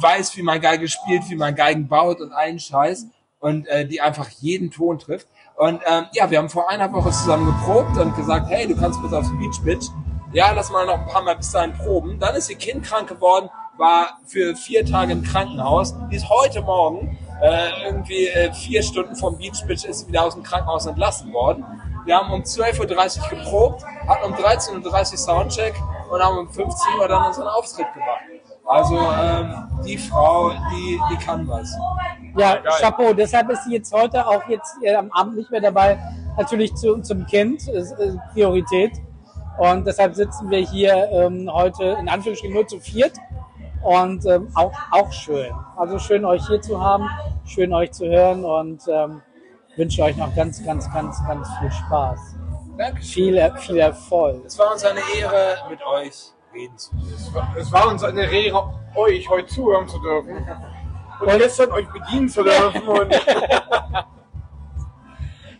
weiß, 0.00 0.36
wie 0.36 0.42
man 0.42 0.60
Geige 0.60 0.88
spielt, 0.88 1.28
wie 1.28 1.36
man 1.36 1.54
Geigen 1.54 1.88
baut 1.88 2.20
und 2.20 2.32
allen 2.32 2.58
Scheiß 2.58 3.06
und 3.40 3.66
äh, 3.68 3.86
die 3.86 4.00
einfach 4.00 4.28
jeden 4.28 4.70
Ton 4.70 4.98
trifft. 4.98 5.28
Und 5.56 5.80
ähm, 5.86 6.06
ja, 6.12 6.30
wir 6.30 6.38
haben 6.38 6.48
vor 6.48 6.68
einer 6.68 6.92
Woche 6.92 7.10
zusammen 7.10 7.46
geprobt 7.46 7.96
und 7.98 8.16
gesagt, 8.16 8.48
hey, 8.48 8.66
du 8.66 8.76
kannst 8.76 9.00
bitte 9.02 9.18
aufs 9.18 9.30
Beach 9.38 9.60
Bitch. 9.64 9.86
Ja, 10.32 10.50
lass 10.52 10.70
mal 10.70 10.84
noch 10.86 10.98
ein 10.98 11.06
paar 11.06 11.22
Mal 11.22 11.36
bis 11.36 11.52
dahin 11.52 11.74
proben. 11.74 12.18
Dann 12.18 12.34
ist 12.34 12.50
ihr 12.50 12.56
Kind 12.56 12.84
krank 12.84 13.08
geworden, 13.08 13.50
war 13.76 14.18
für 14.26 14.56
vier 14.56 14.84
Tage 14.84 15.12
im 15.12 15.22
Krankenhaus. 15.22 15.94
Die 16.10 16.16
ist 16.16 16.28
heute 16.28 16.62
Morgen 16.62 17.18
äh, 17.42 17.86
irgendwie 17.86 18.28
äh, 18.28 18.52
vier 18.52 18.82
Stunden 18.82 19.16
vom 19.16 19.36
Beach 19.36 19.64
Bitch 19.66 19.84
ist 19.84 20.00
sie 20.00 20.08
wieder 20.08 20.24
aus 20.24 20.34
dem 20.34 20.42
Krankenhaus 20.42 20.86
entlassen 20.86 21.32
worden. 21.32 21.64
Wir 22.04 22.16
haben 22.16 22.32
um 22.32 22.42
12.30 22.42 22.80
Uhr 23.22 23.28
geprobt, 23.38 23.84
hatten 24.06 24.32
um 24.32 24.34
13.30 24.34 25.12
Uhr 25.12 25.18
Soundcheck 25.18 25.74
und 26.10 26.22
haben 26.22 26.38
um 26.38 26.48
15 26.48 26.98
Uhr 26.98 27.08
dann 27.08 27.26
unseren 27.26 27.48
Auftritt 27.48 27.92
gemacht. 27.94 28.20
Also 28.66 28.98
ähm, 28.98 29.68
die 29.84 29.98
Frau, 29.98 30.50
die, 30.50 31.00
die 31.10 31.16
kann 31.24 31.46
was. 31.46 31.70
Ja, 32.36 32.56
Chapeau. 32.80 33.12
Deshalb 33.12 33.50
ist 33.50 33.64
sie 33.64 33.74
jetzt 33.74 33.92
heute 33.92 34.26
auch 34.26 34.48
jetzt 34.48 34.76
äh, 34.82 34.94
am 34.94 35.10
Abend 35.12 35.36
nicht 35.36 35.50
mehr 35.50 35.60
dabei. 35.60 35.98
Natürlich 36.36 36.74
zu, 36.74 37.00
zum 37.00 37.26
Kind 37.26 37.68
ist 37.68 37.92
äh, 37.92 38.14
Priorität. 38.32 38.92
Und 39.58 39.86
deshalb 39.86 40.14
sitzen 40.14 40.50
wir 40.50 40.58
hier 40.58 41.08
ähm, 41.12 41.48
heute 41.52 41.96
in 42.00 42.08
Anführungsstrichen 42.08 42.54
nur 42.54 42.66
zu 42.66 42.80
viert. 42.80 43.12
Und 43.84 44.24
ähm, 44.24 44.48
auch, 44.54 44.72
auch 44.90 45.12
schön. 45.12 45.52
Also 45.76 45.98
schön, 45.98 46.24
euch 46.24 46.46
hier 46.46 46.60
zu 46.60 46.80
haben, 46.80 47.08
schön, 47.44 47.72
euch 47.74 47.92
zu 47.92 48.06
hören 48.06 48.42
und 48.42 48.82
ähm, 48.88 49.20
wünsche 49.76 50.02
euch 50.02 50.16
noch 50.16 50.34
ganz, 50.34 50.64
ganz, 50.64 50.90
ganz, 50.90 51.18
ganz 51.26 51.48
viel 51.60 51.70
Spaß. 51.70 52.18
Danke. 52.78 53.02
Viel, 53.02 53.52
viel 53.58 53.78
Erfolg. 53.78 54.46
Es 54.46 54.58
war 54.58 54.72
uns 54.72 54.84
eine 54.84 55.00
Ehre, 55.18 55.58
mit 55.68 55.84
euch 55.84 56.32
reden 56.54 56.78
zu 56.78 56.96
dürfen. 56.96 57.42
Es 57.58 57.70
war 57.70 57.88
uns 57.88 58.02
eine 58.02 58.24
Ehre, 58.24 58.72
euch 58.94 59.28
heute 59.28 59.48
zuhören 59.48 59.86
zu 59.86 59.98
dürfen. 60.00 60.36
Und 61.20 61.38
gestern 61.38 61.70
euch 61.72 61.86
bedienen 61.92 62.28
zu 62.28 62.42
dürfen. 62.42 62.82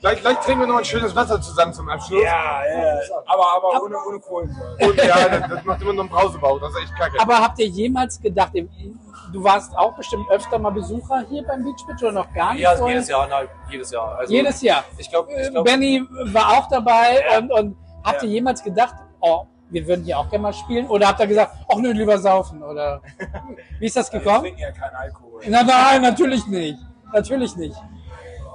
Gleich, 0.05 0.21
gleich 0.21 0.39
trinken 0.41 0.61
wir 0.61 0.67
noch 0.67 0.77
ein 0.77 0.85
schönes 0.85 1.17
Wasser 1.17 1.41
zusammen 1.41 1.73
zum 1.73 1.89
Abschluss. 1.89 2.23
Ja, 2.23 2.61
ja. 2.67 2.99
Aber, 3.25 3.57
aber 3.57 3.83
ohne, 3.85 3.97
ohne 4.07 4.21
Kohlensäure. 4.21 4.77
Und 4.83 4.97
ja, 4.99 5.29
das, 5.31 5.49
das 5.49 5.65
macht 5.65 5.81
immer 5.81 5.95
noch 5.95 6.03
einen 6.03 6.11
Brausebau. 6.11 6.59
Das 6.59 6.73
ist 6.73 6.83
echt 6.83 6.95
kacke. 6.95 7.19
Aber 7.19 7.41
habt 7.41 7.59
ihr 7.59 7.69
jemals 7.69 8.21
gedacht, 8.21 8.53
du 8.53 9.43
warst 9.43 9.75
auch 9.75 9.95
bestimmt 9.95 10.29
öfter 10.31 10.59
mal 10.59 10.73
Besucher 10.73 11.25
hier 11.31 11.43
beim 11.45 11.65
Beach 11.65 11.87
Bitch 11.87 12.03
oder 12.03 12.13
noch 12.13 12.31
gar 12.35 12.53
nicht? 12.53 12.61
Ja, 12.61 12.77
vorher? 12.77 12.97
jedes 12.97 13.09
Jahr, 13.09 13.27
nein, 13.29 13.49
jedes 13.71 13.91
Jahr. 13.91 14.19
Also, 14.19 14.31
Jedes 14.31 14.61
Jahr. 14.61 14.85
Ich 14.99 15.09
glaube, 15.09 15.33
ich 15.33 15.51
glaub, 15.51 15.65
Benny 15.65 16.05
war 16.25 16.59
auch 16.59 16.69
dabei 16.69 17.25
und, 17.39 17.51
und 17.51 17.77
habt 18.05 18.23
ihr 18.25 18.29
jemals 18.29 18.63
gedacht, 18.63 18.97
oh, 19.21 19.47
wir 19.71 19.87
würden 19.87 20.05
hier 20.05 20.19
auch 20.19 20.29
gerne 20.29 20.43
mal 20.43 20.53
spielen? 20.53 20.87
Oder 20.87 21.09
habt 21.09 21.21
ihr 21.21 21.27
gesagt, 21.29 21.57
ach 21.67 21.77
nö, 21.79 21.93
lieber 21.93 22.19
saufen? 22.19 22.63
Oder 22.63 23.01
wie 23.79 23.87
ist 23.87 23.97
das 23.97 24.13
Wir 24.13 24.21
gekommen? 24.21 24.43
trinken 24.43 24.61
ja 24.61 24.71
keinen 24.71 24.97
Alkohol. 24.97 25.41
Nein, 25.49 25.67
nein, 25.67 26.03
natürlich 26.03 26.47
nicht. 26.47 26.79
Natürlich 27.11 27.57
nicht. 27.57 27.77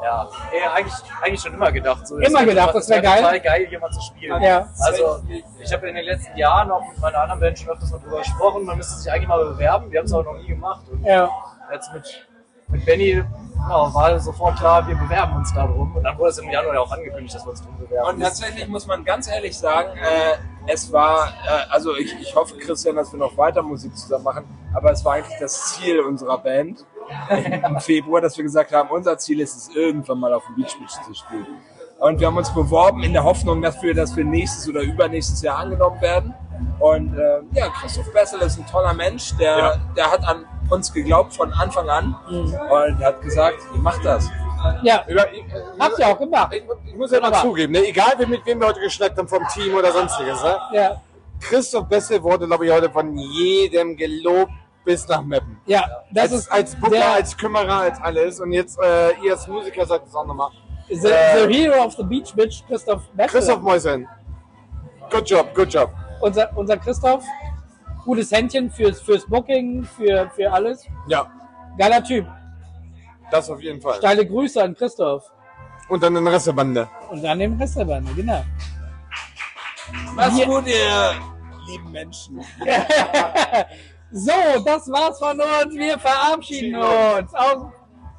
Ja, 0.04 0.28
ey, 0.52 0.62
eigentlich, 0.76 0.94
eigentlich 1.22 1.42
schon 1.42 1.54
immer 1.54 1.72
gedacht. 1.72 2.08
So, 2.08 2.18
Immer 2.18 2.42
es 2.42 2.46
gedacht, 2.46 2.76
das 2.76 2.84
es 2.84 2.90
wär 2.90 2.98
wär 2.98 3.10
geil. 3.10 3.22
total 3.22 3.40
geil, 3.42 3.66
hier 3.68 3.80
mal 3.80 3.92
zu 3.92 4.02
spielen. 4.02 4.42
Ja. 4.42 4.68
Also, 4.80 5.22
ich 5.60 5.74
habe 5.74 5.90
in 5.90 5.96
den 5.96 6.06
letzten 6.06 6.38
Jahren 6.38 6.72
auch 6.72 6.88
mit 6.88 7.00
meiner 7.00 7.20
anderen 7.20 7.40
Band 7.42 7.60
schon 7.60 7.70
öfters 7.70 7.92
mal 7.92 8.00
drüber 8.00 8.18
gesprochen. 8.20 8.66
Man 8.66 8.78
müsste 8.78 8.96
sich 9.00 9.12
eigentlich 9.12 9.28
mal 9.28 9.44
bewerben. 9.46 9.92
Wir 9.92 10.00
haben 10.00 10.06
es 10.06 10.14
aber 10.14 10.24
noch 10.24 10.38
nie 10.40 10.48
gemacht. 10.48 10.88
Und 10.92 11.04
Ja. 11.04 11.30
jetzt 11.72 11.94
mit, 11.94 12.28
mit 12.70 12.86
Benny 12.86 13.24
ja, 13.68 13.94
war 13.94 14.20
sofort 14.20 14.58
klar, 14.58 14.88
wir 14.88 14.96
bewerben 14.96 15.36
uns 15.36 15.54
darum. 15.54 15.94
Und 15.96 16.04
dann 16.04 16.18
wurde 16.18 16.30
es 16.30 16.38
im 16.38 16.50
Januar 16.50 16.76
ja 16.76 16.80
auch 16.80 16.92
angekündigt, 16.92 17.36
dass 17.36 17.46
wir 17.46 17.50
uns 17.52 17.62
drum 17.62 17.78
bewerben. 17.78 18.08
Und 18.10 18.22
tatsächlich 18.22 18.68
muss 18.68 18.88
man 18.88 19.04
ganz 19.04 19.28
ehrlich 19.28 19.58
sagen, 19.58 19.98
äh, 19.98 20.38
es 20.72 20.92
war, 20.94 21.28
äh, 21.46 21.72
also 21.72 21.96
ich, 21.96 22.14
ich 22.22 22.36
hoffe, 22.36 22.58
Christian, 22.58 22.96
dass 22.96 23.12
wir 23.12 23.20
noch 23.20 23.36
weiter 23.38 23.62
Musik 23.62 23.96
zusammen 23.98 24.24
machen, 24.24 24.70
aber 24.74 24.92
es 24.92 25.04
war 25.04 25.16
eigentlich 25.16 25.38
das 25.40 25.74
Ziel 25.76 26.00
unserer 26.00 26.38
Band 26.38 26.86
im 27.66 27.80
Februar, 27.80 28.22
dass 28.22 28.38
wir 28.38 28.44
gesagt 28.44 28.72
haben, 28.72 28.90
unser 28.90 29.18
Ziel 29.18 29.40
ist 29.42 29.56
es, 29.56 29.76
irgendwann 29.76 30.20
mal 30.20 30.34
auf 30.34 30.44
dem 30.48 30.56
Beach 30.56 30.76
Beach 30.78 31.02
zu 31.06 31.14
spielen. 31.14 31.48
Und 32.00 32.20
wir 32.20 32.28
haben 32.28 32.38
uns 32.38 32.54
beworben 32.54 33.04
in 33.04 33.12
der 33.14 33.24
Hoffnung, 33.24 33.62
dass 33.62 33.82
wir, 33.82 33.94
dass 33.94 34.16
wir 34.16 34.24
nächstes 34.24 34.70
oder 34.70 34.82
übernächstes 34.82 35.42
Jahr 35.42 35.58
angenommen 35.60 36.00
werden. 36.02 36.34
Und 36.80 37.18
äh, 37.18 37.40
ja, 37.52 37.68
Christoph 37.70 38.12
Bessel 38.14 38.40
ist 38.42 38.58
ein 38.58 38.66
toller 38.68 38.94
Mensch, 38.94 39.36
der, 39.38 39.58
Ja. 39.58 39.76
der 39.98 40.12
hat 40.12 40.26
an 40.28 40.46
uns 40.70 40.94
geglaubt 40.94 41.34
von 41.34 41.52
Anfang 41.54 41.90
an 41.90 42.16
und 42.30 43.00
hat 43.04 43.22
gesagt, 43.22 43.58
ihr 43.74 43.82
macht 43.82 44.04
das. 44.06 44.30
Ja, 44.84 45.04
Über- 45.08 45.26
habt 45.80 45.98
ihr 46.00 46.08
auch 46.08 46.20
gemacht. 46.20 46.54
Ich, 46.54 46.64
ich 46.88 46.96
muss 46.96 47.12
ja 47.12 47.20
mal 47.22 47.34
zugeben, 47.34 47.74
ne? 47.74 47.88
egal 47.88 48.14
mit 48.28 48.46
wem 48.46 48.60
wir 48.60 48.68
heute 48.68 48.82
geschnackt 48.82 49.18
haben, 49.18 49.28
vom 49.28 49.46
Team 49.54 49.74
oder 49.74 49.92
sonstiges. 49.92 50.42
Ne? 50.44 50.58
Ja, 50.74 51.02
Christoph 51.42 51.88
Bessel 51.88 52.22
wurde, 52.22 52.46
glaube 52.46 52.66
ich, 52.66 52.72
heute 52.72 52.90
von 52.90 53.18
jedem 53.18 53.96
gelobt 53.96 54.52
bis 54.86 55.08
nach 55.08 55.22
Meppen. 55.24 55.60
ja 55.66 55.84
das 56.12 56.32
als, 56.32 56.34
ist 56.42 56.52
als 56.52 56.76
Booker, 56.76 56.92
der, 56.96 57.12
als 57.14 57.38
Kümmerer, 57.38 57.78
als 57.82 58.00
alles. 58.02 58.40
Und 58.40 58.52
jetzt, 58.52 58.80
äh, 58.82 59.12
ihr 59.24 59.34
als 59.34 59.48
Musiker 59.48 59.86
sagt 59.86 60.08
es 60.08 60.16
auch 60.16 60.26
nochmal. 60.26 60.50
the, 60.88 60.96
the 60.98 61.48
Hero 61.54 61.84
of 61.84 61.94
the 61.96 62.04
Beach 62.04 62.34
Bitch, 62.34 62.64
Christoph 62.68 63.04
Bessel. 63.14 63.40
Christoph 63.40 63.62
Mäusen. 63.62 64.08
Good 65.12 65.30
job, 65.30 65.54
good 65.56 65.74
job. 65.74 65.92
unser, 66.22 66.50
unser 66.58 66.78
Christoph, 66.78 67.24
gutes 68.06 68.32
Händchen 68.32 68.70
fürs, 68.72 69.02
fürs 69.02 69.26
Booking, 69.28 69.84
für, 69.84 70.30
für 70.36 70.52
alles. 70.52 70.86
Ja, 71.08 71.28
Geiler 71.78 72.04
Typ. 72.04 72.26
das 73.32 73.50
auf 73.50 73.62
jeden 73.62 73.80
Fall. 73.82 73.96
Steile 73.96 74.26
Grüße 74.26 74.62
an 74.64 74.76
Christoph. 74.76 75.24
Und 75.88 76.04
dann 76.04 76.14
den 76.14 76.28
Rest 76.28 76.46
der 76.48 76.54
Bande. 76.54 76.88
Und 77.10 77.26
an 77.26 77.40
dem 77.40 77.58
Rest 77.60 77.78
der 77.78 77.86
Bande, 77.86 78.12
genau. 78.14 78.44
Wir- 80.36 80.46
gut, 80.46 80.68
ihr 80.68 81.14
lieben 81.68 81.92
Menschen. 81.92 82.40
So, 84.12 84.32
das 84.66 84.90
war's 84.90 85.20
von 85.20 85.40
uns. 85.40 85.76
Wir 85.76 86.00
verabschieden 86.00 86.76
uns. 86.76 87.34
Aus, 87.34 87.64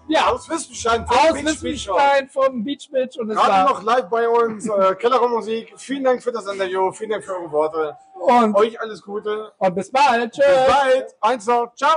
ja, 0.08 0.28
Aus 0.28 0.48
Wissenstein, 0.48 1.06
vom 1.06 1.16
aus 1.16 1.32
Beach 1.34 1.44
Wissenstein 1.44 2.28
vom 2.28 2.64
Beach 2.64 2.88
Bitch. 2.90 3.16
Und 3.18 3.30
es 3.30 3.36
Gerade 3.36 3.52
war, 3.52 3.64
noch 3.70 3.82
live 3.82 4.08
bei 4.08 4.28
uns, 4.28 4.68
äh, 4.68 4.94
Kellerraummusik. 4.96 5.72
Vielen 5.76 6.04
Dank 6.04 6.22
für 6.22 6.32
das 6.32 6.46
Interview, 6.46 6.90
vielen 6.92 7.10
Dank 7.10 7.24
für 7.24 7.34
eure 7.36 7.50
Worte. 7.52 7.96
und, 8.14 8.54
Euch 8.56 8.80
alles 8.80 9.02
Gute. 9.02 9.52
und 9.58 9.74
bis 9.74 9.90
bald. 9.90 10.32
Tschüss. 10.32 10.44
Bis 10.44 10.74
bald. 10.74 11.16
Eins 11.20 11.46
noch. 11.46 11.72
Ciao. 11.74 11.96